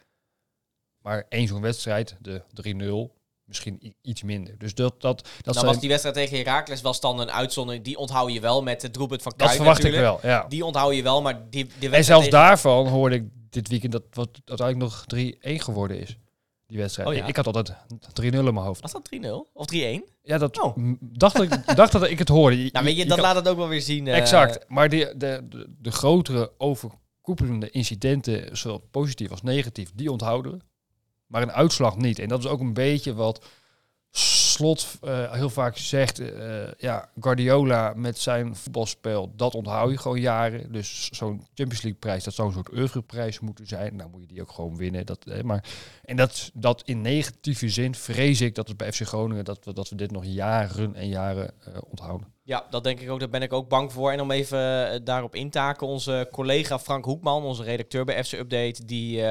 Maar 1.10 1.26
één 1.30 1.48
zo'n 1.48 1.62
wedstrijd, 1.62 2.16
de 2.22 2.42
3-0, 3.12 3.18
misschien 3.46 3.96
iets 4.02 4.24
minder. 4.24 4.58
Dus 4.58 4.74
dat, 4.76 5.02
dat, 5.02 5.18
dat, 5.18 5.28
Dan 5.46 5.54
zijn, 5.54 5.66
was 5.66 5.80
die 5.80 5.90
wedstrijd 5.90 6.16
tegen 6.16 6.38
Heracles 6.38 6.82
was 6.82 7.00
dan 7.00 7.20
een 7.20 7.32
uitzondering. 7.32 7.84
Die 7.84 7.98
onthoud 7.98 8.34
je 8.34 8.40
wel 8.40 8.64
met 8.64 8.82
het 8.82 8.94
doelpunt 8.94 9.22
van 9.22 9.34
dat 9.38 9.46
Kuit 9.48 9.56
verwacht 9.60 9.84
ik 9.84 9.94
wel, 9.94 10.20
ja. 10.24 10.46
Die 10.50 10.66
onthoud 10.66 10.96
je 10.96 11.02
wel, 11.04 11.22
maar 11.22 11.50
die, 11.50 11.70
die 11.80 11.90
En 11.90 12.04
zelfs 12.04 12.26
tegen- 12.26 12.40
daarvan 12.40 12.88
hoorde 12.88 13.16
ik 13.16 13.24
dit 13.50 13.68
weekend 13.68 13.92
dat 13.92 14.04
wat 14.12 14.30
uiteindelijk 14.46 14.92
nog 14.92 15.06
3-1 15.56 15.62
geworden 15.64 16.00
is. 16.00 16.18
die 16.68 16.78
wedstrijd. 16.78 17.10
Oh 17.10 17.16
ja. 17.16 17.22
ik, 17.22 17.28
ik 17.28 17.36
had 17.36 17.46
altijd 17.48 17.74
3-0 18.22 18.24
in 18.24 18.32
mijn 18.44 18.56
hoofd. 18.56 18.82
Was 18.82 18.92
dat 18.92 19.10
3-0? 19.16 19.52
Of 19.54 19.66
3-1? 19.74 19.76
Ja, 20.22 20.38
dat 20.38 20.62
Oh. 20.62 20.78
dacht, 21.00 21.42
ik, 21.42 21.50
dacht 21.76 21.92
dat 21.92 22.10
ik 22.10 22.20
het 22.20 22.28
hoorde. 22.30 22.64
Je- 22.64 22.70
Nou, 22.72 22.86
weet 22.86 22.96
je, 22.96 23.02
je 23.02 23.08
dat 23.08 23.18
kan- 23.18 23.26
laat 23.28 23.36
het 23.36 23.48
ook 23.48 23.58
wel 23.58 23.68
weer 23.68 23.82
zien. 23.82 24.08
eh, 24.08 24.18
Exact. 24.18 24.66
Maar 24.68 24.90
de, 24.90 25.14
de, 25.18 25.46
de, 25.50 25.76
de 25.80 25.92
grotere 25.92 26.52
overkoepelende 26.58 27.70
incidenten, 27.70 28.58
zowel 28.58 28.78
positief 28.92 29.32
als 29.32 29.42
negatief, 29.42 29.92
die 29.96 30.12
onthouden. 30.12 30.62
Maar 31.30 31.42
een 31.42 31.52
uitslag 31.52 31.98
niet. 31.98 32.20
En 32.20 32.28
dat 32.28 32.40
is 32.40 32.48
ook 32.48 32.60
een 32.60 32.74
beetje 32.74 33.14
wat 33.14 33.46
Slot 34.60 34.88
eh, 35.02 35.32
heel 35.32 35.50
vaak 35.50 35.78
zegt. 35.78 36.20
eh, 36.20 36.72
ja, 36.78 37.10
Guardiola 37.20 37.94
met 37.96 38.18
zijn 38.18 38.56
voetbalspel, 38.56 39.32
dat 39.36 39.56
onthoud 39.56 39.92
je 39.92 39.98
gewoon 39.98 40.20
jaren. 40.20 40.72
Dus 40.72 41.10
zo'n 41.12 41.48
Champions 41.54 41.82
League 41.82 42.00
prijs, 42.00 42.24
dat 42.24 42.34
zou 42.34 42.48
een 42.48 42.54
soort 42.54 42.74
oeuvreprijs 42.74 43.40
moeten 43.40 43.68
zijn. 43.68 43.96
Nou 43.96 44.10
moet 44.10 44.22
je 44.22 44.28
die 44.28 44.42
ook 44.42 44.52
gewoon 44.52 44.78
winnen. 44.78 45.06
Dat, 45.06 45.26
eh, 45.26 45.42
maar, 45.42 45.64
en 46.06 46.16
dat, 46.16 46.52
dat 46.54 46.82
in 46.86 47.02
negatieve 47.02 47.70
zin 47.70 47.96
vrees 47.96 48.42
ik 48.42 48.56
dat 48.56 48.68
het 48.68 48.78
bij 48.78 48.92
FC 48.92 49.02
Groningen, 49.02 49.46
dat 49.46 49.66
we, 49.66 49.74
dat 49.74 49.90
we 49.90 49.96
dit 49.96 50.12
nog 50.12 50.26
jaren 50.26 50.96
en 50.96 51.08
jaren 51.08 51.52
eh, 51.66 51.74
onthouden. 51.90 52.28
Ja, 52.44 52.66
dat 52.70 52.84
denk 52.84 53.00
ik 53.00 53.10
ook. 53.10 53.20
Daar 53.20 53.30
ben 53.30 53.42
ik 53.42 53.54
ook 53.54 53.70
bang 53.70 53.92
voor. 53.94 54.12
En 54.12 54.22
om 54.22 54.32
even 54.32 55.04
daarop 55.04 55.36
in 55.36 55.50
te 55.50 55.60
haken, 55.60 55.88
onze 55.88 56.28
collega 56.32 56.80
Frank 56.80 57.06
Hoekman, 57.06 57.44
onze 57.44 57.64
redacteur 57.64 58.06
bij 58.06 58.24
FC 58.24 58.34
Update, 58.34 58.86
die 58.86 59.24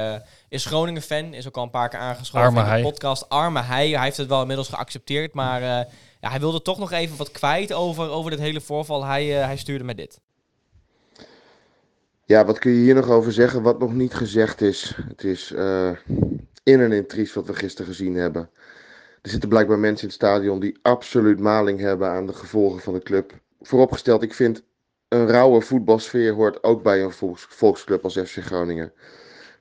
is 0.48 0.64
Groningen-fan. 0.64 1.34
Is 1.34 1.46
ook 1.46 1.56
al 1.56 1.62
een 1.62 1.70
paar 1.70 1.88
keer 1.88 1.98
aangeschoven 1.98 2.46
Arme 2.46 2.58
in 2.58 2.64
de 2.64 2.70
hij. 2.70 2.82
podcast. 2.82 3.28
Arme 3.28 3.60
hij. 3.60 3.88
Hij 3.88 4.04
heeft 4.04 4.16
het 4.16 4.28
wel 4.28 4.40
inmiddels 4.40 4.68
geaccepteerd, 4.68 5.17
maar 5.32 5.62
eh, 5.62 5.92
ja, 6.20 6.30
hij 6.30 6.40
wilde 6.40 6.62
toch 6.62 6.78
nog 6.78 6.92
even 6.92 7.16
wat 7.16 7.30
kwijt 7.30 7.72
over, 7.72 8.10
over 8.10 8.30
dit 8.30 8.40
hele 8.40 8.60
voorval. 8.60 9.04
Hij, 9.04 9.40
eh, 9.40 9.44
hij 9.44 9.56
stuurde 9.56 9.84
met 9.84 9.96
dit. 9.96 10.20
Ja, 12.24 12.44
wat 12.44 12.58
kun 12.58 12.72
je 12.72 12.78
hier 12.78 12.94
nog 12.94 13.10
over 13.10 13.32
zeggen 13.32 13.62
wat 13.62 13.78
nog 13.78 13.92
niet 13.92 14.14
gezegd 14.14 14.60
is? 14.60 14.94
Het 15.08 15.24
is 15.24 15.52
eh, 15.52 15.90
in 16.62 16.80
en 16.80 16.92
in 16.92 17.06
triest 17.06 17.34
wat 17.34 17.46
we 17.46 17.54
gisteren 17.54 17.86
gezien 17.86 18.14
hebben. 18.14 18.50
Er 19.22 19.30
zitten 19.30 19.48
blijkbaar 19.48 19.78
mensen 19.78 20.02
in 20.02 20.14
het 20.14 20.22
stadion 20.22 20.60
die 20.60 20.78
absoluut 20.82 21.40
maling 21.40 21.80
hebben 21.80 22.08
aan 22.08 22.26
de 22.26 22.32
gevolgen 22.32 22.80
van 22.80 22.92
de 22.92 23.02
club. 23.02 23.32
Vooropgesteld, 23.60 24.22
ik 24.22 24.34
vind 24.34 24.62
een 25.08 25.26
rauwe 25.26 25.60
voetbalsfeer 25.60 26.32
hoort 26.32 26.62
ook 26.62 26.82
bij 26.82 27.02
een 27.02 27.12
volks- 27.12 27.46
volksclub 27.48 28.04
als 28.04 28.18
FC 28.18 28.36
Groningen. 28.36 28.92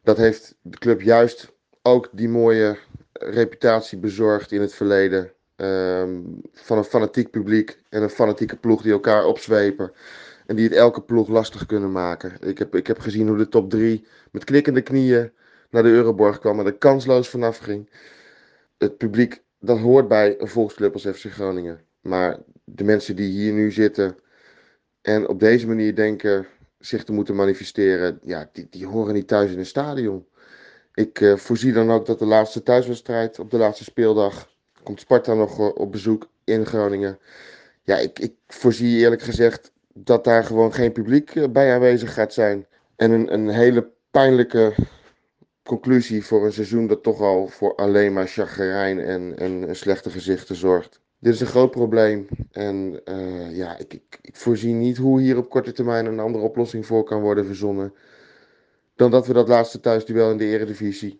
Dat 0.04 0.17
heeft 0.17 0.56
de 0.62 0.78
club 0.78 1.02
juist 1.02 1.52
ook 1.82 2.10
die 2.12 2.30
mooie 2.30 2.78
reputatie 3.13 3.98
bezorgd 3.98 4.52
in 4.52 4.62
het 4.62 4.74
verleden. 4.74 5.32
Ehm, 5.58 6.22
van 6.54 6.78
een 6.78 6.84
fanatiek 6.84 7.32
publiek 7.32 7.80
en 7.89 8.02
een 8.02 8.10
fanatieke 8.10 8.56
ploeg 8.56 8.82
die 8.82 8.91
elkaar 8.91 9.26
opzwepen. 9.26 9.91
En 10.46 10.56
die 10.56 10.65
het 10.65 10.78
elke 10.78 11.02
ploeg 11.02 11.28
lastig 11.28 11.65
kunnen 11.65 11.91
maken. 11.91 12.38
Ik 12.41 12.58
heb, 12.58 12.76
ik 12.76 12.88
heb 12.88 13.00
gezien 13.00 13.28
hoe 13.28 13.38
de 13.38 13.50
top 13.50 13.70
3 13.70 14.06
met 14.32 14.43
knikkende 14.43 14.82
knieën 14.82 15.32
naar 15.70 15.84
de 15.84 15.89
Euroborg 15.89 16.39
kwam 16.39 16.60
en 16.60 16.65
er 16.65 16.78
kansloos 16.78 17.30
vanaf 17.30 17.58
ging. 17.58 17.89
Het 18.78 18.98
publiek, 18.98 19.41
dat 19.60 19.80
hoort 19.80 20.08
bij 20.08 20.36
een 20.39 20.48
volksclub 20.48 20.93
als 20.93 21.06
FC 21.06 21.26
Groningen. 21.26 21.82
Maar 22.02 22.38
de 22.63 22.84
mensen 22.84 23.15
die 23.15 23.32
hier 23.32 23.54
nu 23.54 23.72
zitten 23.72 24.17
en 25.02 25.28
op 25.28 25.39
deze 25.39 25.67
manier 25.67 25.96
denken 25.96 26.48
zich 26.80 27.04
te 27.04 27.12
moeten 27.12 27.36
manifesteren, 27.36 28.20
ja, 28.24 28.50
die, 28.52 28.67
die 28.70 28.86
horen 28.86 29.13
niet 29.13 29.28
thuis 29.28 29.52
in 29.52 29.60
een 29.60 29.65
stadion. 29.65 30.28
Ik 30.93 31.22
eh, 31.22 31.36
voorzie 31.36 31.74
dan 31.74 31.91
ook 31.91 32.06
dat 32.06 32.20
de 32.20 32.26
laatste 32.26 32.63
thuiswedstrijd 32.63 33.39
op 33.39 33.52
de 33.52 33.58
laatste 33.58 33.84
speeldag 33.84 34.56
komt 34.88 35.00
Sparta 35.00 35.34
nog 35.34 35.60
eh, 35.60 35.69
op 35.73 35.91
bezoek 35.91 36.30
in 36.43 36.65
Groningen. 36.65 37.19
Ja, 37.84 37.97
ik, 37.97 38.19
ik 38.19 38.34
voorzie 38.47 38.97
eerlijk 38.97 39.21
gezegd 39.21 39.71
dat 39.93 40.23
daar 40.23 40.43
gewoon 40.43 40.73
geen 40.73 40.91
publiek 40.91 41.36
eh, 41.36 41.47
bij 41.50 41.73
aanwezig 41.73 42.13
gaat 42.13 42.34
zijn. 42.34 42.65
En 42.95 43.12
een, 43.12 43.34
een 43.34 43.50
hele 43.50 43.89
pijnlijke 44.12 44.76
conclusie 45.63 46.26
voor 46.26 46.45
een 46.45 46.54
seizoen 46.54 46.88
dat 46.88 47.04
toch 47.04 47.21
al 47.21 47.47
voor 47.47 47.76
alleen 47.76 48.13
maar 48.13 48.28
chagrijn 48.28 49.00
en, 49.00 49.38
en 49.38 49.76
slechte 49.76 50.10
gezichten 50.10 50.56
zorgt. 50.56 51.00
Dit 51.19 51.34
is 51.34 51.39
een 51.39 51.47
groot 51.47 51.71
probleem 51.71 52.28
en 52.52 53.02
eh, 53.06 53.56
ja, 53.58 53.78
ik, 53.78 53.93
ik, 53.93 54.19
ik 54.21 54.36
voorzie 54.36 54.73
niet 54.73 54.97
hoe 54.97 55.21
hier 55.21 55.38
op 55.38 55.50
korte 55.50 55.71
termijn 55.71 56.06
een 56.06 56.19
andere 56.19 56.43
oplossing 56.43 56.86
voor 56.86 57.04
kan 57.04 57.21
worden 57.21 57.45
verzonnen. 57.45 57.93
Dan 58.95 59.12
dat 59.12 59.28
we 59.28 59.34
dat 59.34 59.47
laatste 59.47 59.80
thuisduel 59.80 60.32
in 60.32 60.38
de 60.38 60.45
eredivisie 60.45 61.19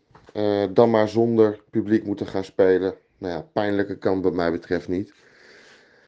dan 0.74 0.90
maar 0.90 1.10
zonder 1.10 1.60
publiek 1.70 2.06
moeten 2.06 2.28
gaan 2.28 2.44
spelen. 2.44 2.96
Nou 3.18 3.44
ja, 3.54 3.96
kan 4.00 4.22
wat 4.22 4.34
mij 4.34 4.52
betreft 4.52 4.88
niet. 4.88 5.14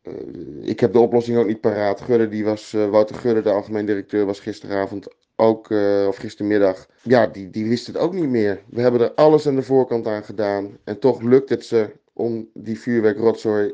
Eh, 0.03 0.13
ik 0.61 0.79
heb 0.79 0.93
de 0.93 0.99
oplossing 0.99 1.37
ook 1.37 1.47
niet 1.47 1.61
paraat. 1.61 2.01
Gudde, 2.01 2.27
die 2.27 2.43
was, 2.43 2.73
eh, 2.73 2.89
Wouter 2.89 3.15
Gudde, 3.15 3.41
de 3.41 3.49
algemeen 3.49 3.85
directeur, 3.85 4.25
was 4.25 4.39
gisteravond 4.39 5.07
ook, 5.35 5.71
eh, 5.71 6.05
of 6.07 6.17
gistermiddag. 6.17 6.87
Ja, 7.01 7.27
die, 7.27 7.49
die 7.49 7.69
wist 7.69 7.87
het 7.87 7.97
ook 7.97 8.13
niet 8.13 8.29
meer. 8.29 8.61
We 8.69 8.81
hebben 8.81 9.01
er 9.01 9.13
alles 9.13 9.47
aan 9.47 9.55
de 9.55 9.61
voorkant 9.61 10.07
aan 10.07 10.23
gedaan. 10.23 10.77
En 10.83 10.99
toch 10.99 11.21
lukt 11.21 11.49
het 11.49 11.65
ze 11.65 11.91
om 12.13 12.49
die 12.53 12.79
vuurwerkrotzooi 12.79 13.73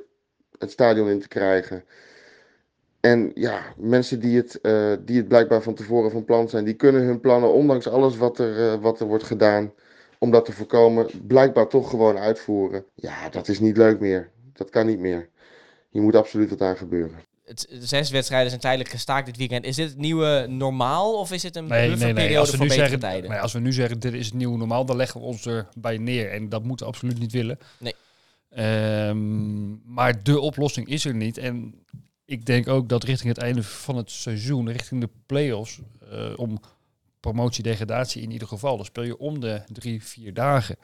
het 0.59 0.71
stadion 0.71 1.09
in 1.09 1.19
te 1.19 1.27
krijgen. 1.27 1.83
En 2.99 3.31
ja, 3.33 3.61
mensen 3.77 4.19
die 4.19 4.37
het, 4.37 4.59
die 5.05 5.17
het 5.17 5.27
blijkbaar 5.27 5.61
van 5.61 5.73
tevoren 5.73 6.11
van 6.11 6.25
plan 6.25 6.49
zijn, 6.49 6.65
die 6.65 6.73
kunnen 6.73 7.01
hun 7.01 7.19
plannen, 7.19 7.53
ondanks 7.53 7.87
alles 7.87 8.17
wat 8.17 8.39
er, 8.39 8.79
wat 8.79 8.99
er 8.99 9.07
wordt 9.07 9.23
gedaan, 9.23 9.73
om 10.25 10.31
dat 10.31 10.45
te 10.45 10.51
voorkomen, 10.51 11.07
blijkbaar 11.27 11.67
toch 11.67 11.89
gewoon 11.89 12.17
uitvoeren. 12.17 12.85
Ja, 12.95 13.29
dat 13.29 13.47
is 13.47 13.59
niet 13.59 13.77
leuk 13.77 13.99
meer. 13.99 14.31
Dat 14.53 14.69
kan 14.69 14.85
niet 14.85 14.99
meer. 14.99 15.29
Hier 15.89 16.01
moet 16.01 16.15
absoluut 16.15 16.49
wat 16.49 16.61
aan 16.61 16.77
gebeuren. 16.77 17.19
Het, 17.45 17.67
de 17.69 17.85
zes 17.85 18.09
wedstrijden 18.09 18.49
zijn 18.49 18.61
tijdelijk 18.61 18.89
gestaakt 18.89 19.25
dit 19.25 19.37
weekend. 19.37 19.65
Is 19.65 19.75
dit 19.75 19.89
het 19.89 19.97
nieuwe 19.97 20.45
normaal 20.49 21.19
of 21.19 21.31
is 21.31 21.41
dit 21.41 21.55
een 21.55 21.67
Nee, 21.67 21.95
nee, 21.95 22.13
nee. 22.13 22.39
Als 22.39 22.51
we, 22.51 22.57
nu 22.57 22.63
betere 22.63 22.79
zeggen, 22.79 22.99
tijden? 22.99 23.29
nee, 23.29 23.39
als 23.39 23.53
we 23.53 23.59
nu 23.59 23.73
zeggen, 23.73 23.99
dit 23.99 24.13
is 24.13 24.25
het 24.25 24.35
nieuwe 24.35 24.57
normaal, 24.57 24.85
dan 24.85 24.95
leggen 24.95 25.19
we 25.21 25.25
ons 25.25 25.45
erbij 25.45 25.97
neer. 25.97 26.31
En 26.31 26.49
dat 26.49 26.63
moeten 26.63 26.85
we 26.85 26.91
absoluut 26.91 27.19
niet 27.19 27.31
willen. 27.31 27.57
Nee. 27.79 27.93
Ehm, 28.49 29.93
maar 29.93 30.23
de 30.23 30.39
oplossing 30.39 30.87
is 30.87 31.05
er 31.05 31.15
niet. 31.15 31.37
En 31.37 31.83
ik 32.25 32.45
denk 32.45 32.67
ook 32.67 32.89
dat 32.89 33.03
richting 33.03 33.33
het 33.33 33.43
einde 33.43 33.63
van 33.63 33.97
het 33.97 34.11
seizoen, 34.11 34.71
richting 34.71 35.01
de 35.01 35.09
play-offs, 35.25 35.79
eh, 36.11 36.33
om 36.35 36.59
promotie-degradatie 37.31 38.21
in 38.21 38.31
ieder 38.31 38.47
geval, 38.47 38.75
dan 38.75 38.85
speel 38.85 39.03
je 39.03 39.17
om 39.17 39.39
de 39.39 39.61
drie, 39.67 40.03
vier 40.03 40.33
dagen. 40.33 40.75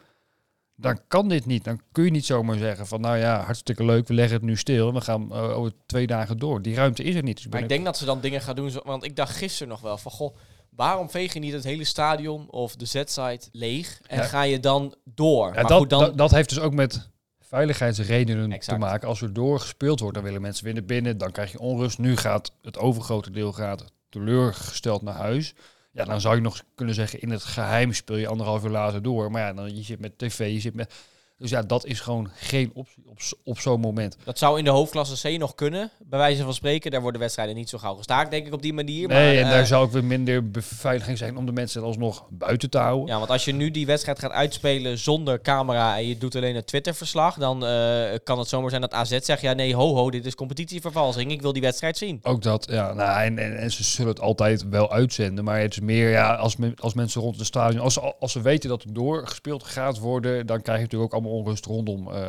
Dan 0.75 0.99
kan 1.08 1.30
dit 1.30 1.45
niet. 1.45 1.63
Dan 1.63 1.82
kun 1.91 2.04
je 2.04 2.12
niet 2.12 2.25
zomaar 2.25 2.58
zeggen 2.58 2.88
van, 2.88 3.01
nou 3.01 3.17
ja, 3.17 3.43
hartstikke 3.43 3.86
leuk, 3.86 4.08
we 4.08 4.13
leggen 4.13 4.36
het 4.36 4.45
nu 4.45 4.58
stil 4.58 4.88
en 4.88 4.93
we 4.93 5.01
gaan 5.01 5.32
eh, 5.32 5.58
over 5.58 5.71
twee 5.86 6.08
dagen 6.08 6.38
door. 6.38 6.62
Die 6.62 6.75
ruimte 6.75 7.04
is 7.04 7.15
er 7.15 7.23
niet. 7.23 7.36
Dus 7.36 7.47
Maar 7.47 7.62
ik 7.62 7.69
denk 7.69 7.86
dat 7.86 7.97
ze 7.97 8.06
dan 8.06 8.21
dingen 8.21 8.41
gaan 8.41 8.56
doen. 8.56 8.71
Want 8.84 9.04
ik 9.04 9.15
dacht 9.15 9.36
gisteren 9.36 9.67
nog 9.67 9.82
wel 9.82 9.97
van, 9.97 10.12
goh, 10.12 10.36
waarom 10.69 11.10
veeg 11.10 11.34
je 11.34 11.39
niet 11.39 11.54
het 11.54 11.63
hele 11.63 11.84
stadion 11.84 12.49
of 12.49 12.75
de 12.75 12.86
Z-site 12.86 13.47
leeg 13.51 13.99
en 14.08 14.17
Ja. 14.17 14.23
ga 14.23 14.41
je 14.41 14.60
dan 14.60 14.95
door? 15.04 15.47
Ja, 15.47 15.54
maar 15.54 15.67
dat, 15.67 15.77
goed, 15.80 15.89
dan... 15.89 15.99
dat, 15.99 16.17
dat 16.17 16.32
heeft 16.32 16.49
dus 16.49 16.60
ook 16.60 16.73
met 16.73 17.10
veiligheidsredenen 17.39 18.51
Exact. 18.51 18.80
te 18.80 18.86
maken. 18.86 19.08
Als 19.08 19.21
er 19.21 19.34
doorgespeeld 19.34 19.99
wordt, 19.99 20.15
dan 20.15 20.23
willen 20.23 20.41
mensen 20.41 20.65
winnen 20.65 20.86
binnen. 20.86 21.17
Dan 21.17 21.32
krijg 21.32 21.51
je 21.51 21.60
onrust. 21.60 21.97
Nu 21.97 22.17
gaat 22.17 22.51
het 22.62 22.77
overgrote 22.77 23.32
deel 23.32 23.54
gaat 23.54 23.86
teleurgesteld 24.10 25.01
naar 25.01 25.15
huis. 25.15 25.54
Ja, 25.91 26.06
dan 26.06 26.21
zou 26.21 26.36
je 26.36 26.41
nog 26.41 26.63
kunnen 26.75 26.95
zeggen, 26.95 27.21
in 27.21 27.30
het 27.30 27.43
geheim 27.43 27.93
speel 27.93 28.15
je 28.15 28.27
anderhalf 28.27 28.63
uur 28.63 28.69
later 28.69 29.01
door. 29.01 29.32
Maar 29.32 29.41
ja, 29.41 29.54
dan, 29.54 29.75
je 29.75 29.84
zit 29.84 29.99
met 29.99 30.17
tv, 30.17 30.54
je 30.54 30.60
zit 30.60 30.73
met... 30.73 30.93
Dus 31.41 31.49
ja, 31.49 31.62
dat 31.62 31.86
is 31.86 31.99
gewoon 31.99 32.30
geen 32.36 32.71
optie 32.73 33.04
op, 33.06 33.19
op 33.43 33.60
zo'n 33.60 33.80
moment. 33.80 34.17
Dat 34.23 34.38
zou 34.38 34.58
in 34.58 34.63
de 34.63 34.69
hoofdklasse 34.69 35.30
C 35.36 35.38
nog 35.39 35.56
kunnen, 35.56 35.91
bij 35.99 36.19
wijze 36.19 36.43
van 36.43 36.54
spreken. 36.54 36.91
Daar 36.91 37.01
worden 37.01 37.21
wedstrijden 37.21 37.56
niet 37.56 37.69
zo 37.69 37.77
gauw 37.77 37.95
gestaakt, 37.95 38.32
denk 38.32 38.45
ik, 38.47 38.54
op 38.54 38.62
die 38.62 38.73
manier. 38.73 39.08
Nee, 39.08 39.34
maar, 39.34 39.43
en 39.43 39.49
eh, 39.49 39.51
daar 39.51 39.65
zou 39.67 39.84
ook 39.86 39.91
weer 39.91 40.04
minder 40.04 40.51
beveiliging 40.51 41.17
zijn 41.17 41.38
om 41.38 41.45
de 41.45 41.51
mensen 41.51 41.84
alsnog 41.84 42.25
buiten 42.30 42.69
te 42.69 42.77
houden. 42.77 43.08
Ja, 43.08 43.17
want 43.17 43.30
als 43.30 43.45
je 43.45 43.51
nu 43.54 43.71
die 43.71 43.86
wedstrijd 43.86 44.19
gaat 44.19 44.32
uitspelen 44.32 44.97
zonder 44.97 45.41
camera 45.41 45.97
en 45.97 46.08
je 46.08 46.17
doet 46.17 46.36
alleen 46.36 46.56
een 46.56 46.65
Twitter-verslag, 46.65 47.36
dan 47.38 47.65
eh, 47.65 48.04
kan 48.23 48.39
het 48.39 48.47
zomaar 48.47 48.69
zijn 48.69 48.82
dat 48.82 48.93
AZ 48.93 49.17
zegt, 49.19 49.41
ja 49.41 49.54
nee, 49.54 49.75
ho 49.75 49.93
ho, 49.95 50.10
dit 50.10 50.25
is 50.25 50.36
competitievervalsing, 50.36 51.32
ik 51.32 51.41
wil 51.41 51.54
die 51.54 51.62
wedstrijd 51.62 51.97
zien. 51.97 52.19
Ook 52.23 52.41
dat, 52.41 52.67
ja. 52.69 52.93
Nou, 52.93 53.21
en, 53.23 53.38
en, 53.38 53.58
en 53.58 53.71
ze 53.71 53.84
zullen 53.84 54.12
het 54.12 54.21
altijd 54.21 54.69
wel 54.69 54.91
uitzenden. 54.91 55.43
Maar 55.43 55.60
het 55.60 55.71
is 55.73 55.80
meer, 55.80 56.10
ja, 56.10 56.34
als, 56.36 56.56
men, 56.56 56.73
als 56.80 56.93
mensen 56.93 57.21
rond 57.21 57.38
het 57.38 57.45
stadion... 57.45 57.82
Als, 57.82 57.93
ze- 57.93 58.13
als 58.19 58.32
ze 58.32 58.41
weten 58.41 58.69
dat 58.69 58.84
er 58.84 58.93
doorgespeeld 58.93 59.63
gaat 59.63 59.97
worden... 59.99 60.45
dan 60.47 60.62
krijg 60.62 60.77
je 60.77 60.84
natuurlijk 60.84 61.13
ook 61.13 61.19
allemaal 61.19 61.31
onrust 61.32 61.65
rondom 61.65 62.12
eh, 62.12 62.28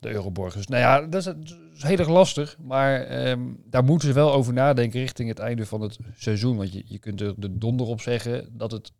de 0.00 0.10
Euroborg. 0.10 0.54
Dus 0.54 0.66
nou 0.66 0.82
ja, 0.82 1.00
dat 1.00 1.14
is, 1.14 1.24
dat 1.24 1.36
is 1.74 1.82
heel 1.82 1.98
erg 1.98 2.08
lastig. 2.08 2.56
Maar 2.62 3.00
ehm, 3.00 3.40
daar 3.64 3.84
moeten 3.84 4.08
ze 4.08 4.14
wel 4.14 4.32
over 4.32 4.52
nadenken 4.52 5.00
richting 5.00 5.28
het 5.28 5.38
einde 5.38 5.66
van 5.66 5.80
het 5.80 5.98
seizoen. 6.16 6.56
Want 6.56 6.72
je, 6.72 6.82
je 6.86 6.98
kunt 6.98 7.20
er 7.20 7.34
de 7.36 7.58
donder 7.58 7.86
op 7.86 8.00
zeggen 8.00 8.48
dat 8.52 8.70
het... 8.70 8.92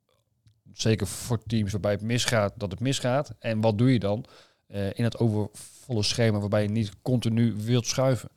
Zeker 0.73 1.07
voor 1.07 1.43
teams 1.43 1.73
waarbij 1.73 1.93
het 1.93 2.03
misgaat, 2.03 2.53
dat 2.57 2.71
het 2.71 2.81
misgaat. 2.81 3.35
En 3.39 3.61
wat 3.61 3.79
doe 3.79 3.93
je 3.93 3.99
dan 3.99 4.25
eh, 4.67 4.87
in 4.93 5.05
het 5.05 5.19
overvolle 5.19 6.03
schema... 6.03 6.39
waarbij 6.39 6.63
je 6.63 6.69
niet 6.69 6.93
continu 7.03 7.55
wilt 7.57 7.87
schuiven? 7.87 8.29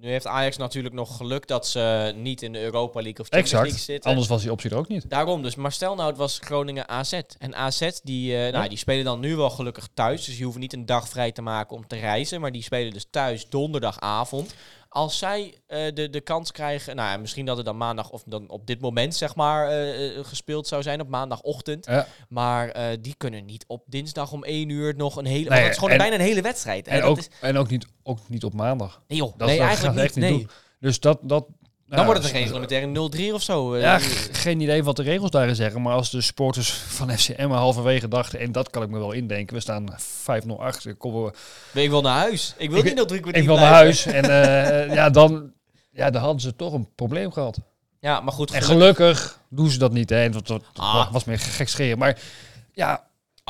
Nu 0.00 0.08
heeft 0.08 0.26
Ajax 0.26 0.56
natuurlijk 0.56 0.94
nog 0.94 1.16
geluk 1.16 1.46
dat 1.46 1.66
ze 1.66 2.12
niet 2.16 2.42
in 2.42 2.52
de 2.52 2.60
Europa 2.60 3.00
League 3.02 3.20
of 3.20 3.26
Champions 3.26 3.50
League 3.52 3.70
Exact. 3.70 3.84
zitten. 3.84 4.10
Anders 4.10 4.28
was 4.28 4.42
die 4.42 4.50
optie 4.50 4.70
er 4.70 4.76
ook 4.76 4.88
niet. 4.88 5.10
Daarom 5.10 5.42
dus. 5.42 5.54
Maar 5.54 5.72
stel 5.72 5.94
nou, 5.94 6.08
het 6.08 6.18
was 6.18 6.38
Groningen 6.42 6.88
AZ. 6.88 7.20
En 7.38 7.54
AZ, 7.54 7.90
die, 8.02 8.36
eh, 8.36 8.52
nou, 8.52 8.68
die 8.68 8.78
spelen 8.78 9.04
dan 9.04 9.20
nu 9.20 9.36
wel 9.36 9.50
gelukkig 9.50 9.88
thuis. 9.94 10.24
Dus 10.24 10.34
die 10.34 10.42
hoeven 10.42 10.60
niet 10.60 10.72
een 10.72 10.86
dag 10.86 11.08
vrij 11.08 11.32
te 11.32 11.42
maken 11.42 11.76
om 11.76 11.86
te 11.86 11.96
reizen. 11.96 12.40
Maar 12.40 12.52
die 12.52 12.62
spelen 12.62 12.92
dus 12.92 13.06
thuis 13.10 13.48
donderdagavond. 13.48 14.54
Als 14.92 15.18
zij 15.18 15.54
eh, 15.66 15.94
de, 15.94 16.10
de 16.10 16.20
kans 16.20 16.52
krijgen, 16.52 16.96
nou 16.96 17.10
ja, 17.10 17.16
misschien 17.16 17.46
dat 17.46 17.56
het 17.56 17.66
dan 17.66 17.76
maandag 17.76 18.10
of 18.10 18.22
dan 18.26 18.48
op 18.48 18.66
dit 18.66 18.80
moment 18.80 19.14
zeg 19.14 19.34
maar 19.34 19.68
eh, 19.68 20.18
eh, 20.18 20.24
gespeeld 20.24 20.66
zou 20.66 20.82
zijn 20.82 21.00
op 21.00 21.08
maandagochtend. 21.08 21.86
Ja. 21.86 22.06
Maar 22.28 22.96
die 23.00 23.14
kunnen 23.16 23.44
niet 23.44 23.64
op 23.66 23.82
dinsdag 23.86 24.32
om 24.32 24.44
1 24.44 24.68
uur 24.68 24.96
nog 24.96 25.16
een 25.16 25.24
hele. 25.24 25.48
Nee, 25.48 25.60
dat 25.62 25.70
is 25.70 25.74
gewoon 25.76 25.90
en- 25.90 25.98
bijna 25.98 26.14
een 26.14 26.20
hele 26.20 26.42
wedstrijd. 26.42 26.86
hè. 26.86 26.92
En, 26.92 27.00
dat 27.00 27.10
ook, 27.10 27.18
is, 27.18 27.28
en 27.40 27.56
ook, 27.56 27.68
niet, 27.70 27.86
ook 28.02 28.18
niet 28.26 28.44
op 28.44 28.54
maandag. 28.54 29.02
nee 29.08 29.18
joh, 29.18 29.32
Dat, 29.36 29.48
nee, 29.48 29.58
dat 29.58 29.66
eigenlijk 29.66 29.96
niet. 29.96 30.12
ze 30.12 30.20
echt 30.20 30.28
niet 30.30 30.38
nee. 30.38 30.46
doen. 30.46 30.50
Dus 30.80 31.00
dat... 31.00 31.18
dat 31.22 31.46
Dan 31.90 31.98
ja, 31.98 32.04
wordt 32.04 32.22
het 32.22 32.32
een 32.32 32.40
reglementaire 32.40 33.30
0-3 33.30 33.34
of 33.34 33.42
zo. 33.42 33.74
eh. 33.74 33.80
Ja, 33.80 33.98
geen 34.32 34.60
idee 34.60 34.84
wat 34.84 34.96
de 34.96 35.02
regels 35.02 35.30
daarin 35.30 35.54
zeggen. 35.54 35.82
Maar 35.82 35.94
als 35.94 36.10
de 36.10 36.20
supporters 36.20 36.70
van 36.72 37.10
FCM 37.18 37.48
halverwege 37.50 38.08
dachten... 38.08 38.38
en 38.40 38.52
dat 38.52 38.70
kan 38.70 38.82
ik 38.82 38.88
me 38.88 38.98
wel 38.98 39.12
indenken. 39.12 39.54
We 39.54 39.60
staan 39.60 39.86
5-0 40.46 40.50
achter. 40.58 40.94
Komen 40.94 41.32
we, 41.72 41.80
ik 41.82 41.90
wil 41.90 42.02
naar 42.02 42.18
huis. 42.18 42.54
Ik 42.56 42.70
wil 42.70 42.78
Ik- 42.78 42.84
niet 42.84 42.94
nog 42.94 43.06
drie 43.06 43.20
kwartier 43.20 43.42
ik 43.42 43.48
wil 43.48 43.56
naar 43.58 43.72
huis. 43.72 44.06
En 44.06 44.24
eh, 44.24 44.94
ja, 44.94 45.10
dan, 45.10 45.52
ja, 45.92 46.10
dan 46.10 46.22
hadden 46.22 46.40
ze 46.40 46.56
toch 46.56 46.72
een 46.72 46.88
probleem 46.94 47.32
gehad. 47.32 47.58
Ja, 48.00 48.20
maar 48.20 48.32
goed. 48.32 48.50
En 48.50 48.62
geluk- 48.62 48.96
gelukkig 48.96 49.38
doen 49.48 49.70
ze 49.70 49.78
dat 49.78 49.92
niet. 49.92 50.10
Hè. 50.10 50.22
En 50.22 50.32
dat, 50.32 50.60
Ah. 50.74 51.12
was 51.12 51.24
meer 51.24 51.38
gek 51.38 51.68
scheren. 51.68 51.98
Maar 51.98 52.18
ja, 52.72 53.04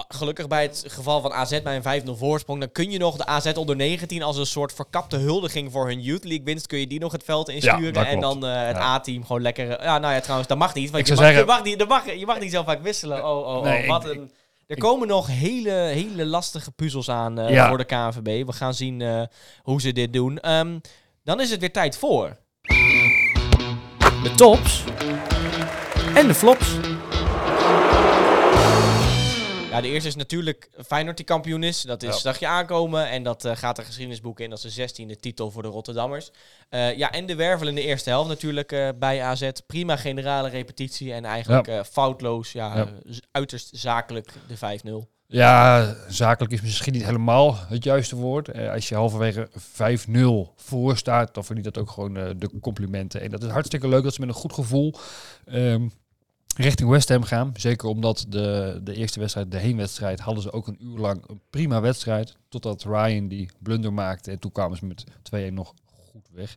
gelukkig 0.08 0.46
bij 0.48 0.62
het 0.62 0.84
geval 0.88 1.20
van 1.20 1.32
AZ 1.32 1.60
bij 1.62 1.80
een 1.84 2.02
5-0 2.06 2.10
voorsprong, 2.18 2.60
dan 2.60 2.72
kun 2.72 2.90
je 2.90 2.98
nog 2.98 3.16
de 3.16 3.26
AZ 3.26 3.52
onder 3.54 3.76
19 3.76 4.22
als 4.22 4.36
een 4.36 4.46
soort 4.46 4.72
verkapte 4.72 5.16
huldiging 5.16 5.72
voor 5.72 5.86
hun 5.86 6.00
Youth 6.00 6.24
League 6.24 6.44
winst, 6.44 6.66
kun 6.66 6.78
je 6.78 6.86
die 6.86 7.00
nog 7.00 7.12
het 7.12 7.24
veld 7.24 7.48
insturen 7.48 7.92
dat 7.92 8.06
en 8.06 8.20
dan 8.20 8.46
eh, 8.46 8.66
het 8.66 8.76
Ja. 8.76 8.82
A-team 8.82 9.26
gewoon 9.26 9.42
lekker... 9.42 9.70
eh, 9.70 9.84
ja, 9.84 9.98
nou 9.98 10.14
ja, 10.14 10.20
trouwens, 10.20 10.48
dat 10.48 10.58
mag 10.58 10.74
niet, 10.74 10.90
want 10.90 11.02
Ik 11.02 11.08
je 11.08 11.14
zou 11.14 11.26
mag, 11.26 11.36
zeggen- 11.36 11.54
je, 11.54 11.58
mag 11.58 11.64
niet, 11.64 11.80
je, 11.80 11.86
mag, 11.86 12.18
je 12.18 12.26
mag 12.26 12.40
niet 12.40 12.52
zo 12.52 12.62
vaak 12.62 12.82
wisselen. 12.82 13.24
Oh, 13.24 13.38
oh, 13.46 13.56
oh, 13.56 13.62
Nee, 13.62 13.86
wat 13.86 14.04
ik- 14.04 14.16
een... 14.16 14.30
Er 14.66 14.78
komen 14.78 15.08
nog 15.08 15.26
hele, 15.26 15.70
hele 15.70 16.26
lastige 16.26 16.70
puzzels 16.70 17.08
aan 17.08 17.38
eh, 17.38 17.50
Ja. 17.54 17.68
voor 17.68 17.78
de 17.78 17.84
KNVB. 17.84 18.46
We 18.46 18.52
gaan 18.52 18.74
zien 18.74 19.00
eh, 19.00 19.22
hoe 19.62 19.80
ze 19.80 19.92
dit 19.92 20.12
doen. 20.12 20.38
Ehm, 20.38 20.78
dan 21.24 21.40
is 21.40 21.50
het 21.50 21.60
weer 21.60 21.72
tijd 21.72 21.96
voor... 21.98 22.36
De 24.22 24.32
tops 24.36 24.84
en 26.14 26.26
de 26.26 26.34
flops. 26.34 26.66
Ja, 29.80 29.86
de 29.86 29.92
eerste 29.92 30.08
is 30.08 30.16
natuurlijk 30.16 30.70
Feyenoord 30.86 31.16
die 31.16 31.26
kampioen 31.26 31.62
is. 31.62 31.82
Dat 31.82 32.02
is, 32.02 32.14
Ja. 32.14 32.20
zag 32.20 32.38
je 32.38 32.46
aankomen. 32.46 33.08
En 33.08 33.22
dat 33.22 33.44
eh, 33.44 33.56
gaat 33.56 33.76
de 33.76 33.82
geschiedenisboeken 33.84 34.44
in 34.44 34.50
als 34.50 34.62
de 34.62 34.70
zestiende 34.70 35.16
titel 35.16 35.50
voor 35.50 35.62
de 35.62 35.68
Rotterdammers. 35.68 36.30
Eh, 36.68 36.96
ja, 36.96 37.10
en 37.12 37.26
de 37.26 37.34
wervel 37.34 37.68
in 37.68 37.74
de 37.74 37.82
eerste 37.82 38.10
helft 38.10 38.28
natuurlijk 38.28 38.72
eh, 38.72 38.88
bij 38.98 39.22
AZ. 39.22 39.50
Prima 39.66 39.96
generale 39.96 40.48
repetitie. 40.48 41.12
En 41.12 41.24
eigenlijk 41.24 41.86
foutloos, 41.90 42.52
ja, 42.52 42.88
uiterst 43.30 43.70
zakelijk 43.72 44.32
de 44.48 44.56
5-0. 44.56 45.08
ja, 45.26 45.94
zakelijk 46.08 46.52
is 46.52 46.60
misschien 46.60 46.92
niet 46.92 47.04
helemaal 47.04 47.56
het 47.68 47.84
juiste 47.84 48.16
woord. 48.16 48.48
Eh, 48.48 48.72
als 48.72 48.88
je 48.88 48.94
halverwege 48.94 49.48
5-0 49.58 50.52
voor 50.56 50.96
staat, 50.96 51.34
dan 51.34 51.44
verdient 51.44 51.74
dat 51.74 51.78
ook 51.78 51.90
gewoon 51.90 52.14
de 52.14 52.50
complimenten. 52.60 53.20
En 53.20 53.30
dat 53.30 53.42
is 53.42 53.50
hartstikke 53.50 53.88
leuk 53.88 54.02
dat 54.02 54.14
ze 54.14 54.20
met 54.20 54.28
een 54.28 54.34
goed 54.34 54.52
gevoel 54.52 54.94
ehm, 55.46 55.88
richting 56.60 56.90
West 56.90 57.08
Ham 57.08 57.22
gaan. 57.22 57.52
Zeker 57.56 57.88
omdat 57.88 58.26
de, 58.28 58.80
de 58.82 58.94
eerste 58.94 59.20
wedstrijd, 59.20 59.50
de 59.50 59.58
heenwedstrijd, 59.58 60.20
hadden 60.20 60.42
ze 60.42 60.52
ook 60.52 60.66
een 60.66 60.84
uur 60.84 60.98
lang 60.98 61.28
een 61.28 61.40
prima 61.50 61.80
wedstrijd. 61.80 62.36
Totdat 62.48 62.84
Ryan 62.84 63.28
die 63.28 63.50
blunder 63.58 63.92
maakte 63.92 64.30
en 64.30 64.38
toen 64.38 64.52
kwamen 64.52 64.76
ze 64.76 64.86
met 64.86 65.04
2-1 65.50 65.52
nog 65.52 65.74
goed 66.10 66.28
weg. 66.32 66.56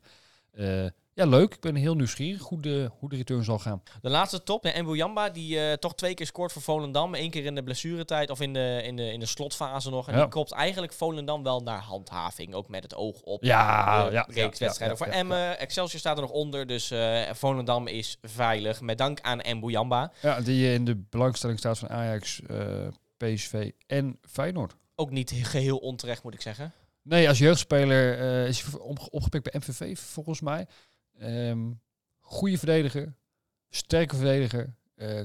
Eh, 0.52 0.86
ja, 1.16 1.26
leuk. 1.26 1.54
Ik 1.54 1.60
ben 1.60 1.76
heel 1.76 1.96
nieuwsgierig 1.96 2.42
hoe 2.42 2.62
de, 2.62 2.90
hoe 3.00 3.10
de 3.10 3.16
return 3.16 3.44
zal 3.44 3.60
gaan. 3.60 3.84
De 4.02 4.10
laatste 4.10 4.44
top, 4.44 4.62
de 4.64 4.96
Jamba, 4.96 5.30
die 5.30 5.60
eh, 5.60 5.74
toch 5.74 5.96
twee 5.96 6.14
keer 6.14 6.26
scoort 6.26 6.52
voor 6.52 6.62
Volendam. 6.62 7.16
Eén 7.16 7.30
keer 7.30 7.46
in 7.46 7.56
de 7.56 7.64
blessuretijd 7.64 8.30
of 8.30 8.42
in 8.42 8.54
de, 8.54 8.82
in 8.84 8.96
de, 8.96 9.12
in 9.12 9.20
de 9.20 9.26
slotfase 9.26 9.90
nog. 9.90 10.08
En 10.08 10.14
Ja. 10.16 10.20
die 10.22 10.30
kopt 10.30 10.52
eigenlijk 10.52 10.94
Volendam 10.94 11.44
wel 11.44 11.60
naar 11.60 11.80
handhaving. 11.82 12.54
Ook 12.54 12.68
met 12.70 12.84
het 12.84 12.96
oog 12.96 13.22
op 13.22 13.44
Ja, 13.44 14.10
ja, 14.12 14.26
reeks 14.30 14.36
ja, 14.60 14.66
wedstrijden 14.66 14.98
ja, 14.98 15.04
voor 15.04 15.14
ja, 15.14 15.20
Emmen. 15.20 15.60
Excelsior 15.60 16.00
staat 16.00 16.16
er 16.16 16.22
nog 16.22 16.32
onder, 16.32 16.68
dus 16.68 16.92
eh, 16.92 17.22
Volendam 17.34 17.88
is 17.88 18.18
veilig. 18.22 18.82
Met 18.82 18.98
dank 18.98 19.22
aan 19.22 19.42
Jamba. 19.70 20.12
Ja, 20.22 20.42
die 20.42 20.74
in 20.74 20.86
de 20.86 20.96
belangstelling 21.10 21.60
staat 21.60 21.80
van 21.80 21.90
Ajax, 21.90 22.42
eh, 22.42 22.88
PSV 23.18 23.72
en 23.88 24.20
Feyenoord. 24.22 24.76
Ook 24.96 25.10
niet 25.12 25.32
geheel 25.54 25.78
onterecht, 25.78 26.24
moet 26.24 26.34
ik 26.34 26.42
zeggen. 26.42 26.72
Nee, 27.02 27.28
als 27.28 27.38
jeugdspeler 27.38 28.18
is 28.48 28.62
hij 28.62 28.80
op- 28.80 29.08
opgepikt 29.10 29.52
bij 29.52 29.60
MVV 29.66 30.00
volgens 30.00 30.42
mij. 30.42 30.68
Ehm 31.20 31.72
goede 32.24 32.58
verdediger, 32.58 33.16
sterke 33.70 34.16
verdediger, 34.16 34.76
eh, 34.96 35.22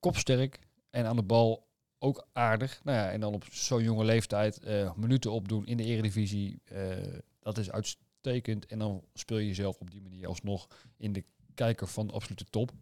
kopsterk 0.00 0.58
en 0.90 1.06
aan 1.06 1.16
de 1.16 1.22
bal 1.22 1.68
ook 1.98 2.26
aardig. 2.32 2.80
Nou 2.84 2.96
ja, 2.96 3.10
en 3.10 3.20
dan 3.20 3.34
op 3.34 3.44
zo'n 3.50 3.82
jonge 3.82 4.04
leeftijd 4.04 4.58
eh, 4.58 4.94
minuten 4.94 5.32
opdoen 5.32 5.66
in 5.66 5.76
de 5.76 5.84
eredivisie, 5.84 6.60
eh, 6.64 7.18
dat 7.40 7.58
is 7.58 7.70
uitstekend. 7.70 8.66
En 8.66 8.78
dan 8.78 9.04
speel 9.14 9.38
je 9.38 9.46
jezelf 9.46 9.78
op 9.80 9.90
die 9.90 10.02
manier 10.02 10.26
alsnog 10.26 10.68
in 10.96 11.12
de 11.12 11.24
kijker 11.54 11.86
van 11.86 12.06
de 12.06 12.12
absolute 12.12 12.44
top. 12.44 12.72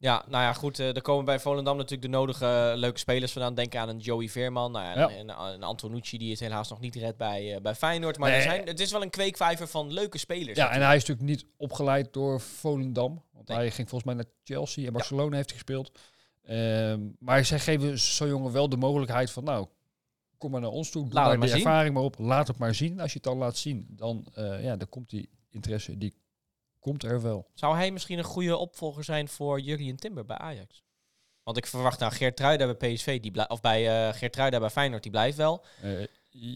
Ja, 0.00 0.24
nou 0.28 0.42
ja, 0.42 0.52
goed. 0.52 0.78
eh 0.78 0.96
er 0.96 1.02
komen 1.02 1.24
bij 1.24 1.40
Volendam 1.40 1.76
natuurlijk 1.76 2.02
de 2.02 2.08
nodige 2.16 2.70
eh, 2.72 2.78
leuke 2.78 2.98
spelers 2.98 3.32
vandaan. 3.32 3.54
Denk 3.54 3.74
aan 3.74 3.88
een 3.88 3.98
Joey 3.98 4.28
Veerman. 4.28 4.72
Nou 4.72 4.84
ja. 4.86 5.08
En, 5.10 5.30
en 5.30 5.38
een 5.54 5.62
Antonucci 5.62 6.18
die 6.18 6.30
het 6.30 6.40
helaas 6.40 6.68
nog 6.68 6.80
niet 6.80 6.94
redt 6.94 7.16
bij, 7.16 7.54
eh, 7.54 7.60
bij 7.60 7.74
Feyenoord. 7.74 8.18
Maar 8.18 8.28
Nee. 8.28 8.38
er 8.38 8.44
zijn, 8.44 8.66
het 8.66 8.80
is 8.80 8.92
wel 8.92 9.02
een 9.02 9.10
kweekvijver 9.10 9.66
van 9.68 9.92
leuke 9.92 10.18
spelers. 10.18 10.58
Ja, 10.58 10.70
en 10.70 10.82
hij 10.82 10.96
is 10.96 11.04
natuurlijk 11.04 11.28
niet 11.28 11.46
opgeleid 11.56 12.12
door 12.12 12.40
Volendam. 12.40 13.22
Want 13.32 13.48
Nee. 13.48 13.56
hij 13.56 13.70
ging 13.70 13.88
volgens 13.88 14.14
mij 14.14 14.14
naar 14.24 14.32
Chelsea 14.44 14.86
en 14.86 14.92
Barcelona 14.92 15.36
heeft 15.36 15.52
gespeeld. 15.52 15.98
Ehm, 16.44 17.00
maar 17.18 17.44
zij 17.44 17.58
geven 17.58 17.98
zo'n 17.98 18.28
jongen 18.28 18.52
wel 18.52 18.68
de 18.68 18.76
mogelijkheid 18.76 19.30
van, 19.30 19.44
nou, 19.44 19.66
kom 20.38 20.50
maar 20.50 20.60
naar 20.60 20.70
ons 20.70 20.90
toe. 20.90 21.04
Doe 21.04 21.12
Laat 21.12 21.38
maar 21.38 21.46
de 21.48 21.52
ervaring 21.54 21.94
maar 21.94 22.02
op. 22.02 22.18
Laat 22.18 22.48
het 22.48 22.58
maar 22.58 22.74
zien. 22.74 23.00
Als 23.00 23.12
je 23.12 23.14
het 23.18 23.26
dan 23.26 23.36
laat 23.38 23.56
zien, 23.56 23.86
dan, 23.90 24.26
eh, 24.34 24.62
ja, 24.64 24.76
dan 24.76 24.88
komt 24.88 25.10
die 25.10 25.28
interesse, 25.50 25.98
die 25.98 26.14
komt 26.88 27.02
er 27.02 27.22
wel. 27.22 27.46
Zou 27.54 27.76
hij 27.76 27.90
misschien 27.90 28.18
een 28.18 28.24
goede 28.24 28.56
opvolger 28.56 29.04
zijn 29.04 29.28
voor 29.28 29.60
Jurgen 29.60 29.96
Timber 29.96 30.24
bij 30.24 30.36
Ajax? 30.38 30.82
Want 31.42 31.56
ik 31.56 31.66
verwacht 31.66 32.00
nou 32.00 32.12
Geert 32.12 32.36
Truida 32.36 32.74
bij 32.74 32.92
PSV, 32.94 33.20
die 33.20 33.30
blij- 33.30 33.48
of 33.48 33.60
bij 33.60 34.08
eh 34.08 34.14
Geert 34.14 34.32
Truida 34.32 34.58
bij 34.60 34.70
Feyenoord, 34.70 35.02
die 35.02 35.10
blijft 35.12 35.36
wel. 35.36 35.64
Eh, 35.82 35.90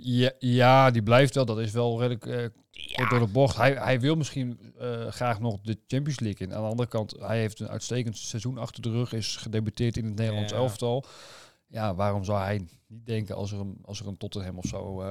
ja, 0.04 0.30
ja, 0.38 0.90
die 0.90 1.02
blijft 1.02 1.34
wel. 1.34 1.44
Dat 1.44 1.58
is 1.58 1.70
wel 1.72 2.00
redelijk 2.00 2.52
Ja, 2.70 2.94
kort 2.96 3.10
door 3.10 3.18
de 3.18 3.26
bocht. 3.26 3.56
Hij, 3.56 3.72
hij 3.72 4.00
wil 4.00 4.14
misschien 4.14 4.74
graag 5.08 5.40
nog 5.40 5.60
de 5.60 5.78
Champions 5.86 6.20
League 6.20 6.46
in. 6.46 6.54
Aan 6.54 6.62
de 6.62 6.68
andere 6.68 6.88
kant, 6.88 7.14
hij 7.18 7.38
heeft 7.38 7.60
een 7.60 7.68
uitstekend 7.68 8.16
seizoen 8.18 8.58
achter 8.58 8.82
de 8.82 8.90
rug. 8.90 9.12
Is 9.12 9.36
gedebuteerd 9.36 9.96
in 9.96 10.04
het 10.04 10.14
Nederlands 10.14 10.52
Ja. 10.52 10.58
elftal. 10.58 11.04
Ja, 11.66 11.94
waarom 11.94 12.24
zou 12.24 12.40
hij 12.42 12.58
niet 12.86 13.06
denken 13.06 13.36
als 13.36 13.52
er 13.52 13.60
een, 13.60 13.78
als 13.84 14.00
er 14.00 14.06
een 14.06 14.16
Tottenham 14.16 14.58
of 14.58 14.64
zo... 14.64 15.02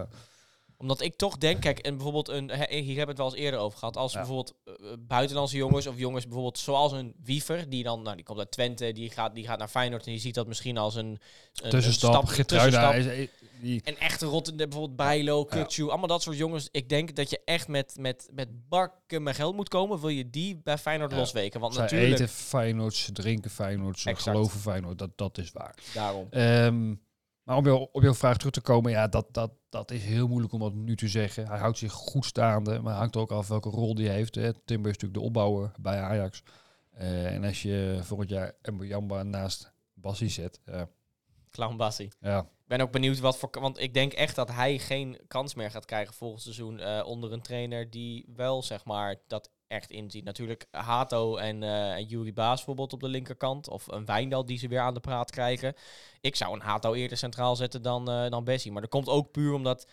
eh, 0.81 0.89
Omdat 0.89 1.01
ik 1.01 1.15
toch 1.15 1.37
denk, 1.37 1.61
kijk, 1.61 1.79
en 1.79 1.93
bijvoorbeeld 1.95 2.27
een, 2.29 2.51
hier 2.69 2.97
hebben 2.97 2.97
we 2.97 3.01
het 3.09 3.17
wel 3.17 3.25
eens 3.31 3.35
eerder 3.39 3.59
over 3.59 3.79
gehad. 3.79 3.97
Als 3.97 4.11
Ja. 4.13 4.17
bijvoorbeeld 4.19 4.55
eh, 4.65 4.73
buitenlandse 4.99 5.57
jongens 5.57 5.87
of 5.87 5.97
jongens 5.97 6.23
bijvoorbeeld 6.23 6.57
zoals 6.59 6.91
een 6.91 7.13
Wiever, 7.23 7.69
die 7.69 7.83
dan, 7.83 8.01
nou 8.01 8.15
die 8.15 8.25
komt 8.25 8.39
uit 8.39 8.51
Twente, 8.51 8.91
die 8.91 9.09
gaat, 9.09 9.35
die 9.35 9.45
gaat 9.45 9.59
naar 9.59 9.67
Feyenoord 9.67 10.05
en 10.05 10.11
die 10.11 10.21
ziet 10.21 10.35
dat 10.35 10.47
misschien 10.47 10.77
als 10.77 10.95
een, 10.95 11.19
een 11.63 11.69
tussenstap, 11.69 12.29
een 12.37 12.45
tussenstap. 12.45 12.93
is- 12.93 13.05
eh, 13.07 13.27
die, 13.61 13.81
En 13.83 13.97
echte 13.99 14.25
Rotterdam, 14.25 14.69
bijvoorbeeld 14.69 14.97
Bijlo, 14.97 15.45
Kukcu, 15.45 15.89
allemaal 15.89 16.07
dat 16.07 16.21
soort 16.21 16.37
jongens. 16.37 16.67
Ik 16.71 16.89
denk 16.89 17.15
dat 17.15 17.29
je 17.29 17.41
echt 17.45 17.67
met, 17.67 17.95
met, 17.99 18.29
met 18.33 18.69
bakken 18.69 19.23
met 19.23 19.35
geld 19.35 19.55
moet 19.55 19.69
komen. 19.69 19.99
Wil 19.99 20.09
je 20.09 20.29
die 20.29 20.59
bij 20.63 20.77
Feyenoord 20.77 21.11
Ja. 21.11 21.17
losweken? 21.17 21.59
Want 21.59 21.73
zij 21.73 21.83
natuurlijk, 21.83 22.11
eten 22.13 22.29
Feyenoord, 22.29 22.93
ze 22.93 23.11
drinken 23.11 23.51
Feyenoord, 23.51 23.99
ze 23.99 24.15
geloven 24.15 24.59
Feyenoord. 24.59 24.97
Dat, 24.97 25.09
dat 25.15 25.37
is 25.37 25.51
waar. 25.51 25.75
daarom. 25.93 26.27
Ehm, 26.29 26.93
maar 27.43 27.57
om 27.57 27.65
jou, 27.65 27.87
op 27.91 28.01
jouw 28.01 28.13
vraag 28.13 28.37
terug 28.37 28.53
te 28.53 28.61
komen, 28.61 28.91
ja, 28.91 29.07
dat, 29.07 29.33
dat, 29.33 29.51
dat 29.69 29.91
is 29.91 30.03
heel 30.03 30.27
moeilijk 30.27 30.53
om 30.53 30.59
dat 30.59 30.73
nu 30.73 30.95
te 30.95 31.07
zeggen. 31.07 31.47
Hij 31.47 31.59
houdt 31.59 31.77
zich 31.77 31.91
goed 31.91 32.25
staande, 32.25 32.79
maar 32.79 32.95
hangt 32.95 33.15
ook 33.15 33.31
af 33.31 33.47
welke 33.47 33.69
rol 33.69 33.95
die 33.95 34.09
heeft. 34.09 34.35
Hè. 34.35 34.53
Timber 34.53 34.91
is 34.91 34.97
natuurlijk 34.97 35.13
de 35.13 35.25
opbouwer 35.25 35.71
bij 35.79 36.01
Ajax. 36.01 36.43
Eh, 36.91 37.33
en 37.33 37.43
als 37.43 37.61
je 37.61 37.99
volgend 38.01 38.29
jaar 38.29 38.53
Mbojamba 38.61 39.23
naast 39.23 39.73
Bassi 39.93 40.29
zet, 40.29 40.59
ja, 40.65 40.89
Clown 41.51 41.75
Bassi. 41.75 42.09
ja, 42.19 42.39
Ik 42.39 42.67
ben 42.67 42.81
ook 42.81 42.91
benieuwd 42.91 43.19
wat 43.19 43.37
voor... 43.37 43.49
Want 43.51 43.79
ik 43.79 43.93
denk 43.93 44.13
echt 44.13 44.35
dat 44.35 44.51
hij 44.51 44.79
geen 44.79 45.19
kans 45.27 45.55
meer 45.55 45.71
gaat 45.71 45.85
krijgen 45.85 46.13
volgend 46.13 46.41
seizoen 46.41 46.79
eh, 46.79 47.05
onder 47.05 47.31
een 47.31 47.41
trainer 47.41 47.89
die 47.89 48.25
wel, 48.35 48.63
zeg 48.63 48.85
maar, 48.85 49.15
dat 49.27 49.51
echt 49.71 49.91
inziet. 49.91 50.23
Natuurlijk 50.23 50.65
Hato 50.71 51.37
en, 51.37 51.63
en 51.63 52.05
Yuri 52.05 52.33
Baas 52.33 52.55
bijvoorbeeld 52.55 52.93
op 52.93 52.99
de 52.99 53.07
linkerkant. 53.07 53.69
Of 53.69 53.87
een 53.87 54.05
Wijndal 54.05 54.45
die 54.45 54.57
ze 54.57 54.67
weer 54.67 54.79
aan 54.79 54.93
de 54.93 54.99
praat 54.99 55.31
krijgen. 55.31 55.73
Ik 56.21 56.35
zou 56.35 56.53
een 56.53 56.61
Hato 56.61 56.93
eerder 56.93 57.17
centraal 57.17 57.55
zetten 57.55 57.81
dan, 57.81 58.09
eh 58.09 58.29
dan 58.29 58.43
Bessie. 58.43 58.71
Maar 58.71 58.81
dat 58.81 58.91
komt 58.91 59.07
ook 59.07 59.31
puur 59.31 59.53
omdat 59.53 59.87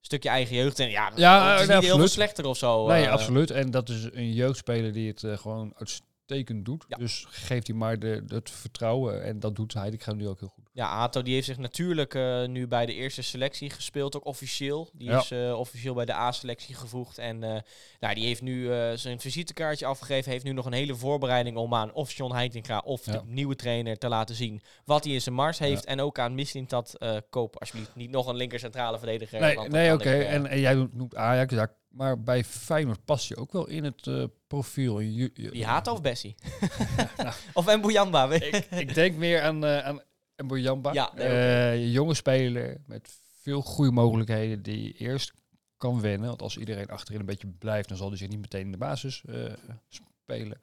stukje 0.00 0.28
eigen 0.28 0.56
jeugd. 0.56 0.78
En 0.78 0.90
ja, 0.90 1.12
Ja, 1.14 1.50
het 1.52 1.60
is 1.60 1.74
niet 1.74 1.84
heel 1.84 1.96
veel 1.96 2.08
slechter 2.08 2.44
of 2.46 2.56
zo. 2.56 2.86
nee, 2.86 3.04
eh. 3.04 3.12
absoluut. 3.12 3.50
En 3.50 3.70
dat 3.70 3.88
is 3.88 4.08
een 4.12 4.32
jeugdspeler 4.32 4.92
die 4.92 5.08
het 5.08 5.40
gewoon 5.40 5.72
uitstekend 5.76 6.64
doet. 6.64 6.84
Ja. 6.88 6.96
Dus 6.96 7.26
geeft 7.28 7.66
hij 7.66 7.76
maar 7.76 7.98
de, 7.98 8.22
het 8.26 8.50
vertrouwen. 8.50 9.24
En 9.24 9.40
dat 9.40 9.56
doet 9.56 9.74
hij. 9.74 9.88
Ik 9.88 10.02
ga 10.02 10.12
nu 10.12 10.28
ook 10.28 10.40
heel 10.40 10.52
goed. 10.54 10.61
Ja, 10.74 10.86
Hato 10.86 11.22
die 11.22 11.34
heeft 11.34 11.46
zich 11.46 11.58
natuurlijk 11.58 12.14
eh, 12.14 12.44
nu 12.46 12.66
bij 12.68 12.86
de 12.86 12.94
eerste 12.94 13.22
selectie 13.22 13.70
gespeeld, 13.70 14.16
ook 14.16 14.24
officieel. 14.26 14.90
Die 14.92 15.08
Ja. 15.08 15.18
is 15.18 15.30
eh, 15.30 15.58
officieel 15.58 15.94
bij 15.94 16.04
de 16.04 16.14
A-selectie 16.14 16.74
gevoegd. 16.74 17.18
En 17.18 17.42
eh, 17.42 17.60
nou, 18.00 18.14
die 18.14 18.24
heeft 18.26 18.42
nu 18.42 18.66
zijn 18.96 19.20
visitekaartje 19.20 19.86
afgegeven. 19.86 20.30
Heeft 20.32 20.44
nu 20.44 20.52
nog 20.52 20.66
een 20.66 20.72
hele 20.72 20.94
voorbereiding 20.94 21.56
om 21.56 21.74
aan 21.74 21.92
of 21.92 22.12
John 22.12 22.34
Heitinga 22.34 22.78
of 22.84 23.06
Ja. 23.06 23.12
de 23.12 23.20
nieuwe 23.26 23.56
trainer 23.56 23.98
te 23.98 24.08
laten 24.08 24.34
zien 24.34 24.62
wat 24.84 25.04
hij 25.04 25.12
in 25.12 25.20
zijn 25.20 25.34
mars 25.34 25.58
heeft. 25.58 25.84
En 25.84 26.00
ook 26.00 26.18
aan 26.18 26.34
Mislintat 26.34 26.94
eh 26.94 27.16
koop 27.30 27.58
alsjeblieft 27.58 27.94
niet 27.94 28.10
nog 28.10 28.26
een 28.26 28.36
linker 28.36 28.58
centrale 28.58 28.98
verdediger. 28.98 29.40
Nee, 29.40 29.54
dat 29.54 29.68
nee 29.68 29.92
oké. 29.92 30.10
En, 30.18 30.46
en 30.46 30.60
jij 30.60 30.88
noemt 30.92 31.16
Ajax. 31.16 31.54
Maar 31.88 32.22
bij 32.22 32.44
Feyenoord 32.44 33.04
past 33.04 33.28
je 33.28 33.36
ook 33.36 33.52
wel 33.52 33.68
in 33.68 33.84
het 33.84 34.28
profiel. 34.46 35.00
Je- 35.00 35.30
Die 35.34 35.64
Hato 35.64 35.92
of 35.92 36.00
Bessie? 36.00 36.34
Nou. 37.16 37.32
of 37.54 37.76
Mbuyamba? 37.76 38.32
ik, 38.32 38.66
ik 38.70 38.94
denk 38.94 39.16
meer 39.16 39.42
aan, 39.42 39.66
aan 39.66 40.02
Mbuyamba. 40.42 40.92
Ja, 40.92 41.12
nee, 41.14 41.26
Eh, 41.28 41.92
jonge 41.92 42.14
speler 42.14 42.80
met 42.86 43.14
veel 43.40 43.62
goede 43.62 43.90
mogelijkheden 43.90 44.62
die 44.62 44.92
eerst 44.92 45.32
kan 45.76 46.00
wennen. 46.00 46.28
Want 46.28 46.42
als 46.42 46.56
iedereen 46.56 46.88
achterin 46.88 47.20
een 47.20 47.26
beetje 47.26 47.46
blijft, 47.58 47.88
dan 47.88 47.96
zal 47.96 48.08
hij 48.08 48.16
zich 48.16 48.28
niet 48.28 48.40
meteen 48.40 48.60
in 48.64 48.70
de 48.72 48.78
basis 48.78 49.22
eh, 49.24 49.52
spelen. 49.88 50.58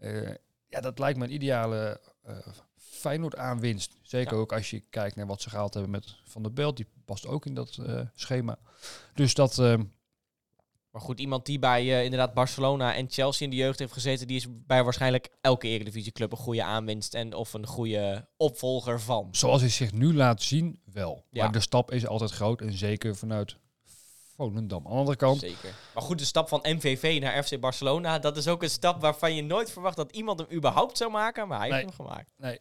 Eh, 0.00 0.30
ja, 0.68 0.80
dat 0.80 0.98
lijkt 0.98 1.18
me 1.18 1.24
een 1.24 1.34
ideale 1.34 2.00
Feyenoord 2.76 3.36
aanwinst. 3.36 3.96
Zeker 4.02 4.34
Ja. 4.34 4.38
ook 4.40 4.52
als 4.52 4.70
je 4.70 4.80
kijkt 4.90 5.16
naar 5.16 5.26
wat 5.26 5.40
ze 5.42 5.50
gehaald 5.50 5.74
hebben 5.74 5.92
met 5.92 6.14
Van 6.24 6.42
der 6.42 6.52
Belt. 6.52 6.76
Die 6.76 6.86
past 7.04 7.26
ook 7.26 7.46
in 7.46 7.54
dat 7.54 7.78
schema. 8.14 8.58
Dus 9.14 9.34
dat... 9.34 9.58
eh, 9.58 9.80
Maar 10.94 11.02
goed, 11.02 11.20
iemand 11.20 11.46
die 11.46 11.58
bij 11.58 11.80
eh, 11.80 12.04
inderdaad 12.04 12.34
Barcelona 12.34 12.94
en 12.94 13.06
Chelsea 13.10 13.44
in 13.44 13.50
de 13.50 13.56
jeugd 13.56 13.78
heeft 13.78 13.92
gezeten, 13.92 14.26
die 14.26 14.36
is 14.36 14.46
bij 14.50 14.84
waarschijnlijk 14.84 15.28
elke 15.40 15.68
eredivisieclub 15.68 16.32
een 16.32 16.38
goede 16.38 16.62
aanwinst 16.62 17.14
en 17.14 17.34
of 17.34 17.52
een 17.52 17.66
goede 17.66 18.28
opvolger 18.36 19.00
van. 19.00 19.28
Zoals 19.30 19.60
hij 19.60 19.70
zich 19.70 19.92
nu 19.92 20.14
laat 20.14 20.42
zien, 20.42 20.80
wel. 20.92 21.24
Ja. 21.30 21.42
Maar 21.42 21.52
de 21.52 21.60
stap 21.60 21.90
is 21.92 22.06
altijd 22.06 22.30
groot 22.30 22.60
en 22.60 22.72
zeker 22.72 23.16
vanuit 23.16 23.56
Volendam. 24.36 24.84
Aan 24.86 24.92
de 24.92 24.98
andere 24.98 25.16
kant, 25.16 25.40
Zeker. 25.40 25.74
Maar 25.94 26.02
goed, 26.02 26.18
de 26.18 26.24
stap 26.24 26.48
van 26.48 26.60
MVV 26.62 27.18
naar 27.20 27.42
FC 27.44 27.60
Barcelona, 27.60 28.18
dat 28.18 28.36
is 28.36 28.48
ook 28.48 28.62
een 28.62 28.70
stap 28.70 29.00
waarvan 29.00 29.34
je 29.34 29.42
nooit 29.42 29.70
verwacht 29.70 29.96
dat 29.96 30.12
iemand 30.12 30.38
hem 30.38 30.48
überhaupt 30.52 30.96
zou 30.96 31.10
maken, 31.10 31.48
maar 31.48 31.58
hij 31.58 31.68
Nee. 31.68 31.78
heeft 31.84 31.96
hem 31.96 32.06
gemaakt. 32.06 32.32
nee, 32.36 32.58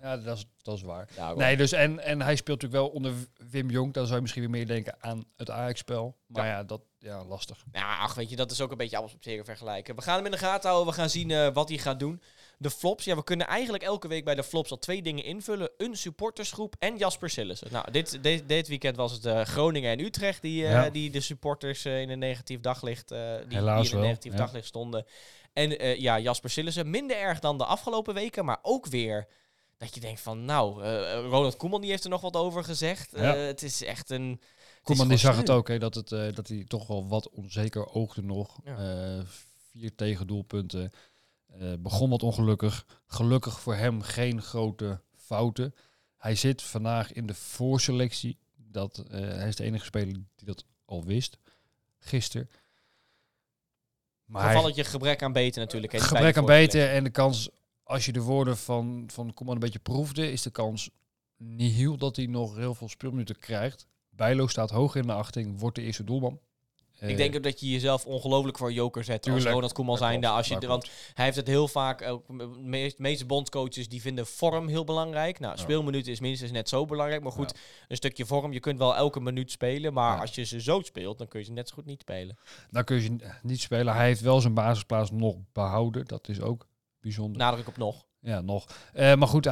ja, 0.00 0.16
dat, 0.16 0.36
is, 0.36 0.46
dat 0.62 0.76
is 0.76 0.82
waar. 0.82 1.08
Nee, 1.36 1.56
dus 1.56 1.72
en, 1.72 2.00
en 2.00 2.22
hij 2.22 2.36
speelt 2.36 2.62
natuurlijk 2.62 2.82
wel 2.88 2.94
onder 2.96 3.12
Wim 3.50 3.70
Jong. 3.70 3.92
Dan 3.92 4.04
zou 4.04 4.14
je 4.16 4.20
misschien 4.22 4.42
weer 4.42 4.50
meer 4.50 4.66
denken 4.66 4.96
aan 5.00 5.24
het 5.36 5.50
Ajax-spel. 5.50 6.16
Maar 6.26 6.46
ja, 6.46 6.62
dat 6.64 6.80
ja, 7.02 7.24
lastig. 7.24 7.64
Ja, 7.72 7.98
ach, 7.98 8.14
weet 8.14 8.30
je, 8.30 8.36
dat 8.36 8.50
is 8.50 8.60
ook 8.60 8.70
een 8.70 8.76
beetje 8.76 8.96
appels 8.96 9.14
op 9.14 9.22
zeren 9.22 9.44
vergelijken. 9.44 9.96
We 9.96 10.02
gaan 10.02 10.16
hem 10.16 10.24
in 10.24 10.30
de 10.30 10.38
gaten 10.38 10.70
houden. 10.70 10.92
We 10.94 11.00
gaan 11.00 11.10
zien 11.10 11.30
eh, 11.30 11.48
wat 11.52 11.68
hij 11.68 11.78
gaat 11.78 11.98
doen. 12.00 12.22
De 12.58 12.70
flops. 12.70 13.04
Ja, 13.04 13.16
we 13.16 13.24
kunnen 13.24 13.46
eigenlijk 13.46 13.82
elke 13.82 14.08
week 14.08 14.24
bij 14.24 14.34
de 14.34 14.42
flops 14.42 14.70
al 14.70 14.78
twee 14.78 15.02
dingen 15.02 15.24
invullen. 15.24 15.70
Een 15.76 15.96
supportersgroep 15.96 16.74
en 16.78 16.96
Jasper 16.96 17.30
Sillissen. 17.30 17.68
Nou, 17.72 17.90
dit, 17.90 18.22
dit, 18.22 18.48
dit 18.48 18.68
weekend 18.68 18.96
was 18.96 19.12
het 19.12 19.24
eh, 19.24 19.40
Groningen 19.40 19.90
en 19.90 20.00
Utrecht 20.00 20.42
die, 20.42 20.64
eh, 20.64 20.70
Ja. 20.70 20.90
die 20.90 21.10
de 21.10 21.20
supporters 21.20 21.84
in 21.84 22.10
een 22.10 22.18
negatief 22.18 22.60
daglicht, 22.60 23.08
die, 23.08 23.18
die 23.48 23.58
in 23.58 23.66
een 23.66 24.00
negatief 24.00 24.32
ja. 24.32 24.38
daglicht 24.38 24.66
stonden. 24.66 25.06
En 25.52 26.00
ja, 26.00 26.18
Jasper 26.18 26.50
Sillissen, 26.50 26.90
minder 26.90 27.16
erg 27.16 27.38
dan 27.38 27.58
de 27.58 27.64
afgelopen 27.64 28.14
weken, 28.14 28.44
maar 28.44 28.58
ook 28.62 28.86
weer... 28.86 29.28
Dat 29.78 29.94
je 29.94 30.00
denkt 30.00 30.20
van, 30.20 30.44
nou, 30.44 30.82
Ronald 31.12 31.56
Koeman 31.56 31.80
die 31.80 31.90
heeft 31.90 32.04
er 32.04 32.10
nog 32.10 32.20
wat 32.20 32.36
over 32.36 32.64
gezegd. 32.64 33.10
Ja. 33.14 33.34
Het 33.34 33.62
is 33.62 33.84
echt 33.84 34.10
een... 34.10 34.40
Koeman 34.82 35.08
die 35.08 35.16
zag 35.18 35.36
het 35.36 35.50
ook, 35.50 35.68
hè, 35.68 35.78
dat, 35.78 35.94
het, 35.94 36.12
eh, 36.12 36.34
dat 36.34 36.48
hij 36.48 36.64
toch 36.68 36.86
wel 36.86 37.08
wat 37.08 37.30
onzeker 37.30 37.86
oogde 37.86 38.22
nog. 38.22 38.60
Ja. 38.64 38.76
Eh, 38.76 39.24
vier 39.70 39.94
tegendoelpunten. 39.94 40.90
Eh 41.46 41.72
begon 41.78 42.10
wat 42.10 42.22
ongelukkig. 42.22 42.86
Gelukkig 43.06 43.60
voor 43.60 43.74
hem 43.74 44.02
geen 44.02 44.42
grote 44.42 45.00
fouten. 45.16 45.74
Hij 46.16 46.34
zit 46.34 46.62
vandaag 46.62 47.12
in 47.12 47.26
de 47.26 47.34
voorselectie. 47.34 48.38
Dat, 48.56 49.04
hij 49.10 49.48
is 49.48 49.56
de 49.56 49.64
enige 49.64 49.84
speler 49.84 50.14
die 50.14 50.46
dat 50.46 50.64
al 50.84 51.04
wist. 51.04 51.38
Gisteren. 51.98 52.50
Maar 54.24 54.46
Gevalletje 54.46 54.84
gebrek 54.84 55.22
aan 55.22 55.32
beter 55.32 55.60
natuurlijk. 55.60 55.92
hè, 55.92 56.00
gebrek 56.00 56.36
aan 56.36 56.44
beter 56.44 56.90
en 56.90 57.04
de 57.04 57.10
kans, 57.10 57.48
als 57.82 58.04
je 58.04 58.12
de 58.12 58.20
woorden 58.20 58.56
van, 58.56 59.04
van 59.12 59.34
Koeman 59.34 59.54
een 59.54 59.60
beetje 59.60 59.78
proefde, 59.78 60.32
is 60.32 60.42
de 60.42 60.50
kans 60.50 60.90
nihil 61.36 61.96
dat 61.96 62.16
hij 62.16 62.26
nog 62.26 62.56
heel 62.56 62.74
veel 62.74 62.88
speelminuten 62.88 63.38
krijgt. 63.38 63.86
Bijlo 64.22 64.46
staat 64.46 64.70
hoog 64.70 64.94
in 64.94 65.06
de 65.06 65.12
achting, 65.12 65.60
wordt 65.60 65.76
de 65.76 65.82
eerste 65.82 66.04
doelman. 66.04 66.38
Ik 67.00 67.08
Eh, 67.10 67.16
denk 67.16 67.36
ook 67.36 67.42
dat 67.42 67.60
je 67.60 67.70
jezelf 67.70 68.06
ongelooflijk 68.06 68.58
voor 68.58 68.72
joker 68.72 69.04
zet 69.04 69.22
Tuurlijk, 69.22 69.44
als 69.44 69.54
Ronald 69.54 69.72
Koeman 69.72 69.96
zijnde. 69.96 70.26
Als 70.28 70.48
je, 70.48 70.58
want 70.66 70.90
hij 71.14 71.24
heeft 71.24 71.36
het 71.36 71.46
heel 71.46 71.68
vaak, 71.68 72.02
ook 72.02 72.26
de 72.26 72.46
meest- 72.60 72.98
meeste 72.98 73.26
bondscoaches 73.26 73.88
die 73.88 74.00
vinden 74.00 74.26
vorm 74.26 74.68
heel 74.68 74.84
belangrijk. 74.84 75.38
Nou, 75.40 75.58
speelminuten 75.58 76.12
is 76.12 76.20
minstens 76.20 76.50
net 76.50 76.68
zo 76.68 76.84
belangrijk. 76.84 77.22
Maar 77.22 77.32
goed, 77.32 77.52
Ja. 77.54 77.60
een 77.88 77.96
stukje 77.96 78.26
vorm. 78.26 78.52
Je 78.52 78.60
kunt 78.60 78.78
wel 78.78 78.96
elke 78.96 79.20
minuut 79.20 79.50
spelen, 79.50 79.92
maar 79.92 80.14
Ja. 80.14 80.20
als 80.20 80.34
je 80.34 80.42
ze 80.44 80.60
zo 80.60 80.80
speelt, 80.80 81.18
dan 81.18 81.28
kun 81.28 81.40
je 81.40 81.46
ze 81.46 81.52
net 81.52 81.68
zo 81.68 81.74
goed 81.74 81.86
niet 81.86 82.00
spelen. 82.00 82.38
Dan 82.70 82.84
kun 82.84 83.02
je 83.02 83.16
niet 83.42 83.60
spelen. 83.60 83.94
Hij 83.94 84.06
heeft 84.06 84.20
wel 84.20 84.40
zijn 84.40 84.54
basisplaats 84.54 85.10
nog 85.10 85.36
behouden. 85.52 86.04
Dat 86.06 86.28
is 86.28 86.40
ook 86.40 86.66
bijzonder. 87.00 87.38
Nadruk 87.38 87.68
op 87.68 87.76
nog. 87.76 88.04
Ja, 88.22 88.40
nog. 88.40 88.66
Eh, 88.92 89.14
maar 89.14 89.28
goed, 89.28 89.50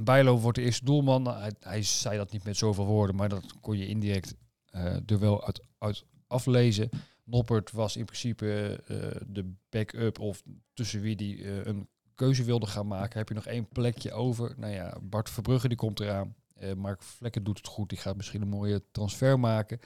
Bijlo 0.00 0.38
wordt 0.38 0.58
de 0.58 0.64
eerste 0.64 0.84
doelman. 0.84 1.28
Hij, 1.60 1.82
zei 1.82 2.16
dat 2.16 2.32
niet 2.32 2.44
met 2.44 2.56
zoveel 2.56 2.86
woorden, 2.86 3.16
maar 3.16 3.28
dat 3.28 3.60
kon 3.60 3.78
je 3.78 3.86
indirect 3.86 4.34
eh, 4.70 4.94
er 5.06 5.18
wel 5.18 5.44
uit, 5.46 5.62
uit 5.78 6.04
aflezen. 6.26 6.88
Noppert 7.24 7.70
was 7.70 7.96
in 7.96 8.04
principe 8.04 8.80
eh, 8.86 9.20
de 9.26 9.52
backup 9.68 10.18
of 10.18 10.42
tussen 10.74 11.00
wie 11.00 11.16
die 11.16 11.66
een 11.66 11.88
keuze 12.14 12.44
wilde 12.44 12.66
gaan 12.66 12.86
maken. 12.86 13.18
Heb 13.18 13.28
je 13.28 13.34
nog 13.34 13.46
één 13.46 13.68
plekje 13.68 14.12
over? 14.12 14.54
Nou 14.56 14.72
ja, 14.72 14.98
Bart 15.02 15.30
Verbrugge 15.30 15.68
die 15.68 15.76
komt 15.76 16.00
eraan. 16.00 16.34
Mark 16.76 17.02
Vlekken 17.02 17.44
doet 17.44 17.56
het 17.56 17.66
goed. 17.66 17.88
Die 17.88 17.98
gaat 17.98 18.16
misschien 18.16 18.42
een 18.42 18.48
mooie 18.48 18.82
transfer 18.90 19.40
maken. 19.40 19.80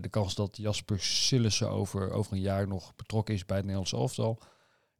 De 0.00 0.08
kans 0.10 0.34
dat 0.34 0.56
Jasper 0.56 1.00
Sillissen 1.00 1.70
over, 1.70 2.10
over 2.10 2.32
een 2.32 2.40
jaar 2.40 2.68
nog 2.68 2.94
betrokken 2.96 3.34
is 3.34 3.46
bij 3.46 3.56
het 3.56 3.66
Nederlands 3.66 3.92
elftal. 3.92 4.38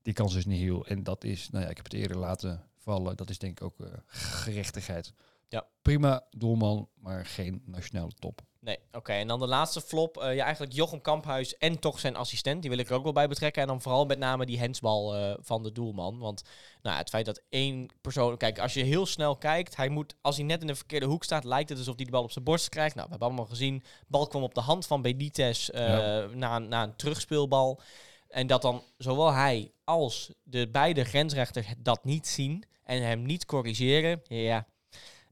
Die 0.06 0.14
kans 0.14 0.34
is 0.34 0.46
niet 0.46 0.60
heel. 0.60 0.86
En 0.86 1.02
dat 1.02 1.24
is, 1.24 1.50
nou 1.50 1.64
ja, 1.64 1.70
ik 1.70 1.76
heb 1.76 1.84
het 1.84 1.94
eerder 1.94 2.16
laten 2.16 2.62
vallen. 2.76 3.16
Dat 3.16 3.30
is 3.30 3.38
denk 3.38 3.60
ik 3.60 3.64
ook 3.66 3.80
eh, 3.80 3.86
gerechtigheid. 4.06 5.12
Ja. 5.48 5.66
Prima 5.82 6.24
doelman, 6.30 6.88
maar 6.94 7.26
geen 7.26 7.62
nationale 7.64 8.12
top. 8.18 8.40
Nee, 8.60 8.78
oké. 8.92 9.12
En 9.12 9.28
dan 9.28 9.38
de 9.38 9.46
laatste 9.46 9.80
flop. 9.80 10.16
eh, 10.16 10.34
ja, 10.34 10.44
eigenlijk 10.44 10.72
Jochem 10.72 11.00
Kamphuis 11.00 11.56
en 11.58 11.78
toch 11.78 12.00
zijn 12.00 12.16
assistent. 12.16 12.60
Die 12.60 12.70
wil 12.70 12.78
ik 12.78 12.88
er 12.88 12.94
ook 12.94 13.02
wel 13.02 13.12
bij 13.12 13.28
betrekken. 13.28 13.62
En 13.62 13.68
dan 13.68 13.80
vooral 13.80 14.04
met 14.04 14.18
name 14.18 14.46
die 14.46 14.58
hensbal 14.58 15.16
eh, 15.16 15.34
van 15.40 15.62
de 15.62 15.72
doelman. 15.72 16.18
Want 16.18 16.42
nou, 16.82 16.96
het 16.96 17.08
feit 17.08 17.26
dat 17.26 17.42
één 17.48 17.88
persoon... 18.00 18.36
Kijk, 18.36 18.58
als 18.58 18.74
je 18.74 18.82
heel 18.82 19.06
snel 19.06 19.36
kijkt... 19.36 19.76
Hij 19.76 19.88
moet, 19.88 20.14
als 20.20 20.36
hij 20.36 20.44
net 20.44 20.60
in 20.60 20.66
de 20.66 20.74
verkeerde 20.74 21.06
hoek 21.06 21.24
staat... 21.24 21.44
lijkt 21.44 21.68
het 21.68 21.78
alsof 21.78 21.96
hij 21.96 22.04
de 22.04 22.10
bal 22.10 22.22
op 22.22 22.30
zijn 22.30 22.44
borst 22.44 22.68
krijgt. 22.68 22.94
Nou, 22.94 23.04
we 23.06 23.10
hebben 23.12 23.28
allemaal 23.28 23.48
gezien. 23.50 23.82
bal 24.06 24.26
kwam 24.26 24.42
op 24.42 24.54
de 24.54 24.60
hand 24.60 24.86
van 24.86 25.02
Benitez 25.02 25.68
Ja. 25.72 26.26
na, 26.26 26.58
na 26.58 26.82
een 26.82 26.96
terugspeelbal. 26.96 27.80
En 28.28 28.46
dat 28.46 28.62
dan 28.62 28.82
zowel 28.98 29.32
hij 29.32 29.72
als 29.84 30.30
de 30.42 30.68
beide 30.68 31.04
grensrechters 31.04 31.66
dat 31.78 32.04
niet 32.04 32.26
zien... 32.26 32.64
en 32.84 33.02
hem 33.02 33.22
niet 33.22 33.44
corrigeren. 33.44 34.20
Ja, 34.24 34.66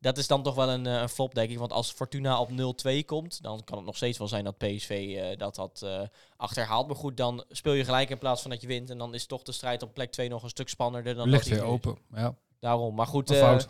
dat 0.00 0.18
is 0.18 0.26
dan 0.26 0.42
toch 0.42 0.54
wel 0.54 0.70
een, 0.70 0.86
eh, 0.86 1.00
een 1.00 1.08
flop, 1.08 1.34
denk 1.34 1.50
ik. 1.50 1.58
Want 1.58 1.72
als 1.72 1.92
Fortuna 1.92 2.40
op 2.40 2.50
0-2 2.50 3.04
komt, 3.04 3.42
dan 3.42 3.64
kan 3.64 3.76
het 3.76 3.86
nog 3.86 3.96
steeds 3.96 4.18
wel 4.18 4.28
zijn 4.28 4.44
dat 4.44 4.58
PSV 4.58 5.14
eh, 5.16 5.38
dat 5.38 5.54
dat 5.54 5.82
eh, 5.84 6.00
achterhaalt. 6.36 6.86
Maar 6.86 6.96
goed, 6.96 7.16
dan 7.16 7.44
speel 7.48 7.72
je 7.72 7.84
gelijk 7.84 8.10
in 8.10 8.18
plaats 8.18 8.42
van 8.42 8.50
dat 8.50 8.60
je 8.60 8.66
wint. 8.66 8.90
En 8.90 8.98
dan 8.98 9.14
is 9.14 9.26
toch 9.26 9.42
de 9.42 9.52
strijd 9.52 9.82
op 9.82 9.94
plek 9.94 10.12
2 10.12 10.28
nog 10.28 10.42
een 10.42 10.48
stuk 10.48 10.68
spannender. 10.68 11.14
Dan 11.14 11.28
Ligt 11.28 11.48
dat 11.48 11.58
weer 11.58 11.66
open. 11.66 11.98
Ja, 12.14 12.34
Daarom. 12.60 12.94
Maar 12.94 13.06
goed, 13.06 13.30
een 13.30 13.60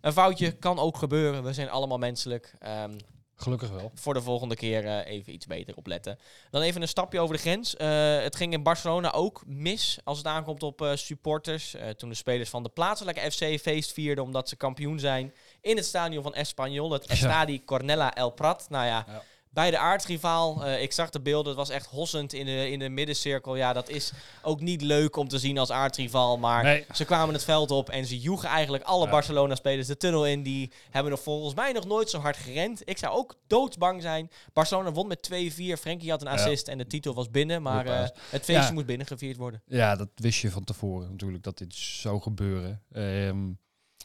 een 0.00 0.12
foutje 0.12 0.52
kan 0.52 0.78
ook 0.78 0.96
gebeuren. 0.96 1.44
We 1.44 1.52
zijn 1.52 1.70
allemaal 1.70 1.98
menselijk. 1.98 2.54
Ehm, 2.58 2.98
Gelukkig 3.40 3.70
wel. 3.70 3.90
voor 3.94 4.14
de 4.14 4.22
volgende 4.22 4.56
keer 4.56 4.84
eh, 4.86 5.12
even 5.12 5.32
iets 5.32 5.46
beter 5.46 5.76
opletten. 5.76 6.18
Dan 6.50 6.62
even 6.62 6.82
een 6.82 6.88
stapje 6.88 7.20
over 7.20 7.34
de 7.34 7.40
grens. 7.40 7.76
Eh, 7.76 8.18
het 8.20 8.36
ging 8.36 8.52
in 8.52 8.62
Barcelona 8.62 9.12
ook 9.12 9.42
mis 9.46 9.98
als 10.04 10.18
het 10.18 10.26
aankomt 10.26 10.62
op 10.62 10.82
eh, 10.82 10.94
supporters. 10.94 11.76
Toen 11.96 12.08
de 12.08 12.14
spelers 12.14 12.50
van 12.50 12.62
de 12.62 12.68
plaatselijke 12.68 13.30
FC 13.30 13.60
feest 13.60 13.92
vierden 13.92 14.24
omdat 14.24 14.48
ze 14.48 14.56
kampioen 14.56 14.98
zijn 14.98 15.34
in 15.60 15.76
het 15.76 15.84
stadion 15.86 16.22
van 16.22 16.34
Espanyol, 16.34 16.90
het 16.92 17.04
Ja. 17.06 17.12
Estadi 17.12 17.64
Cornella 17.64 18.14
El 18.14 18.30
Prat. 18.30 18.66
Nou 18.68 18.86
ja, 18.86 19.04
Ja. 19.08 19.22
Bij 19.50 19.70
de 19.70 19.78
aardsrivaal. 19.78 20.64
eh, 20.64 20.82
ik 20.82 20.92
zag 20.92 21.10
de 21.10 21.20
beelden, 21.20 21.46
het 21.48 21.56
was 21.56 21.70
echt 21.70 21.86
hossend 21.86 22.32
in 22.32 22.44
de, 22.46 22.70
in 22.70 22.78
de 22.78 22.88
middencirkel. 22.88 23.56
Ja, 23.56 23.72
dat 23.72 23.88
is 23.88 24.12
ook 24.42 24.60
niet 24.60 24.82
leuk 24.82 25.16
om 25.16 25.28
te 25.28 25.38
zien 25.38 25.58
als 25.58 25.70
aardsrivaal, 25.70 26.38
maar... 26.38 26.62
Nee, 26.62 26.84
Ze 26.94 27.04
kwamen 27.04 27.34
het 27.34 27.44
veld 27.44 27.70
op 27.70 27.90
en 27.90 28.06
ze 28.06 28.18
joegen 28.18 28.48
eigenlijk 28.48 28.84
alle 28.84 29.04
Ja. 29.04 29.10
Barcelona-spelers 29.10 29.86
de 29.86 29.96
tunnel 29.96 30.26
in. 30.26 30.42
Die 30.42 30.72
hebben 30.90 31.12
nog 31.12 31.22
volgens 31.22 31.54
mij 31.54 31.72
nog 31.72 31.86
nooit 31.86 32.10
zo 32.10 32.18
hard 32.18 32.36
gerend. 32.36 32.82
Ik 32.84 32.98
zou 32.98 33.16
ook 33.16 33.34
doodsbang 33.46 34.02
zijn. 34.02 34.30
Barcelona 34.52 34.92
won 34.92 35.06
met 35.06 35.20
2-4. 35.22 35.76
Frenkie 35.78 36.10
had 36.10 36.20
een 36.22 36.26
Ja. 36.28 36.34
assist 36.34 36.68
en 36.68 36.78
de 36.78 36.86
titel 36.86 37.14
was 37.14 37.30
binnen. 37.30 37.62
Maar 37.62 37.86
eh, 37.86 38.00
het 38.30 38.44
feestje 38.44 38.52
Ja. 38.66 38.72
moest 38.72 38.86
binnengevierd 38.86 39.36
worden. 39.36 39.62
ja, 39.66 39.96
dat 39.96 40.08
wist 40.14 40.40
je 40.40 40.50
van 40.50 40.64
tevoren 40.64 41.10
natuurlijk 41.10 41.42
dat 41.42 41.58
dit 41.58 41.74
zou 41.74 42.20
gebeuren. 42.20 42.82
Ehm, 42.92 43.50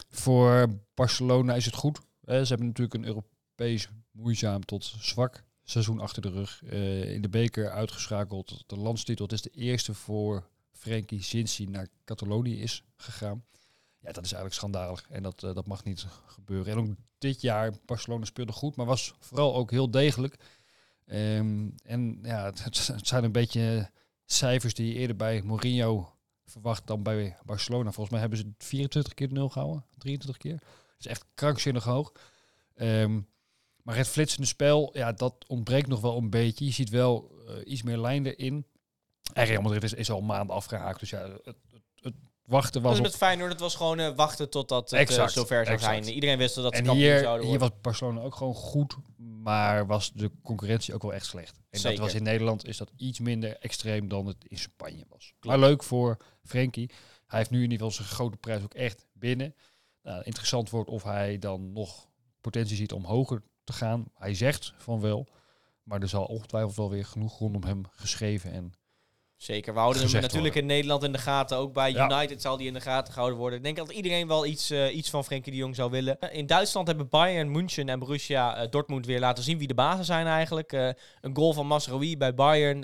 voor 0.10 0.68
Barcelona 0.94 1.54
is 1.56 1.66
het 1.66 1.76
goed. 1.76 2.00
Eh, 2.26 2.42
ze 2.42 2.48
hebben 2.48 2.68
natuurlijk 2.68 2.94
een 2.96 3.06
Europees 3.06 3.88
moeizaam 4.14 4.66
tot 4.66 4.96
zwak 5.00 5.44
seizoen 5.64 6.00
achter 6.00 6.22
de 6.22 6.30
rug. 6.30 6.64
Eh, 6.64 7.14
in 7.14 7.22
de 7.22 7.30
beker 7.30 7.70
uitgeschakeld. 7.70 8.64
De 8.68 8.78
landstitel. 8.78 9.26
Het 9.26 9.34
is 9.34 9.42
de 9.42 9.50
eerste 9.50 9.94
voor 9.94 10.48
Frenkie 10.72 11.22
sinds 11.22 11.60
naar 11.60 11.88
Catalonië 12.06 12.62
is 12.62 12.84
gegaan. 12.96 13.44
Ja, 14.00 14.12
dat 14.12 14.26
is 14.26 14.32
eigenlijk 14.32 14.54
schandalig. 14.54 15.06
En 15.10 15.24
dat, 15.24 15.44
eh, 15.44 15.54
dat 15.54 15.68
mag 15.68 15.84
niet 15.84 16.06
gebeuren. 16.26 16.72
En 16.72 16.80
ook 16.80 16.96
dit 17.18 17.42
jaar, 17.42 17.74
Barcelona 17.86 18.26
speelde 18.26 18.52
goed, 18.52 18.76
maar 18.76 18.86
was 18.86 19.14
vooral 19.20 19.56
ook 19.56 19.72
heel 19.72 19.92
degelijk. 19.92 20.38
Ehm, 21.06 21.70
en 21.84 22.20
ja, 22.22 22.46
het, 22.64 22.92
zijn 23.02 23.24
een 23.24 23.32
beetje 23.32 23.90
cijfers 24.26 24.74
die 24.74 24.88
je 24.88 24.94
eerder 24.94 25.16
bij 25.16 25.42
Mourinho 25.42 26.16
verwacht 26.46 26.88
dan 26.88 27.04
bij 27.04 27.38
Barcelona. 27.46 27.92
Volgens 27.92 28.10
mij 28.10 28.20
hebben 28.20 28.38
ze 28.38 28.54
24 28.58 29.14
keer 29.14 29.28
de 29.28 29.34
nul 29.34 29.50
gehouden, 29.50 29.86
23 29.98 30.38
keer. 30.38 30.58
Dat 30.58 31.00
is 31.00 31.08
echt 31.08 31.26
krankzinnig 31.34 31.84
hoog. 31.84 32.12
Ehm, 32.76 33.22
Maar 33.84 33.96
het 33.96 34.08
flitsende 34.08 34.48
spel, 34.48 34.90
ja, 34.94 35.12
dat 35.12 35.36
ontbreekt 35.48 35.88
nog 35.88 36.02
wel 36.02 36.18
een 36.18 36.30
beetje. 36.30 36.66
Je 36.66 36.72
ziet 36.72 36.90
wel 36.90 37.32
eh, 37.48 37.72
iets 37.72 37.82
meer 37.82 37.98
lijn 37.98 38.26
erin. 38.26 38.66
En 39.34 39.46
Real 39.46 39.62
Madrid 39.62 39.84
is, 39.84 39.94
is 39.94 40.12
al 40.12 40.22
maanden 40.22 40.56
afgehaakt. 40.56 41.00
Dus 41.00 41.10
ja, 41.10 41.30
het, 41.44 41.44
het, 41.44 41.56
het 42.02 42.14
wachten 42.46 42.74
Dat 42.74 42.82
was 42.82 42.92
is 42.92 42.98
op... 42.98 43.06
met 43.06 43.16
Feyenoord, 43.16 43.52
het 43.52 43.60
was 43.60 43.76
gewoon 43.76 44.00
eh, 44.00 44.16
wachten 44.16 44.50
totdat 44.50 44.84
het 44.84 44.94
eh, 44.94 45.00
Exact, 45.00 45.32
zover 45.32 45.66
zou 45.66 45.78
exact. 45.78 46.06
zijn. 46.06 46.16
Iedereen 46.16 46.38
wist 46.38 46.56
dat 46.56 46.64
ze 46.74 46.80
En 46.80 46.86
kampioen 46.86 47.08
hier, 47.08 47.20
zouden 47.20 47.48
hier 47.48 47.60
was 47.60 47.70
Barcelona 47.82 48.22
ook 48.22 48.36
gewoon 48.36 48.54
goed, 48.54 48.96
maar 49.18 49.86
was 49.86 50.12
de 50.14 50.32
concurrentie 50.44 50.94
ook 50.94 51.02
wel 51.02 51.14
echt 51.14 51.26
slecht. 51.26 51.62
En 51.70 51.80
Zeker. 51.80 51.98
dat 51.98 52.06
was 52.06 52.16
in 52.16 52.24
Nederland 52.24 52.68
is 52.68 52.78
dat 52.78 52.92
iets 52.98 53.20
minder 53.20 53.58
extreem 53.58 54.08
dan 54.08 54.26
het 54.26 54.46
in 54.48 54.58
Spanje 54.58 55.06
was. 55.10 55.34
Maar 55.42 55.60
leuk 55.60 55.84
voor 55.84 56.18
Frenkie. 56.44 56.92
Hij 57.28 57.40
heeft 57.40 57.52
nu 57.52 57.64
in 57.64 57.72
ieder 57.72 57.78
geval 57.78 57.92
zijn 57.92 58.08
grote 58.08 58.38
prijs 58.38 58.64
ook 58.64 58.74
echt 58.74 59.06
binnen. 59.14 59.56
Nou, 60.02 60.24
interessant 60.24 60.70
wordt 60.70 60.90
of 60.90 61.04
hij 61.04 61.40
dan 61.40 61.72
nog 61.72 62.08
potentie 62.42 62.76
ziet 62.76 62.92
om 62.92 63.06
hoger 63.06 63.42
te 63.64 63.74
gaan. 63.74 64.06
Hij 64.14 64.34
zegt 64.34 64.74
van 64.78 65.02
wel, 65.02 65.28
maar 65.84 66.02
er 66.02 66.08
zal 66.08 66.26
ongetwijfeld 66.26 66.76
wel 66.76 66.90
weer 66.90 67.06
genoeg 67.06 67.40
rondom 67.40 67.64
hem 67.64 67.84
geschreven 67.92 68.52
en 68.52 68.74
Zeker, 69.44 69.74
we 69.74 69.80
houden 69.80 70.10
hem 70.10 70.22
natuurlijk 70.22 70.56
in 70.56 70.66
Nederland 70.66 71.04
in 71.04 71.12
de 71.12 71.18
gaten. 71.18 71.58
Ook 71.58 71.74
bij 71.74 71.92
Ja. 71.92 72.12
United 72.12 72.42
zal 72.42 72.58
die 72.58 72.68
in 72.68 72.74
de 72.74 72.82
gaten 72.82 73.14
gehouden 73.14 73.40
worden. 73.40 73.58
Ik 73.58 73.64
denk 73.64 73.78
dat 73.78 73.92
iedereen 73.92 74.28
wel 74.28 74.46
iets, 74.46 74.70
eh, 74.70 74.96
iets 74.96 75.10
van 75.10 75.24
Frenkie 75.24 75.52
de 75.52 75.58
Jong 75.58 75.76
zou 75.76 75.92
willen. 75.92 76.18
In 76.32 76.46
Duitsland 76.46 76.88
hebben 76.88 77.10
Bayern, 77.10 77.52
München 77.52 77.90
en 77.90 78.00
Borussia 78.00 78.56
eh, 78.56 78.70
Dortmund 78.70 79.06
weer 79.06 79.20
laten 79.20 79.44
zien 79.44 79.58
wie 79.58 79.68
de 79.68 79.74
bazen 79.74 80.06
zijn 80.06 80.28
eigenlijk. 80.28 80.74
Eh, 80.74 80.90
een 81.22 81.36
goal 81.36 81.54
van 81.54 81.68
Masraoui 81.68 82.18
bij 82.18 82.34
Bayern. 82.34 82.80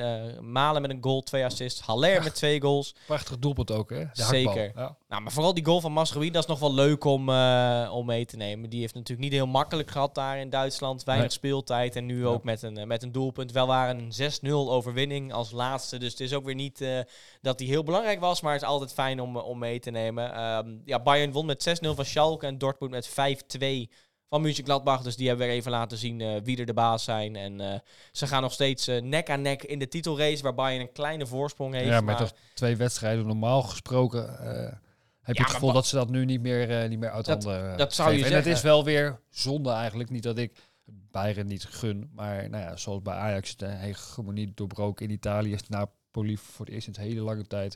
Malen 0.52 0.82
met 0.82 0.92
een 0.92 1.04
goal, 1.04 1.22
twee 1.22 1.46
assists. 1.46 1.82
Haller 1.82 2.24
met 2.24 2.36
twee 2.36 2.62
goals. 2.62 2.96
prachtig 3.06 3.40
doelpunt 3.40 3.72
ook, 3.72 3.90
hè? 3.90 4.00
De 4.00 4.24
Zeker. 4.24 4.72
Ja. 4.76 4.98
Nou, 5.10 5.22
maar 5.22 5.32
vooral 5.32 5.54
die 5.54 5.66
goal 5.66 5.82
van 5.82 5.92
Masraoui, 5.92 6.32
dat 6.32 6.44
is 6.44 6.50
nog 6.50 6.60
wel 6.60 6.74
leuk 6.74 7.04
om, 7.04 7.30
eh, 7.30 7.90
om 7.94 8.06
mee 8.06 8.26
te 8.26 8.38
nemen. 8.38 8.70
Die 8.70 8.80
heeft 8.80 8.94
natuurlijk 8.94 9.22
niet 9.22 9.32
heel 9.38 9.48
makkelijk 9.48 9.92
gehad 9.92 10.16
daar 10.16 10.40
in 10.40 10.50
Duitsland. 10.50 11.04
Weinig 11.04 11.28
Nee. 11.28 11.36
speeltijd 11.38 11.96
en 11.96 12.06
nu 12.06 12.20
Ja. 12.22 12.26
ook 12.28 12.44
met 12.44 12.62
een, 12.62 12.78
eh, 12.78 12.86
met 12.86 13.04
een 13.04 13.12
doelpunt. 13.12 13.52
Wel 13.52 13.68
waren 13.68 14.00
een 14.00 14.14
6-0 14.14 14.72
overwinning 14.72 15.34
als 15.34 15.52
laatste. 15.52 15.98
Dus 15.98 16.12
het 16.12 16.20
is 16.20 16.34
ook 16.34 16.46
weer 16.46 16.56
niet 16.56 16.82
eh, 16.82 17.00
dat 17.42 17.58
die 17.58 17.68
heel 17.68 17.84
belangrijk 17.84 18.20
was, 18.20 18.42
maar 18.42 18.54
het 18.54 18.62
is 18.62 18.68
altijd 18.68 18.94
fijn 18.94 19.20
om, 19.22 19.38
om 19.38 19.60
mee 19.60 19.80
te 19.80 19.92
nemen. 19.92 20.34
Ehm, 20.34 20.70
ja, 20.86 21.00
Bayern 21.02 21.32
won 21.32 21.46
met 21.46 21.64
6-0 21.64 21.96
van 21.96 22.06
Schalke 22.06 22.46
en 22.46 22.58
Dortmund 22.58 22.92
met 22.94 23.08
5-2 23.08 23.90
van 24.30 24.42
Mönchengladbach. 24.42 25.02
Dus 25.02 25.16
die 25.16 25.28
hebben 25.28 25.48
weer 25.48 25.56
even 25.56 25.72
laten 25.72 25.98
zien 25.98 26.44
wie 26.44 26.58
er 26.60 26.66
de 26.66 26.74
baas 26.74 27.04
zijn. 27.04 27.36
En 27.36 27.84
ze 28.12 28.28
gaan 28.28 28.42
nog 28.42 28.54
steeds 28.54 28.88
nek 29.02 29.30
aan 29.30 29.42
nek 29.42 29.64
in 29.64 29.80
de 29.80 29.88
titelrace, 29.88 30.44
waar 30.44 30.54
Bayern 30.56 30.82
een 30.82 30.92
kleine 30.92 31.26
voorsprong 31.28 31.74
heeft. 31.74 31.88
Ja, 31.88 31.96
met 32.02 32.06
maar- 32.06 32.18
toch 32.18 32.32
twee 32.54 32.76
wedstrijden 32.78 33.28
normaal 33.28 33.62
gesproken. 33.62 34.40
Eh, 35.30 35.36
heb 35.36 35.36
je 35.38 35.44
het 35.44 35.52
gevoel 35.52 35.74
dat 35.74 35.86
ze 35.88 35.96
dat 35.96 36.10
nu 36.10 36.26
niet 36.26 36.42
meer, 36.42 36.70
eh, 36.82 36.90
niet 36.90 37.00
meer 37.00 37.12
uit 37.12 37.26
Dat- 37.26 37.44
handen 37.44 37.72
eh, 37.72 37.78
dat 37.78 37.94
zou 37.94 38.10
je 38.10 38.16
geven. 38.16 38.30
En 38.32 38.36
het 38.36 38.46
zeggen. 38.46 38.64
is 38.64 38.70
wel 38.72 38.84
weer 38.84 39.20
zonde 39.30 39.70
eigenlijk. 39.72 40.10
Niet 40.10 40.24
dat 40.24 40.38
ik 40.38 40.52
Bayern 41.12 41.48
niet 41.48 41.66
gun. 41.66 42.10
Maar 42.14 42.50
nou 42.50 42.64
ja, 42.64 42.78
zoals 42.78 43.02
bij 43.02 43.14
Ajax 43.14 43.56
de 43.58 43.66
hegemonie 43.68 44.52
doorbroken 44.56 45.06
in 45.06 45.12
Italië. 45.12 45.54
Is 45.54 45.68
Napoli 45.70 46.38
voor 46.38 46.66
het 46.66 46.74
eerst 46.76 46.88
in 46.88 46.94
een 46.98 47.02
hele 47.02 47.22
lange 47.22 47.48
tijd. 47.48 47.76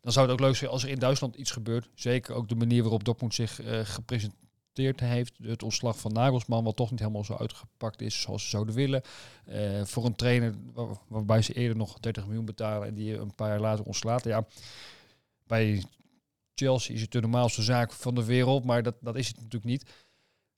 Dan 0.00 0.12
zou 0.12 0.26
het 0.26 0.34
ook 0.34 0.46
leuk 0.46 0.56
zijn 0.56 0.70
als 0.70 0.82
er 0.82 0.88
in 0.88 0.98
Duitsland 0.98 1.36
iets 1.36 1.50
gebeurt. 1.50 1.88
Zeker 1.94 2.34
ook 2.34 2.48
de 2.48 2.54
manier 2.54 2.82
waarop 2.82 3.04
Dortmund 3.04 3.34
zich 3.34 3.60
eh, 3.62 3.80
gepresenteerd 3.82 5.00
heeft. 5.00 5.32
Het 5.42 5.62
ontslag 5.62 5.98
van 5.98 6.12
Nagelsman, 6.12 6.64
wat 6.64 6.76
toch 6.76 6.90
niet 6.90 6.98
helemaal 7.00 7.24
zo 7.24 7.34
uitgepakt 7.34 8.00
is 8.00 8.20
zoals 8.20 8.42
ze 8.42 8.48
zouden 8.48 8.74
willen. 8.74 9.02
Eh, 9.44 9.84
voor 9.84 10.04
een 10.04 10.16
trainer 10.16 10.54
waar- 10.74 10.96
waarbij 11.08 11.42
ze 11.42 11.52
eerder 11.52 11.76
nog 11.76 12.00
30 12.00 12.24
miljoen 12.26 12.44
betalen 12.44 12.88
en 12.88 12.94
die 12.94 13.04
je 13.04 13.16
een 13.18 13.34
paar 13.34 13.48
jaar 13.48 13.60
later 13.60 13.84
ontslaat. 13.84 14.24
Ja, 14.24 14.46
bij 15.46 15.84
Chelsea 16.58 16.94
is 16.94 17.00
het 17.00 17.12
de 17.12 17.20
normaalste 17.20 17.62
zaak 17.62 17.92
van 17.92 18.14
de 18.14 18.24
wereld, 18.24 18.64
maar 18.64 18.82
dat, 18.82 18.94
dat 19.00 19.16
is 19.16 19.26
het 19.26 19.36
natuurlijk 19.36 19.64
niet. 19.64 19.90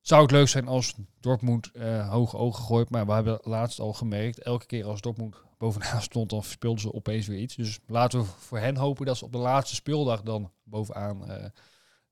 Zou 0.00 0.22
het 0.22 0.30
leuk 0.30 0.48
zijn 0.48 0.68
als 0.68 0.94
Dortmund 1.20 1.70
eh 1.72 2.10
hoge 2.10 2.36
ogen 2.36 2.64
gooit, 2.64 2.90
maar 2.90 3.06
we 3.06 3.12
hebben 3.12 3.38
laatst 3.42 3.80
al 3.80 3.92
gemerkt, 3.92 4.38
elke 4.42 4.66
keer 4.66 4.84
als 4.84 5.00
Dortmund 5.00 5.34
bovenaan 5.58 6.02
stond, 6.10 6.30
dan 6.30 6.42
speelden 6.42 6.80
ze 6.80 6.92
opeens 6.94 7.26
weer 7.26 7.38
iets. 7.38 7.54
Dus 7.56 7.78
laten 7.86 8.20
we 8.20 8.26
voor 8.38 8.58
hen 8.58 8.76
hopen 8.76 9.06
dat 9.06 9.16
ze 9.16 9.24
op 9.24 9.32
de 9.32 9.38
laatste 9.38 9.74
speeldag 9.74 10.22
dan 10.22 10.50
bovenaan 10.64 11.30
eh, 11.30 11.44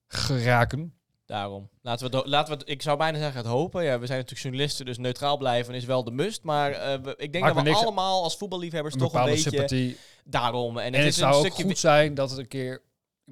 geraken. 0.07 0.93
Daarom. 1.26 1.68
Laten 1.82 2.11
we, 2.11 2.28
laten 2.28 2.59
we 2.59 2.64
ik 2.64 2.82
zou 2.82 2.99
bijna 2.99 3.18
zeggen 3.18 3.36
het 3.36 3.47
hopen. 3.47 3.84
Ja, 3.84 3.99
we 3.99 4.07
zijn 4.07 4.18
natuurlijk 4.18 4.43
journalisten, 4.47 4.84
dus 4.86 4.99
neutraal 4.99 5.36
blijven 5.36 5.74
is 5.74 5.84
wel 5.84 6.05
de 6.05 6.11
must. 6.11 6.43
Maar 6.43 6.70
eh, 6.72 6.99
we- 7.03 7.14
ik 7.16 7.32
denk 7.32 7.45
Maakt 7.45 7.57
dat 7.57 7.64
we 7.64 7.74
allemaal 7.74 8.22
als 8.22 8.36
voetballiefhebbers 8.36 8.95
Een 8.95 9.01
toch 9.01 9.12
een 9.14 9.24
beetje 9.24 9.51
sympathie. 9.51 9.97
daarom. 10.24 10.78
En, 10.78 10.84
En 10.84 10.93
het 10.93 11.01
het 11.03 11.09
is 11.12 11.16
zou 11.18 11.34
een 11.45 11.51
ook 11.51 11.55
goed 11.61 11.78
zijn 11.78 12.14
dat 12.14 12.30
het 12.30 12.39
een 12.39 12.49
keer 12.49 12.82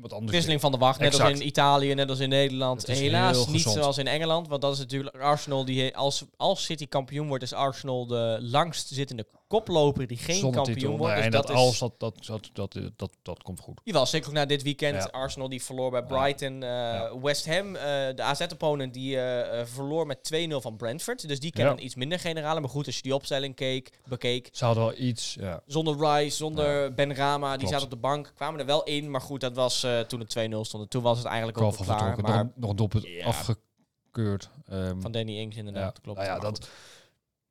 anders 0.03 0.33
wisseling 0.33 0.61
van 0.61 0.73
de 0.73 0.79
wacht. 0.79 1.01
Net 1.01 1.21
als 1.21 1.41
in 1.41 1.47
Italië, 1.47 1.95
net 1.95 2.09
als 2.09 2.19
in 2.19 2.29
Nederland. 2.29 2.87
Helaas 2.87 3.47
niet 3.47 3.63
zoals 3.63 3.99
in 3.99 4.07
Engeland. 4.07 4.49
Want 4.49 4.63
dat 4.63 4.73
is 4.73 4.79
natuurlijk 4.79 5.17
Arsenal. 5.17 5.65
Die, 5.65 5.97
als, 5.97 6.25
als 6.37 6.65
City 6.65 6.87
kampioen 6.89 7.29
wordt, 7.29 7.43
is 7.43 7.53
Arsenal 7.53 8.07
de 8.07 8.39
langst 8.41 8.89
zittende 8.89 9.27
koploper 9.47 10.07
die 10.07 10.17
geen 10.19 10.37
zonder 10.37 10.55
kampioen 10.63 10.79
titel. 10.79 10.97
wordt. 10.99 11.15
Dus 11.15 11.25
en 11.25 11.31
dat, 11.31 11.47
dat, 11.47 11.57
is, 11.57 11.63
als 11.63 11.79
dat, 11.79 11.95
dat, 11.99 12.27
dat, 12.27 12.51
dat, 12.53 12.73
dat, 12.73 12.91
dat, 12.97 13.11
dat 13.23 13.43
komt 13.43 13.61
goed. 13.61 13.81
Jawel, 13.85 14.07
zeker 14.07 14.29
ook 14.29 14.35
na 14.35 14.47
dit 14.47 14.63
weekend. 14.63 14.95
Ja. 15.03 15.09
Arsenal 15.11 15.49
die 15.49 15.63
verloor 15.63 15.91
bij 15.91 16.03
Brighton. 16.03 16.63
eh, 16.63 17.13
West 17.23 17.47
Ham, 17.47 17.77
eh, 17.77 17.83
de 18.15 18.23
AZ-opponent, 18.23 18.95
die 18.95 19.21
eh, 19.21 19.65
verloor 19.67 20.07
met 20.07 20.23
2-0 20.23 20.61
van 20.61 20.77
Brentford. 20.77 21.29
Dus 21.29 21.41
die 21.41 21.51
kennen 21.51 21.77
Ja. 21.77 21.83
iets 21.83 21.95
minder 21.95 22.19
generale. 22.19 22.61
Maar 22.61 22.69
goed, 22.71 22.87
als 22.87 22.97
je 22.97 23.03
die 23.03 23.15
opstelling 23.15 23.55
keek, 23.55 23.91
bekeek. 24.09 24.49
Ze 24.53 24.65
hadden 24.65 24.85
wel 24.85 24.95
iets, 24.99 25.37
ja. 25.41 25.61
Zonder 25.67 25.97
Rice, 25.99 26.37
zonder 26.37 26.95
Ben 26.95 27.15
Rama, 27.15 27.49
die 27.51 27.59
Klopt. 27.59 27.73
zat 27.75 27.83
op 27.83 27.91
de 27.91 27.97
bank. 27.97 28.33
Kwamen 28.35 28.61
er 28.61 28.67
wel 28.67 28.85
in, 28.85 29.11
maar 29.11 29.21
goed, 29.21 29.41
dat 29.41 29.55
was 29.55 29.87
toen 30.09 30.21
het 30.21 30.29
2-0 30.29 30.65
stond. 30.65 30.83
En 30.83 30.89
Toen 30.89 31.03
was 31.03 31.19
het 31.19 31.27
eigenlijk 31.27 31.61
ook 31.61 31.77
klaar. 31.77 32.21
Maar 32.21 32.45
Nog, 32.45 32.53
nog 32.57 32.71
een 32.71 32.77
doelpunt 32.77 33.07
afgekeurd. 33.25 34.51
Ehm, 34.69 35.01
van 35.01 35.13
Danny 35.13 35.39
Ings 35.39 35.57
inderdaad, 35.57 36.01
klopt. 36.01 36.19
Nou 36.19 36.31
ja, 36.31 36.39
dat, 36.39 36.69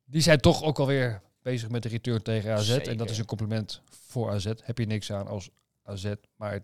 die 0.04 0.22
zijn 0.22 0.40
toch 0.40 0.62
ook 0.62 0.78
alweer 0.78 1.22
bezig 1.46 1.68
met 1.68 1.82
de 1.82 1.88
return 1.88 2.22
tegen 2.22 2.52
AZ. 2.52 2.68
En 2.68 2.74
Zeker. 2.74 2.96
dat 2.96 3.10
is 3.10 3.18
een 3.18 3.24
compliment 3.24 3.80
voor 3.90 4.30
AZ. 4.30 4.52
Heb 4.62 4.78
je 4.78 4.86
niks 4.86 5.12
aan 5.12 5.26
als 5.26 5.50
AZ, 5.82 6.12
maar 6.36 6.52
het, 6.52 6.62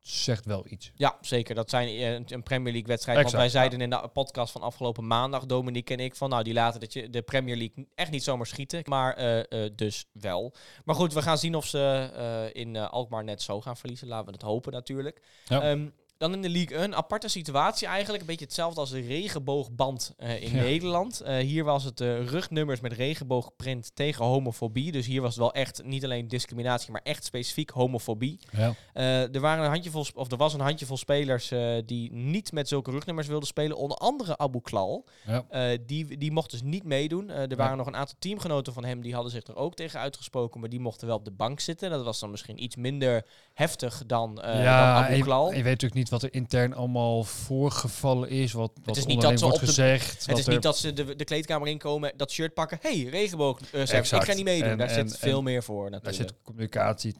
zegt 0.00 0.44
wel 0.44 0.64
iets. 0.68 0.92
Ja, 0.94 1.18
zeker. 1.20 1.54
Dat 1.54 1.70
zijn 1.70 1.88
eh, 1.88 2.12
een, 2.12 2.24
een 2.28 2.42
Premier 2.42 2.72
League 2.72 2.88
wedstrijd. 2.88 3.16
Want 3.16 3.28
Exact, 3.32 3.52
wij 3.52 3.60
zeiden 3.60 3.80
in 3.80 3.90
de 3.90 4.08
podcast 4.12 4.52
van 4.52 4.62
afgelopen 4.62 5.06
maandag, 5.06 5.46
Dominique 5.46 5.94
en 5.94 6.04
ik, 6.04 6.14
van 6.16 6.30
nou, 6.30 6.42
die 6.42 6.52
laten 6.52 6.80
dat 6.80 6.92
je 6.92 7.10
de 7.10 7.22
Premier 7.22 7.56
League 7.56 7.88
echt 7.94 8.10
niet 8.10 8.22
zomaar 8.22 8.46
schieten. 8.46 8.82
Maar 8.84 9.14
eh, 9.14 9.64
eh, 9.64 9.72
dus 9.76 10.06
wel. 10.12 10.54
Maar 10.84 10.94
goed, 10.94 11.12
we 11.12 11.22
gaan 11.22 11.38
zien 11.38 11.54
of 11.54 11.66
ze 11.66 12.50
in 12.52 12.76
Alkmaar 12.76 13.24
net 13.24 13.42
zo 13.42 13.60
gaan 13.60 13.76
verliezen. 13.76 14.08
Laten 14.08 14.26
we 14.26 14.32
het 14.32 14.42
hopen 14.42 14.72
natuurlijk. 14.72 15.22
Ja. 15.44 15.62
Ehm, 15.62 15.88
dan 16.22 16.32
in 16.32 16.42
de 16.42 16.50
League 16.50 16.76
een 16.76 16.94
aparte 16.94 17.28
situatie 17.28 17.86
eigenlijk. 17.86 18.20
Een 18.20 18.28
beetje 18.28 18.44
hetzelfde 18.44 18.80
als 18.80 18.90
de 18.90 19.00
regenboogband 19.00 20.14
eh, 20.16 20.42
in 20.42 20.54
Ja. 20.54 20.62
Nederland. 20.62 21.20
Eh, 21.20 21.36
hier 21.36 21.64
was 21.64 21.84
het 21.84 22.00
eh, 22.00 22.26
rugnummers 22.26 22.80
met 22.80 22.92
regenboogprint 22.92 23.90
tegen 23.94 24.24
homofobie. 24.24 24.92
Dus 24.92 25.06
hier 25.06 25.20
was 25.20 25.30
het 25.30 25.38
wel 25.38 25.52
echt 25.52 25.84
niet 25.84 26.04
alleen 26.04 26.28
discriminatie, 26.28 26.92
maar 26.92 27.00
echt 27.04 27.24
specifiek 27.24 27.70
homofobie. 27.70 28.40
Ja. 28.50 28.74
Er, 29.32 29.40
waren 29.40 29.64
een 29.64 29.70
handjevol, 29.70 30.06
of 30.14 30.30
er 30.30 30.36
was 30.36 30.54
een 30.54 30.60
handjevol 30.60 30.96
spelers 30.96 31.52
die 31.86 32.12
niet 32.12 32.52
met 32.52 32.68
zulke 32.68 32.90
rugnummers 32.90 33.26
wilden 33.26 33.48
spelen. 33.48 33.76
Onder 33.76 33.96
andere 33.96 34.38
Abu 34.38 34.60
Klal. 34.60 35.04
Ja. 35.26 35.76
Die, 35.86 36.18
die 36.18 36.32
mocht 36.32 36.50
dus 36.50 36.62
niet 36.62 36.84
meedoen. 36.84 37.30
Er 37.30 37.56
waren 37.56 37.76
nog 37.76 37.86
een 37.86 37.96
aantal 37.96 38.16
teamgenoten 38.18 38.72
van 38.72 38.84
hem 38.84 39.02
die 39.02 39.14
hadden 39.14 39.32
zich 39.32 39.46
er 39.46 39.56
ook 39.56 39.74
tegen 39.74 40.00
uitgesproken. 40.00 40.60
Maar 40.60 40.68
die 40.68 40.80
mochten 40.80 41.06
wel 41.06 41.16
op 41.16 41.24
de 41.24 41.30
bank 41.30 41.60
zitten. 41.60 41.90
Dat 41.90 42.04
was 42.04 42.20
dan 42.20 42.30
misschien 42.30 42.62
iets 42.62 42.76
minder 42.76 43.26
heftig 43.54 44.02
dan, 44.06 44.34
dan 44.34 44.44
Abu 44.46 45.14
je, 45.14 45.22
Klal. 45.22 45.46
je 45.46 45.54
weet 45.54 45.64
natuurlijk 45.64 45.94
niet 45.94 46.10
wat 46.12 46.22
er 46.22 46.34
intern 46.34 46.74
allemaal 46.74 47.24
voorgevallen 47.24 48.28
is. 48.28 48.52
Wat, 48.52 48.72
wat 48.84 48.96
is 48.96 49.06
niet 49.06 49.14
onderling 49.16 49.22
dat 49.22 49.38
ze 49.38 49.44
wordt 49.44 49.54
op 49.54 49.60
de- 49.60 49.66
gezegd. 49.66 50.26
Het 50.26 50.38
is 50.38 50.46
er- 50.46 50.52
niet 50.52 50.62
dat 50.62 50.78
ze 50.78 50.92
de, 50.92 51.16
de 51.16 51.24
kleedkamer 51.24 51.68
inkomen, 51.68 52.12
dat 52.16 52.30
shirt 52.30 52.54
pakken. 52.54 52.78
hey, 52.80 53.02
regenboog. 53.02 53.60
eh, 53.72 53.80
ik 53.82 54.04
ga 54.06 54.34
niet 54.34 54.44
meedoen. 54.44 54.68
En- 54.68 54.78
Daar 54.78 54.88
en- 54.88 55.08
zit 55.08 55.18
veel 55.18 55.38
en 55.38 55.44
meer 55.44 55.62
voor 55.62 55.90
Daar 55.90 56.00
natuurlijk. 56.02 56.28
zit 56.30 56.42
communicatie 56.42 57.14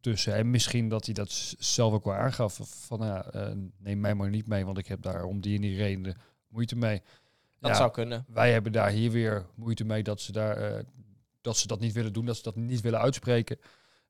tussen. 0.00 0.34
En 0.34 0.50
misschien 0.50 0.88
dat 0.88 1.04
hij 1.04 1.14
dat 1.14 1.54
zelf 1.58 1.92
ook 1.92 2.04
wel 2.04 2.14
aangaf. 2.14 2.60
Van 2.62 2.98
ja, 3.00 3.24
eh, 3.24 3.52
neem 3.78 4.00
mij 4.00 4.14
maar 4.14 4.30
niet 4.30 4.46
mee, 4.46 4.64
want 4.64 4.78
ik 4.78 4.86
heb 4.86 5.02
daar 5.02 5.24
om 5.24 5.40
die 5.40 5.54
en 5.56 5.60
die 5.62 5.76
reden 5.76 6.16
moeite 6.48 6.76
mee. 6.76 7.02
dat 7.60 7.70
Ja, 7.70 7.76
zou 7.76 7.90
kunnen. 7.90 8.24
Wij 8.28 8.52
hebben 8.52 8.72
daar 8.72 8.90
hier 8.90 9.10
weer 9.10 9.46
moeite 9.54 9.84
mee 9.84 10.02
dat 10.02 10.20
ze, 10.20 10.32
daar, 10.32 10.56
eh, 10.56 10.84
dat 11.40 11.56
ze 11.56 11.66
dat 11.66 11.80
niet 11.80 11.92
willen 11.92 12.12
doen, 12.12 12.24
dat 12.26 12.36
ze 12.36 12.42
dat 12.42 12.56
niet 12.56 12.80
willen 12.80 13.00
uitspreken. 13.00 13.58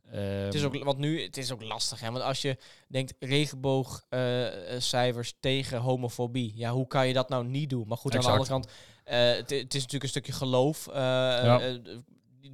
Het 0.06 0.54
is 0.54 0.62
Ehm, 0.62 0.76
ook, 0.76 0.84
want 0.84 0.98
nu, 0.98 1.22
het 1.22 1.36
is 1.36 1.52
ook 1.52 1.62
lastig, 1.62 2.00
hè? 2.00 2.10
Want 2.10 2.24
als 2.24 2.42
je 2.42 2.56
denkt 2.88 3.14
regenboogcijfers 3.18 5.34
tegen 5.40 5.78
homofobie, 5.80 6.52
ja, 6.54 6.72
hoe 6.72 6.86
kan 6.86 7.06
je 7.08 7.14
dat 7.14 7.28
nou 7.28 7.44
niet 7.46 7.70
doen? 7.70 7.88
Maar 7.88 7.96
goed, 7.98 8.14
aan 8.14 8.20
de 8.20 8.26
andere 8.26 8.48
kant, 8.48 8.68
eh, 9.04 9.18
het, 9.34 9.50
is 9.50 9.62
natuurlijk 9.62 10.02
een 10.02 10.08
stukje 10.08 10.32
geloof. 10.32 10.86
eh, 10.86 11.72
eh, 11.72 11.80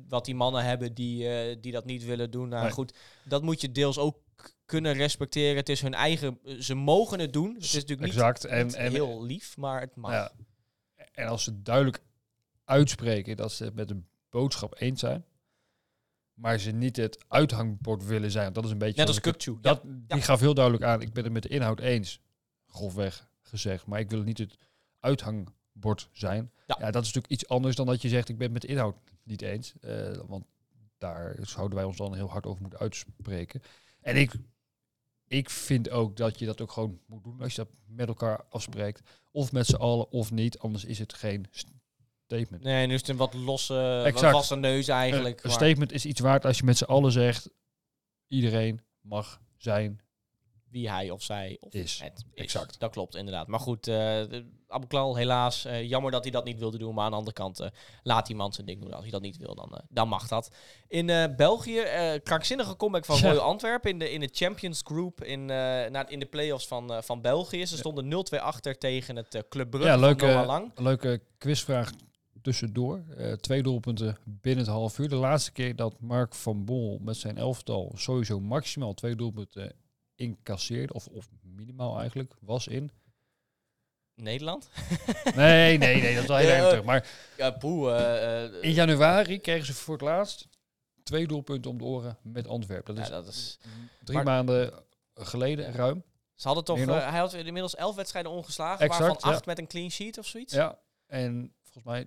wat 0.09 0.25
die 0.25 0.35
mannen 0.35 0.65
hebben 0.65 0.95
die, 0.95 1.29
eh, 1.29 1.57
die 1.61 1.73
dat 1.73 1.85
niet 1.85 2.05
willen 2.05 2.31
doen. 2.31 2.49
Nou 2.49 2.63
Nee. 2.63 2.73
goed, 2.73 2.95
dat 3.25 3.43
moet 3.43 3.61
je 3.61 3.73
deels 3.73 3.99
ook 3.99 4.17
kunnen 4.67 4.93
respecteren. 4.93 5.57
Het 5.57 5.69
is 5.69 5.81
hun 5.81 5.95
eigen, 5.95 6.39
ze 6.59 6.75
mogen 6.75 7.19
het 7.19 7.33
doen. 7.33 7.55
Het 7.55 7.63
is 7.63 7.73
natuurlijk 7.73 8.01
niet, 8.01 8.11
exact. 8.13 8.45
En, 8.45 8.67
niet 8.67 8.75
en, 8.75 8.93
heel 8.93 9.25
lief, 9.25 9.57
maar 9.57 9.81
het 9.81 9.97
mag. 9.97 10.13
ja, 10.13 10.33
en 11.13 11.27
als 11.27 11.45
ze 11.45 11.63
duidelijk 11.63 12.03
uitspreken 12.65 13.37
dat 13.37 13.53
ze 13.53 13.71
met 13.75 13.89
de 13.89 14.01
boodschap 14.31 14.75
eens 14.81 15.01
zijn, 15.01 15.25
maar 16.35 16.59
ze 16.59 16.71
niet 16.71 16.97
het 16.97 17.25
uithangbord 17.29 18.05
willen 18.05 18.31
zijn. 18.31 18.53
Dat 18.53 18.65
is 18.65 18.71
een 18.71 18.79
beetje 18.79 19.05
Net 19.05 19.09
als. 19.09 19.21
Dat, 19.61 19.83
Ja. 19.85 20.15
Die 20.15 20.23
gaf 20.23 20.41
heel 20.41 20.55
duidelijk 20.55 20.85
aan, 20.85 21.03
ik 21.03 21.13
ben 21.13 21.25
het 21.25 21.33
met 21.33 21.43
de 21.43 21.49
inhoud 21.49 21.81
eens, 21.81 22.21
grofweg 22.67 23.29
gezegd. 23.41 23.87
Maar 23.87 24.01
ik 24.01 24.11
wil 24.11 24.23
niet 24.23 24.39
het 24.39 24.57
bord 25.73 26.09
zijn. 26.13 26.53
Ja. 26.67 26.77
Ja. 26.79 26.91
dat 26.91 27.03
is 27.03 27.13
natuurlijk 27.13 27.33
iets 27.33 27.49
anders 27.49 27.77
dan 27.77 27.87
dat 27.87 28.03
je 28.03 28.09
zegt, 28.09 28.29
ik 28.29 28.37
ben 28.37 28.45
het 28.45 28.53
met 28.53 28.63
de 28.63 28.69
inhoud 28.69 28.97
niet 29.23 29.43
eens. 29.43 29.75
Eh, 29.81 30.19
want 30.27 30.45
daar 30.99 31.37
zouden 31.41 31.77
wij 31.77 31.87
ons 31.87 31.97
dan 31.97 32.15
heel 32.15 32.31
hard 32.31 32.47
over 32.47 32.61
moeten 32.61 32.81
uitspreken. 32.81 33.63
En 34.01 34.17
ik, 34.17 34.33
ik 35.27 35.51
vind 35.51 35.91
ook 35.91 36.17
dat 36.17 36.39
je 36.39 36.47
dat 36.47 36.61
ook 36.61 36.73
gewoon 36.73 37.01
moet 37.07 37.25
doen 37.25 37.41
als 37.41 37.55
je 37.55 37.65
dat 37.65 37.71
met 37.87 38.09
elkaar 38.09 38.45
afspreekt. 38.49 39.01
Of 39.31 39.53
met 39.53 39.67
z'n 39.67 39.75
allen 39.75 40.11
of 40.11 40.31
niet, 40.31 40.59
anders 40.59 40.85
is 40.85 40.99
het 40.99 41.13
geen 41.13 41.47
statement. 42.37 42.63
Nee, 42.63 42.87
nu 42.87 42.95
is 42.95 43.01
het 43.01 43.09
een 43.09 43.17
wat 43.17 43.35
losse, 43.35 44.03
Exact. 44.05 44.21
wat 44.21 44.31
vaste 44.33 44.57
neus 44.57 44.89
eigenlijk. 44.89 45.45
een 45.45 45.51
statement 45.51 45.93
is 45.93 46.05
iets 46.07 46.21
waard 46.21 46.45
als 46.45 46.59
je 46.59 46.65
met 46.65 46.77
z'n 46.77 46.85
allen 46.85 47.13
zegt, 47.13 47.51
iedereen 48.29 48.81
mag 49.01 49.41
zijn 49.57 50.01
wie 50.71 50.91
hij 50.91 51.11
of 51.11 51.23
zij 51.23 51.57
of 51.61 51.73
Is. 51.73 52.01
het 52.03 52.25
is. 52.35 52.43
Exact. 52.43 52.81
Dat 52.81 52.91
klopt 52.91 53.15
inderdaad. 53.15 53.47
Maar 53.47 53.61
goed, 53.61 53.89
eh 53.89 54.21
Abu 54.69 54.87
Klal 54.87 55.17
helaas, 55.17 55.65
eh, 55.65 55.89
jammer 55.89 56.11
dat 56.11 56.23
hij 56.23 56.31
dat 56.33 56.45
niet 56.45 56.59
wilde 56.59 56.79
doen. 56.79 56.95
Maar 56.95 57.05
aan 57.05 57.11
de 57.11 57.17
andere 57.17 57.37
kant, 57.37 57.61
eh, 57.61 57.69
laat 58.03 58.27
die 58.27 58.37
man 58.37 58.53
zijn 58.53 58.67
ding 58.67 58.81
doen. 58.81 58.93
Als 58.93 59.03
hij 59.03 59.11
dat 59.11 59.21
niet 59.23 59.37
wil, 59.37 59.55
dan, 59.55 59.69
eh, 59.75 59.81
dan 59.89 60.09
mag 60.09 60.29
dat. 60.29 60.51
In 60.89 61.11
eh, 61.11 61.25
België, 61.37 61.79
eh 61.79 62.23
krankzinnige 62.23 62.77
comeback 62.77 63.05
van 63.05 63.17
Ja. 63.17 63.23
Royal 63.29 63.43
Antwerpen 63.45 63.91
in 63.91 63.99
de, 63.99 64.11
in 64.11 64.21
de 64.21 64.29
Champions 64.33 64.81
Group 64.85 65.25
in, 65.25 65.41
eh, 65.41 65.57
na, 65.91 66.09
in 66.09 66.19
de 66.19 66.27
play-offs 66.27 66.67
van, 66.67 66.93
eh, 66.93 67.03
van 67.03 67.21
België. 67.21 67.67
Ze 67.67 67.77
stonden 67.77 68.09
0-2 68.09 68.41
achter 68.41 68.79
tegen 68.79 69.17
het 69.17 69.35
eh, 69.35 69.43
Club 69.49 69.71
Brugge 69.71 69.89
Ja, 69.89 69.97
leuke, 69.97 70.27
Lang. 70.27 70.73
leuke 70.75 71.21
quizvraag 71.39 71.91
tussendoor. 72.43 73.03
Eh, 73.17 73.33
twee 73.33 73.63
doelpunten 73.63 74.19
binnen 74.25 74.65
het 74.65 74.75
half 74.75 74.99
uur. 74.99 75.09
De 75.09 75.15
laatste 75.15 75.53
keer 75.53 75.77
dat 75.77 76.01
Mark 76.01 76.35
van 76.35 76.65
Bommel 76.65 76.99
met 77.03 77.17
zijn 77.17 77.37
elftal 77.37 77.93
sowieso 77.95 78.41
maximaal 78.41 78.95
twee 78.95 79.17
doelpunten 79.17 79.73
incasseerde, 80.15 80.93
of, 80.93 81.07
of 81.09 81.29
minimaal 81.43 81.99
eigenlijk, 81.99 82.35
was 82.41 82.67
in. 82.67 82.91
Nederland? 84.15 84.69
Nee, 85.35 85.79
nee, 85.79 86.01
nee, 86.01 86.15
dat 86.15 86.23
is 86.23 86.29
heel 86.29 86.39
Ja, 86.39 86.55
erg 86.55 86.63
eh, 86.63 86.69
terug. 86.69 86.85
Maar 86.85 87.09
Ja, 87.37 87.51
poeh. 87.51 88.45
eh, 88.45 88.63
in 88.63 88.73
januari 88.73 89.39
kregen 89.41 89.67
ze 89.67 89.75
voor 89.75 89.95
het 89.95 90.03
laatst 90.03 90.49
twee 91.03 91.27
doelpunten 91.27 91.71
om 91.71 91.79
de 91.79 91.85
oren 91.85 92.19
met 92.23 92.49
Antwerpen. 92.49 92.95
Dat 92.95 93.09
ja, 93.09 93.17
is 93.19 93.25
dat 93.25 93.35
is... 93.35 93.59
drie 94.05 94.17
maar- 94.17 94.25
maanden 94.27 94.73
geleden, 95.15 95.73
ruim. 95.73 96.03
Ze 96.35 96.47
hadden 96.47 96.65
toch... 96.65 96.85
Hij 96.85 97.19
had 97.19 97.33
inmiddels 97.35 97.75
11 97.75 97.95
wedstrijden 97.97 98.33
ongeslagen, 98.33 98.85
Exact, 98.85 99.01
waarvan 99.01 99.31
ja. 99.31 99.37
8 99.37 99.47
met 99.47 99.59
een 99.59 99.67
clean 99.67 99.91
sheet 99.91 100.19
of 100.19 100.27
zoiets. 100.27 100.55
Ja, 100.55 100.79
en 101.07 101.53
volgens 101.63 101.85
mij 101.85 102.07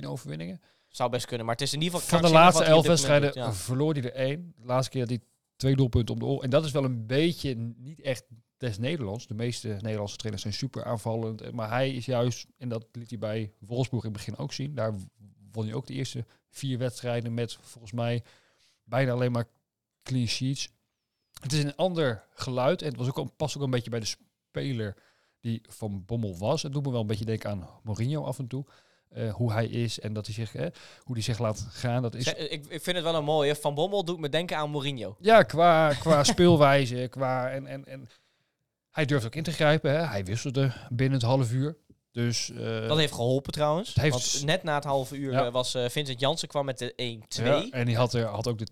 tien 0.00 0.10
overwinningen. 0.10 0.60
Zou 0.88 1.10
best 1.10 1.26
kunnen, 1.26 1.46
maar 1.46 1.54
het 1.54 1.64
is 1.64 1.72
in 1.72 1.80
ieder 1.82 1.98
geval 2.00 2.18
Van 2.18 2.28
de 2.28 2.34
laatste 2.34 2.64
elf 2.64 2.86
wedstrijden 2.86 3.32
verloor 3.54 3.92
hij 3.92 4.02
er 4.02 4.12
één. 4.12 4.54
De 4.56 4.66
laatste 4.66 4.90
keer 4.90 5.06
hij 5.06 5.20
twee 5.56 5.76
doelpunten 5.76 6.14
om 6.14 6.20
de 6.20 6.26
oor. 6.26 6.42
En 6.42 6.50
dat 6.50 6.64
is 6.64 6.70
wel 6.70 6.84
een 6.84 7.06
beetje 7.06 7.54
niet 7.76 8.00
echt 8.00 8.24
des 8.56 8.78
Nederlands. 8.78 9.26
De 9.26 9.34
meeste 9.34 9.68
Nederlandse 9.80 10.16
trainers 10.16 10.42
zijn 10.42 10.54
super 10.54 10.84
aanvallend. 10.84 11.40
Eh, 11.40 11.52
Maar 11.52 11.68
hij 11.68 11.90
is 11.94 12.06
juist, 12.06 12.46
en 12.58 12.68
dat 12.68 12.86
liet 12.92 13.10
hij 13.10 13.18
bij 13.18 13.52
Wolfsburg 13.58 14.04
in 14.04 14.08
het 14.12 14.18
begin 14.18 14.36
ook 14.36 14.52
zien. 14.52 14.74
Daar 14.74 14.94
won 15.52 15.64
hij 15.64 15.74
ook 15.74 15.86
de 15.86 15.92
eerste 15.94 16.24
vier 16.50 16.78
wedstrijden 16.78 17.34
met 17.34 17.58
volgens 17.60 17.92
mij 17.92 18.22
bijna 18.84 19.12
alleen 19.12 19.32
maar 19.32 19.48
clean 20.02 20.26
sheets. 20.26 20.68
Het 21.40 21.52
is 21.52 21.62
een 21.64 21.76
ander 21.76 22.24
geluid. 22.34 22.82
En 22.82 22.88
het 22.88 22.96
was 22.96 23.08
ook, 23.08 23.18
al- 23.18 23.32
past 23.36 23.56
ook 23.56 23.62
een 23.62 23.70
beetje 23.70 23.90
bij 23.90 24.00
de 24.00 24.16
speler 24.50 24.96
die 25.40 25.60
van 25.68 26.04
Bommel 26.04 26.38
was. 26.38 26.62
Het 26.62 26.72
doet 26.72 26.84
me 26.84 26.90
wel 26.90 27.00
een 27.00 27.06
beetje 27.06 27.24
denken 27.24 27.50
aan 27.50 27.68
Mourinho 27.82 28.24
af 28.24 28.38
en 28.38 28.46
toe. 28.46 28.64
Eh, 29.14 29.32
hoe 29.32 29.52
hij 29.52 29.66
is 29.66 30.00
en 30.00 30.12
dat 30.12 30.26
hij 30.26 30.34
zich, 30.34 30.54
eh, 30.54 30.66
hoe 30.98 31.14
hij 31.14 31.22
zich 31.22 31.38
laat 31.38 31.66
gaan. 31.70 32.02
Dat 32.02 32.14
is 32.14 32.26
Ik, 32.26 32.66
ik 32.68 32.82
vind 32.82 32.96
het 32.96 33.02
wel 33.02 33.14
een 33.14 33.24
mooie. 33.24 33.54
Van 33.54 33.74
Bommel 33.74 34.04
doet 34.04 34.20
me 34.20 34.28
denken 34.28 34.56
aan 34.56 34.70
Mourinho. 34.70 35.16
ja, 35.20 35.42
qua, 35.42 35.92
qua 35.92 36.24
speelwijze, 36.34 37.06
qua 37.10 37.50
en, 37.50 37.66
en, 37.66 37.84
en 37.84 38.08
hij 38.90 39.04
durft 39.04 39.26
ook 39.26 39.34
in 39.34 39.42
te 39.42 39.52
grijpen. 39.52 39.90
Hè. 39.90 40.02
Hij 40.02 40.24
wisselde 40.24 40.72
binnen 40.88 41.18
het 41.18 41.28
half 41.28 41.52
uur. 41.52 41.76
Dus 42.14 42.50
eh, 42.50 42.88
Dat 42.88 42.96
heeft 42.98 43.12
geholpen 43.12 43.52
trouwens. 43.52 43.88
het 43.88 43.96
heeft- 43.96 44.32
Want 44.32 44.44
net 44.44 44.62
na 44.62 44.74
het 44.74 44.84
halve 44.84 45.16
uur 45.16 45.32
Ja. 45.32 45.46
eh, 45.46 45.52
was 45.52 45.74
eh, 45.74 45.88
Vincent 45.88 46.20
Jansen 46.20 46.48
kwam 46.48 46.64
met 46.64 46.78
de 46.78 46.92
1-2. 46.96 47.44
ja, 47.44 47.66
en 47.70 47.86
die 47.86 47.96
had, 47.96 48.14
er, 48.14 48.24
had 48.26 48.46
ook 48.48 48.58
de 48.58 48.66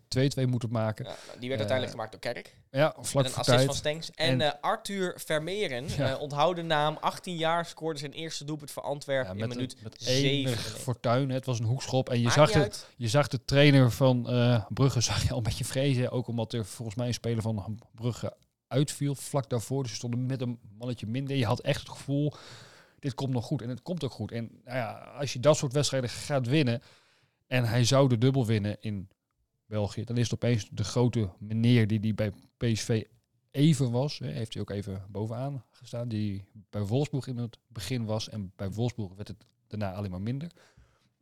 2-2 0.45 0.47
moeten 0.47 0.71
maken. 0.71 1.05
Ja, 1.05 1.11
nou, 1.27 1.39
die 1.39 1.49
werd 1.49 1.61
uiteindelijk 1.61 1.91
gemaakt 1.91 2.13
door 2.13 2.21
Kerk. 2.33 2.57
Ja, 2.71 2.95
Met 2.97 3.07
vlak 3.09 3.25
een 3.25 3.31
assist 3.31 3.47
tijd. 3.57 3.65
van 3.67 3.75
Stenks. 3.75 4.11
En, 4.11 4.41
En- 4.41 4.61
Arthur 4.61 5.21
Vermeeren, 5.25 6.19
onthoud 6.21 6.57
de 6.57 6.63
naam, 6.63 6.97
18 7.01 7.37
jaar, 7.37 7.67
scoorde 7.67 7.99
zijn 7.99 8.13
eerste 8.13 8.45
doelpunt 8.45 8.71
voor 8.71 8.83
Antwerpen 8.83 9.33
in 9.33 9.39
met, 9.41 9.49
minuut 9.49 9.73
een- 9.73 9.79
met 9.83 10.03
97. 10.03 10.67
enig 10.67 10.81
fortuin. 10.83 11.31
Het 11.31 11.47
was 11.47 11.59
een 11.59 11.65
hoekschop. 11.65 12.09
En 12.11 12.17
je 12.19 12.23
Maakt 12.25 12.35
zag, 12.35 12.51
de, 12.53 12.71
je 12.97 13.09
zag 13.09 13.29
de 13.29 13.45
trainer 13.45 13.91
van 13.91 14.23
Brugge 14.69 15.01
zag 15.11 15.23
je 15.23 15.31
al 15.31 15.37
een 15.37 15.43
beetje 15.43 15.65
vrezen. 15.65 16.11
Ook 16.11 16.27
omdat 16.29 16.53
er 16.53 16.67
volgens 16.67 16.97
mij 16.97 17.07
een 17.07 17.15
speler 17.15 17.43
van 17.43 17.79
Brugge 17.95 18.37
uitviel 18.69 19.15
vlak 19.15 19.49
daarvoor. 19.51 19.83
Dus 19.83 19.91
ze 19.91 19.97
stonden 19.99 20.27
met 20.27 20.41
een 20.41 20.59
mannetje 20.79 21.07
minder. 21.07 21.37
Je 21.37 21.47
had 21.47 21.61
echt 21.61 21.81
het 21.81 21.89
gevoel, 21.89 22.33
dit 23.03 23.15
komt 23.15 23.33
nog 23.33 23.45
goed. 23.45 23.63
En 23.63 23.69
het 23.69 23.83
komt 23.83 24.05
ook 24.05 24.11
goed. 24.11 24.33
En 24.33 24.51
nou 24.65 24.77
ja, 24.77 24.93
als 24.93 25.33
je 25.33 25.41
dat 25.41 25.57
soort 25.57 25.73
wedstrijden 25.73 26.11
gaat 26.11 26.47
winnen... 26.47 26.83
en 27.47 27.65
hij 27.65 27.85
zou 27.85 28.09
de 28.09 28.19
dubbel 28.19 28.47
winnen 28.47 28.77
in 28.81 29.09
België... 29.67 30.05
dan 30.05 30.17
is 30.17 30.23
het 30.23 30.35
opeens 30.35 30.69
de 30.71 30.85
grote 30.85 31.31
meneer 31.39 31.87
die, 31.87 32.01
die 32.01 32.15
bij 32.15 32.33
PSV 32.57 33.05
even 33.51 33.91
was. 33.91 34.19
Hè, 34.19 34.27
heeft 34.27 34.53
hij 34.53 34.63
ook 34.63 34.71
even 34.71 35.07
bovenaan 35.09 35.65
gestaan. 35.71 36.09
Die 36.09 36.45
bij 36.71 36.87
Wolfsburg 36.87 37.27
in 37.27 37.37
het 37.37 37.59
begin 37.67 38.05
was. 38.05 38.29
En 38.29 38.53
bij 38.57 38.71
Wolfsburg 38.71 39.15
werd 39.15 39.29
het 39.29 39.47
daarna 39.67 39.93
alleen 39.93 40.11
maar 40.11 40.21
minder. 40.21 40.51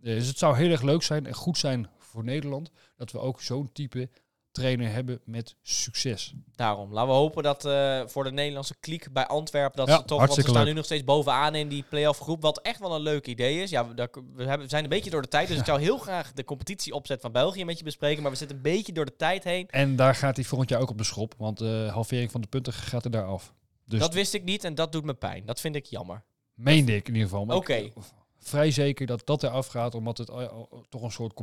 Eh, 0.01 0.15
Dus 0.15 0.27
het 0.27 0.39
zou 0.39 0.57
heel 0.57 0.71
erg 0.71 0.83
leuk 0.83 1.03
zijn 1.03 1.27
en 1.27 1.35
goed 1.35 1.59
zijn 1.59 1.89
voor 1.99 2.25
Nederland... 2.25 2.71
dat 2.97 3.13
we 3.13 3.19
ook 3.19 3.41
zo'n 3.41 3.73
type 3.73 4.09
trainer 4.53 4.93
hebben 4.93 5.21
met 5.25 5.57
succes. 5.63 6.35
Daarom. 6.55 6.93
Laten 6.93 7.11
we 7.11 7.17
hopen 7.17 7.43
dat 7.43 7.65
eh, 7.65 8.03
voor 8.07 8.25
de 8.25 8.33
Nederlandse 8.33 8.75
kliek 8.81 9.13
bij 9.13 9.27
Antwerpen... 9.27 9.77
dat 9.77 9.89
Ja, 9.89 9.95
ze 9.95 10.01
toch, 10.01 10.09
want 10.09 10.21
hartstikke 10.21 10.51
staan 10.51 10.63
leuk. 10.63 10.71
nu 10.71 10.77
nog 10.77 10.85
steeds 10.85 11.05
bovenaan 11.05 11.55
in 11.55 11.69
die 11.69 11.85
play-off 11.89 12.21
groep. 12.21 12.43
Wat 12.43 12.61
echt 12.61 12.81
wel 12.81 12.95
een 12.95 13.01
leuk 13.01 13.27
idee 13.27 13.63
is. 13.63 13.71
Ja, 13.71 13.89
we, 13.89 13.95
we, 14.35 14.45
hebben, 14.45 14.61
we 14.61 14.69
zijn 14.69 14.83
een 14.85 14.89
beetje 14.89 15.11
door 15.11 15.23
de 15.23 15.29
tijd. 15.29 15.49
Dus 15.49 15.59
ik 15.59 15.65
zou 15.65 15.81
heel 15.81 15.99
graag 15.99 16.33
de 16.33 16.45
competitieopzet 16.45 17.21
van 17.21 17.33
België 17.33 17.65
met 17.65 17.79
je 17.79 17.85
bespreken. 17.85 18.23
Maar 18.23 18.31
we 18.31 18.37
zitten 18.37 18.57
een 18.57 18.63
beetje 18.63 18.93
door 18.93 19.05
de 19.05 19.17
tijd 19.17 19.45
heen. 19.45 19.69
En 19.69 19.97
daar 19.97 20.15
gaat 20.15 20.37
hij 20.37 20.45
volgend 20.45 20.71
jaar 20.71 20.81
ook 20.81 20.91
op 20.91 20.99
de 20.99 21.05
schop, 21.05 21.35
want 21.39 21.59
de 21.59 21.89
halvering 21.93 22.31
van 22.31 22.41
de 22.41 22.47
punten 22.49 22.73
gaat 22.73 23.05
er 23.05 23.11
daar 23.11 23.27
af. 23.27 23.55
Dus 23.85 24.01
dat 24.01 24.15
wist 24.15 24.35
ik 24.35 24.45
niet 24.45 24.65
en 24.65 24.75
dat 24.75 24.93
doet 24.93 25.05
me 25.05 25.15
pijn. 25.15 25.43
Dat 25.47 25.61
vind 25.61 25.77
ik 25.77 25.85
jammer. 25.87 26.23
meende 26.55 26.95
ik 26.95 27.09
in 27.09 27.15
ieder 27.15 27.29
geval. 27.29 27.57
Oké. 27.57 27.91
vrij 28.39 28.71
zeker 28.71 29.07
dat 29.07 29.27
dat 29.27 29.43
eraf 29.43 29.67
gaat, 29.67 29.95
omdat 29.95 30.19
het 30.19 30.29
eh, 30.29 30.53
toch 30.89 31.03
een 31.03 31.11
soort 31.11 31.35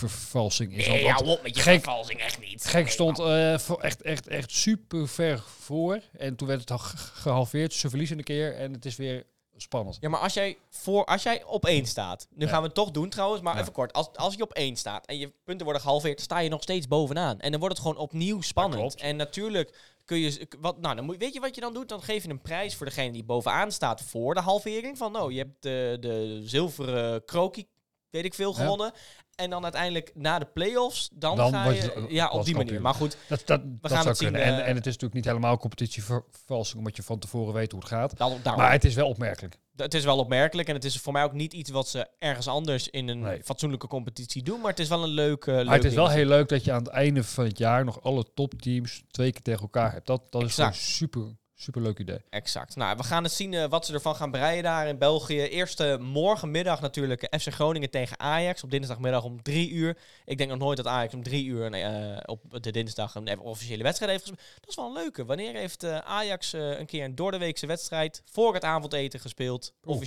competitievervalsing 0.00 0.76
is. 0.76 0.88
Want- 0.88 1.02
want 1.02 1.20
op 1.38 1.42
met 1.42 1.56
je 1.56 1.62
gek- 1.62 1.82
vervalsing, 1.82 2.20
echt 2.20 2.40
niet. 2.40 2.64
Gek 2.64 2.90
stond 2.90 3.18
eh, 3.18 3.58
voor 3.58 3.80
echt, 3.80 4.02
echt, 4.02 4.26
echt 4.28 4.50
super 4.50 5.08
ver 5.08 5.38
voor. 5.58 6.00
En 6.12 6.36
toen 6.36 6.48
werd 6.48 6.60
het 6.60 6.70
al 6.70 6.78
ge- 6.78 6.96
gehalveerd. 6.96 7.72
Ze 7.74 7.88
verliezen 7.88 8.18
een 8.18 8.24
keer 8.24 8.56
en 8.56 8.72
het 8.72 8.84
is 8.84 8.96
weer 8.96 9.24
spannend. 9.56 9.96
Ja, 10.00 10.08
maar 10.08 10.20
als 10.20 10.34
jij, 10.34 10.58
voor, 10.70 11.04
als 11.04 11.22
jij 11.22 11.44
op 11.44 11.66
één 11.66 11.86
staat, 11.86 12.26
nu 12.34 12.44
Ja. 12.44 12.50
gaan 12.50 12.60
we 12.60 12.66
het 12.66 12.74
toch 12.74 12.90
doen 12.90 13.08
trouwens, 13.08 13.42
maar 13.42 13.54
Ja. 13.54 13.60
even 13.60 13.72
kort. 13.72 13.92
Als, 13.92 14.08
als 14.14 14.34
je 14.34 14.42
op 14.42 14.52
één 14.52 14.76
staat 14.76 15.06
en 15.06 15.18
je 15.18 15.32
punten 15.44 15.64
worden 15.64 15.82
gehalveerd, 15.82 16.20
sta 16.20 16.38
je 16.38 16.48
nog 16.48 16.62
steeds 16.62 16.88
bovenaan. 16.88 17.40
En 17.40 17.50
dan 17.50 17.60
wordt 17.60 17.76
het 17.78 17.86
gewoon 17.86 18.02
opnieuw 18.02 18.40
spannend. 18.40 18.80
klopt. 18.80 19.00
En 19.00 19.16
natuurlijk 19.16 19.76
kun 20.04 20.18
je, 20.18 20.46
wat, 20.60 20.80
nou, 20.80 20.96
dan 20.96 21.04
moet, 21.04 21.16
weet 21.16 21.34
je 21.34 21.40
wat 21.40 21.54
je 21.54 21.60
dan 21.60 21.74
doet? 21.74 21.88
Dan 21.88 22.02
geef 22.02 22.22
je 22.24 22.28
een 22.30 22.40
prijs 22.42 22.74
voor 22.74 22.86
degene 22.86 23.12
die 23.12 23.24
bovenaan 23.24 23.72
staat 23.72 24.00
voor 24.02 24.34
de 24.34 24.40
halvering. 24.40 24.98
Van, 24.98 25.12
nou, 25.12 25.32
je 25.32 25.38
hebt 25.38 25.62
de, 25.62 25.96
de 26.00 26.40
zilveren 26.44 27.24
krokie, 27.24 27.68
weet 28.10 28.24
ik 28.24 28.34
veel, 28.34 28.54
Ja. 28.58 28.92
En 29.34 29.50
dan 29.50 29.62
uiteindelijk 29.62 30.10
na 30.14 30.38
de 30.38 30.44
play-offs, 30.44 31.08
dan, 31.12 31.36
Dan 31.36 31.52
ga 31.52 31.70
je, 31.70 32.04
ja, 32.08 32.28
op 32.28 32.44
die 32.44 32.54
kampioen. 32.54 32.56
manier. 32.56 32.80
Maar 32.80 32.94
goed, 32.94 33.16
Dat, 33.28 33.42
dat, 33.46 33.60
dat 33.64 33.90
gaan 33.90 33.96
zou 33.96 34.08
het 34.08 34.16
zien, 34.18 34.30
kunnen. 34.32 34.46
en, 34.46 34.54
eh, 34.62 34.68
en 34.68 34.74
het 34.76 34.86
is 34.86 34.92
natuurlijk 34.92 35.14
niet 35.14 35.24
helemaal 35.24 35.58
competitievervalsing, 35.58 36.78
omdat 36.78 36.96
je 36.96 37.02
van 37.02 37.18
tevoren 37.18 37.54
weet 37.54 37.70
hoe 37.72 37.80
het 37.80 37.88
gaat. 37.88 38.16
dan. 38.18 38.40
Maar 38.56 38.72
het 38.72 38.84
is 38.84 38.94
wel 38.94 39.08
opmerkelijk. 39.08 39.58
het 39.76 39.94
is 39.94 40.04
wel 40.04 40.18
opmerkelijk 40.18 40.68
en 40.68 40.74
het 40.74 40.84
is 40.84 40.98
voor 40.98 41.12
mij 41.12 41.24
ook 41.24 41.32
niet 41.32 41.52
iets 41.52 41.70
wat 41.70 41.88
ze 41.88 42.06
ergens 42.18 42.48
anders 42.48 42.88
in 42.88 43.08
een 43.08 43.20
Nee. 43.20 43.42
fatsoenlijke 43.44 43.86
competitie 43.86 44.42
doen. 44.42 44.60
Maar 44.60 44.70
het 44.70 44.78
is 44.80 44.88
wel 44.88 45.02
een 45.02 45.08
leuk. 45.08 45.46
eh, 45.46 45.54
Maar 45.54 45.64
leuk 45.64 45.74
het 45.74 45.84
is 45.84 45.94
wel 45.94 46.08
heel 46.08 46.26
leuk 46.26 46.48
dat 46.48 46.64
je 46.64 46.72
aan 46.72 46.82
het 46.82 46.92
einde 46.92 47.24
van 47.24 47.44
het 47.44 47.58
jaar 47.58 47.84
nog 47.84 48.02
alle 48.02 48.24
topteams 48.34 49.02
twee 49.10 49.32
keer 49.32 49.42
tegen 49.42 49.60
elkaar 49.62 49.92
hebt. 49.92 50.06
Dat, 50.06 50.22
dat 50.30 50.42
is 50.42 50.48
Exact. 50.48 50.76
super, 50.76 51.20
super 51.20 51.36
leuk 51.66 51.98
idee. 51.98 52.18
Exact. 52.30 52.76
Nou, 52.76 52.96
we 52.96 53.02
gaan 53.02 53.22
het 53.22 53.32
zien 53.32 53.54
eh, 53.54 53.68
wat 53.68 53.86
ze 53.86 53.92
ervan 53.92 54.14
gaan 54.14 54.30
breien 54.30 54.62
daar 54.62 54.88
in 54.88 54.98
België. 54.98 55.42
Eerst 55.42 55.80
eh, 55.80 55.98
morgenmiddag 55.98 56.80
natuurlijk 56.80 57.36
FC 57.40 57.52
Groningen 57.52 57.90
tegen 57.90 58.20
Ajax 58.20 58.62
op 58.62 58.70
dinsdagmiddag 58.70 59.24
om 59.24 59.42
drie 59.42 59.70
uur. 59.70 59.98
Ik 60.24 60.38
denk 60.38 60.50
nog 60.50 60.58
nooit 60.58 60.76
dat 60.76 60.86
Ajax 60.86 61.14
om 61.14 61.22
drie 61.22 61.44
uur 61.44 61.72
eh, 61.72 62.16
op 62.24 62.62
de 62.62 62.70
dinsdag 62.70 63.14
een 63.14 63.38
officiële 63.38 63.82
wedstrijd 63.82 64.12
heeft 64.12 64.24
gespeeld. 64.26 64.48
Dat 64.60 64.68
is 64.68 64.76
wel 64.76 64.86
een 64.86 64.92
leuke. 64.92 65.24
Wanneer 65.24 65.54
heeft 65.54 65.82
eh, 65.82 65.98
Ajax 65.98 66.52
een 66.52 66.86
keer 66.86 67.04
een 67.04 67.14
doordeweekse 67.14 67.66
wedstrijd 67.66 68.22
voor 68.24 68.54
het 68.54 68.64
avondeten 68.64 69.20
gespeeld, 69.20 69.74
Oeh. 69.84 69.98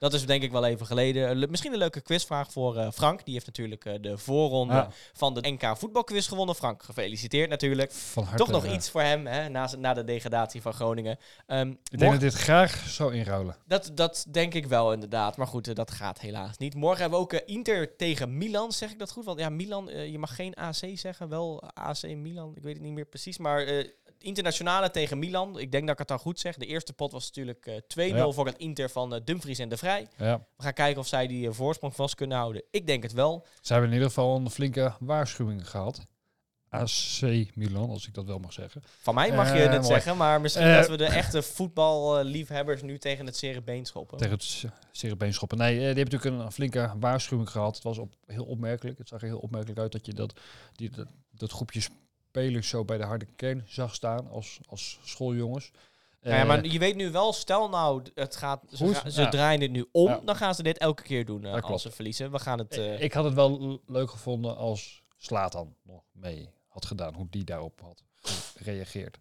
Dat 0.00 0.12
is 0.14 0.26
denk 0.26 0.42
ik 0.42 0.50
wel 0.52 0.64
even 0.64 0.86
geleden. 0.86 1.50
Misschien 1.50 1.72
een 1.72 1.78
leuke 1.78 2.00
quizvraag 2.00 2.52
voor 2.52 2.76
eh, 2.76 2.90
Frank. 2.90 3.24
Die 3.24 3.34
heeft 3.34 3.46
natuurlijk 3.46 3.84
eh, 3.84 3.94
de 4.00 4.18
voorronde 4.18 4.74
Ja. 4.74 4.88
van 5.12 5.34
de 5.34 5.50
NK 5.50 5.76
voetbalquiz 5.76 6.28
gewonnen. 6.28 6.54
Frank, 6.54 6.82
gefeliciteerd 6.82 7.50
natuurlijk. 7.50 7.92
Van 7.92 8.22
harte, 8.22 8.38
Toch 8.38 8.50
nog 8.50 8.66
iets 8.66 8.90
voor 8.90 9.02
hem 9.02 9.26
hè, 9.26 9.48
na, 9.48 9.68
na 9.78 9.94
de 9.94 10.04
degradatie 10.04 10.62
van 10.62 10.72
Groningen. 10.72 11.18
Ehm, 11.46 11.68
Ik 11.70 11.98
denk 11.98 12.12
dat 12.12 12.20
dit 12.20 12.34
graag 12.34 12.84
zou 12.88 13.14
inruilen. 13.14 13.56
dat, 13.66 13.90
dat 13.94 14.26
denk 14.30 14.54
ik 14.54 14.66
wel 14.66 14.92
inderdaad. 14.92 15.36
Maar 15.36 15.46
goed, 15.46 15.68
eh, 15.68 15.74
dat 15.74 15.90
gaat 15.90 16.20
helaas 16.20 16.56
niet. 16.58 16.74
Morgen 16.74 17.00
hebben 17.00 17.18
we 17.18 17.24
ook 17.24 17.32
Inter 17.32 17.96
tegen 17.96 18.36
Milan. 18.38 18.72
Zeg 18.72 18.90
ik 18.90 18.98
dat 18.98 19.10
goed? 19.10 19.24
Want 19.24 19.38
ja, 19.38 19.48
Milan, 19.48 19.86
je 20.10 20.18
mag 20.18 20.34
geen 20.34 20.54
AC 20.54 20.84
zeggen. 20.94 21.28
Wel 21.28 21.62
AC 21.74 22.02
Milan. 22.02 22.52
Ik 22.56 22.62
weet 22.62 22.74
het 22.74 22.82
niet 22.82 22.92
meer 22.92 23.06
precies. 23.06 23.38
Maar 23.38 23.84
internationale 24.22 24.90
tegen 24.90 25.18
Milan. 25.18 25.58
Ik 25.58 25.70
denk 25.72 25.82
dat 25.82 25.92
ik 25.92 25.98
het 25.98 26.08
dan 26.08 26.18
goed 26.18 26.40
zeg. 26.40 26.56
De 26.56 26.66
eerste 26.66 26.92
pot 26.92 27.12
was 27.12 27.26
natuurlijk 27.26 27.66
eh 27.66 27.74
2-0 27.76 28.16
Ja. 28.16 28.30
voor 28.30 28.46
het 28.46 28.58
Inter 28.58 28.90
van 28.90 29.14
eh, 29.14 29.20
Dumfries 29.24 29.58
en 29.58 29.68
De 29.68 29.76
Vrij. 29.76 30.08
Ja. 30.16 30.46
We 30.56 30.62
gaan 30.62 30.72
kijken 30.72 31.00
of 31.00 31.06
zij 31.06 31.26
die 31.26 31.48
eh, 31.48 31.52
voorsprong 31.54 31.94
vast 31.94 32.14
kunnen 32.14 32.36
houden. 32.38 32.62
Ik 32.70 32.86
denk 32.86 33.02
het 33.02 33.12
wel. 33.12 33.46
Ze 33.60 33.72
hebben 33.72 33.90
in 33.90 33.96
ieder 33.96 34.08
geval 34.12 34.36
een 34.36 34.50
flinke 34.50 34.94
waarschuwing 35.00 35.70
gehad. 35.70 36.06
AC 36.68 37.20
Milan, 37.54 37.90
als 37.90 38.06
ik 38.06 38.14
dat 38.14 38.24
wel 38.24 38.38
mag 38.38 38.52
zeggen. 38.52 38.82
Van 39.00 39.14
mij 39.14 39.32
mag 39.32 39.52
je 39.52 39.58
het 39.58 39.86
zeggen, 39.86 40.16
maar 40.16 40.40
misschien 40.40 40.72
dat 40.72 40.88
we 40.88 40.96
de 40.96 41.04
echte 41.04 41.42
voetballiefhebbers 41.42 42.82
nu 42.82 42.98
tegen 42.98 43.26
het 43.26 43.36
zere 43.36 43.62
been 43.62 43.86
schoppen. 43.86 44.18
Tegen 44.18 44.34
het 44.34 44.64
cerebeenschoppen. 44.92 45.58
Nee, 45.58 45.72
eh, 45.72 45.78
die 45.78 45.86
hebben 45.86 46.14
natuurlijk 46.14 46.44
een 46.44 46.52
flinke 46.52 46.92
waarschuwing 47.00 47.50
gehad. 47.50 47.74
Het 47.74 47.84
was 47.84 47.98
op, 47.98 48.14
heel 48.26 48.44
opmerkelijk. 48.44 48.98
Het 48.98 49.08
zag 49.08 49.20
er 49.20 49.26
heel 49.26 49.38
opmerkelijk 49.38 49.78
uit 49.78 49.92
dat 49.92 50.06
je 50.06 50.12
dat, 50.14 50.40
die, 50.72 50.90
dat, 50.90 51.06
dat 51.32 51.52
groepje 51.52 51.80
spelers 52.30 52.68
zo 52.68 52.84
bij 52.84 52.98
de 52.98 53.04
harde 53.04 53.26
kern 53.36 53.64
zag 53.68 53.94
staan 53.94 54.28
als, 54.30 54.58
als 54.68 54.98
schooljongens. 55.04 55.70
Nou 56.22 56.34
ja, 56.34 56.40
Eh, 56.42 56.48
maar 56.48 56.66
je 56.66 56.78
weet 56.78 56.96
nu 56.96 57.10
wel, 57.10 57.32
stel 57.32 57.68
nou, 57.68 58.02
het 58.14 58.36
gaat, 58.36 58.62
ze, 58.70 58.76
Goed, 58.84 58.96
ga- 58.96 59.10
ze 59.10 59.20
ja. 59.20 59.28
draaien 59.28 59.60
dit 59.60 59.70
nu 59.70 59.86
om, 59.92 60.06
Ja. 60.08 60.20
dan 60.24 60.36
gaan 60.36 60.54
ze 60.54 60.62
dit 60.62 60.78
elke 60.78 61.02
keer 61.02 61.24
doen 61.24 61.44
eh, 61.44 61.52
als 61.52 61.60
klopt. 61.60 61.80
ze 61.80 61.90
verliezen. 61.90 62.30
We 62.30 62.38
gaan 62.38 62.58
het... 62.58 62.76
eh, 62.78 63.00
ik 63.02 63.12
had 63.12 63.24
het 63.24 63.34
wel 63.34 63.80
leuk 63.86 64.10
gevonden 64.10 64.56
als 64.56 65.02
Slatan 65.16 65.76
nog 65.82 66.02
mee 66.12 66.48
had 66.68 66.86
gedaan. 66.86 67.14
Hoe 67.14 67.26
die 67.30 67.44
daarop 67.44 67.80
had 67.80 68.02
gereageerd. 68.56 69.18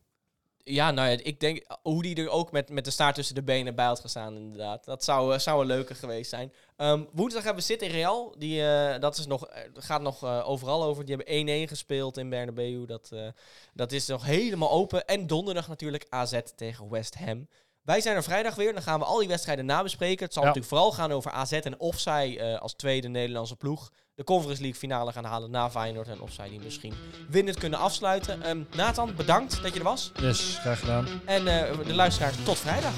Ja, 0.63 0.91
nou 0.91 1.09
ja, 1.09 1.17
ik 1.23 1.39
denk 1.39 1.65
hoe 1.81 2.01
die 2.01 2.15
er 2.15 2.29
ook 2.29 2.51
met, 2.51 2.69
met 2.69 2.85
de 2.85 2.91
staart 2.91 3.15
tussen 3.15 3.35
de 3.35 3.43
benen 3.43 3.75
bij 3.75 3.85
had 3.85 3.99
gestaan, 3.99 4.35
inderdaad. 4.35 4.85
Dat 4.85 5.03
zou, 5.03 5.33
eh, 5.33 5.39
zou 5.39 5.61
een 5.61 5.67
leuke 5.67 5.95
geweest 5.95 6.29
zijn. 6.29 6.53
Ehm, 6.79 7.03
woensdag 7.11 7.43
hebben 7.43 7.63
we 7.63 7.73
City 7.73 7.85
Real. 7.85 8.35
Die, 8.37 8.65
eh, 8.65 8.99
dat 8.99 9.17
is 9.17 9.25
nog, 9.25 9.47
eh, 9.47 9.61
gaat 9.73 10.01
nog 10.01 10.23
eh, 10.23 10.49
overal 10.49 10.83
over. 10.83 11.05
Die 11.05 11.15
hebben 11.15 11.35
1-1 11.35 11.67
gespeeld 11.67 12.17
in 12.17 12.29
Bernabeu. 12.29 12.85
Dat, 12.85 13.09
eh, 13.11 13.27
dat 13.73 13.91
is 13.91 14.07
nog 14.07 14.25
helemaal 14.25 14.71
open. 14.71 15.05
En 15.05 15.27
donderdag 15.27 15.67
natuurlijk 15.67 16.05
AZ 16.09 16.39
tegen 16.55 16.89
West 16.89 17.15
Ham. 17.15 17.47
Wij 17.89 18.01
zijn 18.01 18.15
er 18.15 18.23
vrijdag 18.23 18.55
weer. 18.55 18.73
Dan 18.73 18.81
gaan 18.81 18.99
we 18.99 19.05
al 19.05 19.17
die 19.19 19.27
wedstrijden 19.27 19.65
nabespreken. 19.65 20.25
Het 20.25 20.33
zal 20.33 20.41
Ja. 20.43 20.47
natuurlijk 20.47 20.73
vooral 20.75 20.91
gaan 20.91 21.11
over 21.11 21.31
AZ 21.31 21.51
en 21.51 21.79
of 21.79 21.99
zij 21.99 22.39
eh, 22.39 22.61
als 22.61 22.73
tweede 22.73 23.07
Nederlandse 23.07 23.55
ploeg 23.55 23.89
de 24.15 24.23
Conference 24.23 24.61
League 24.61 24.79
finale 24.79 25.11
gaan 25.11 25.23
halen 25.23 25.51
na 25.51 25.69
Feyenoord. 25.69 26.07
En 26.07 26.21
of 26.21 26.31
zij 26.31 26.49
die 26.49 26.59
misschien 26.59 26.93
winnend 27.29 27.57
kunnen 27.57 27.79
afsluiten. 27.79 28.41
Ehm, 28.43 28.63
Nathan, 28.75 29.15
bedankt 29.15 29.61
dat 29.63 29.73
je 29.73 29.79
er 29.79 29.85
was. 29.85 30.11
Yes, 30.21 30.57
graag 30.59 30.79
gedaan. 30.79 31.07
En 31.25 31.47
eh, 31.47 31.77
de 31.85 31.95
luisteraars, 31.95 32.35
tot 32.43 32.57
vrijdag. 32.57 32.93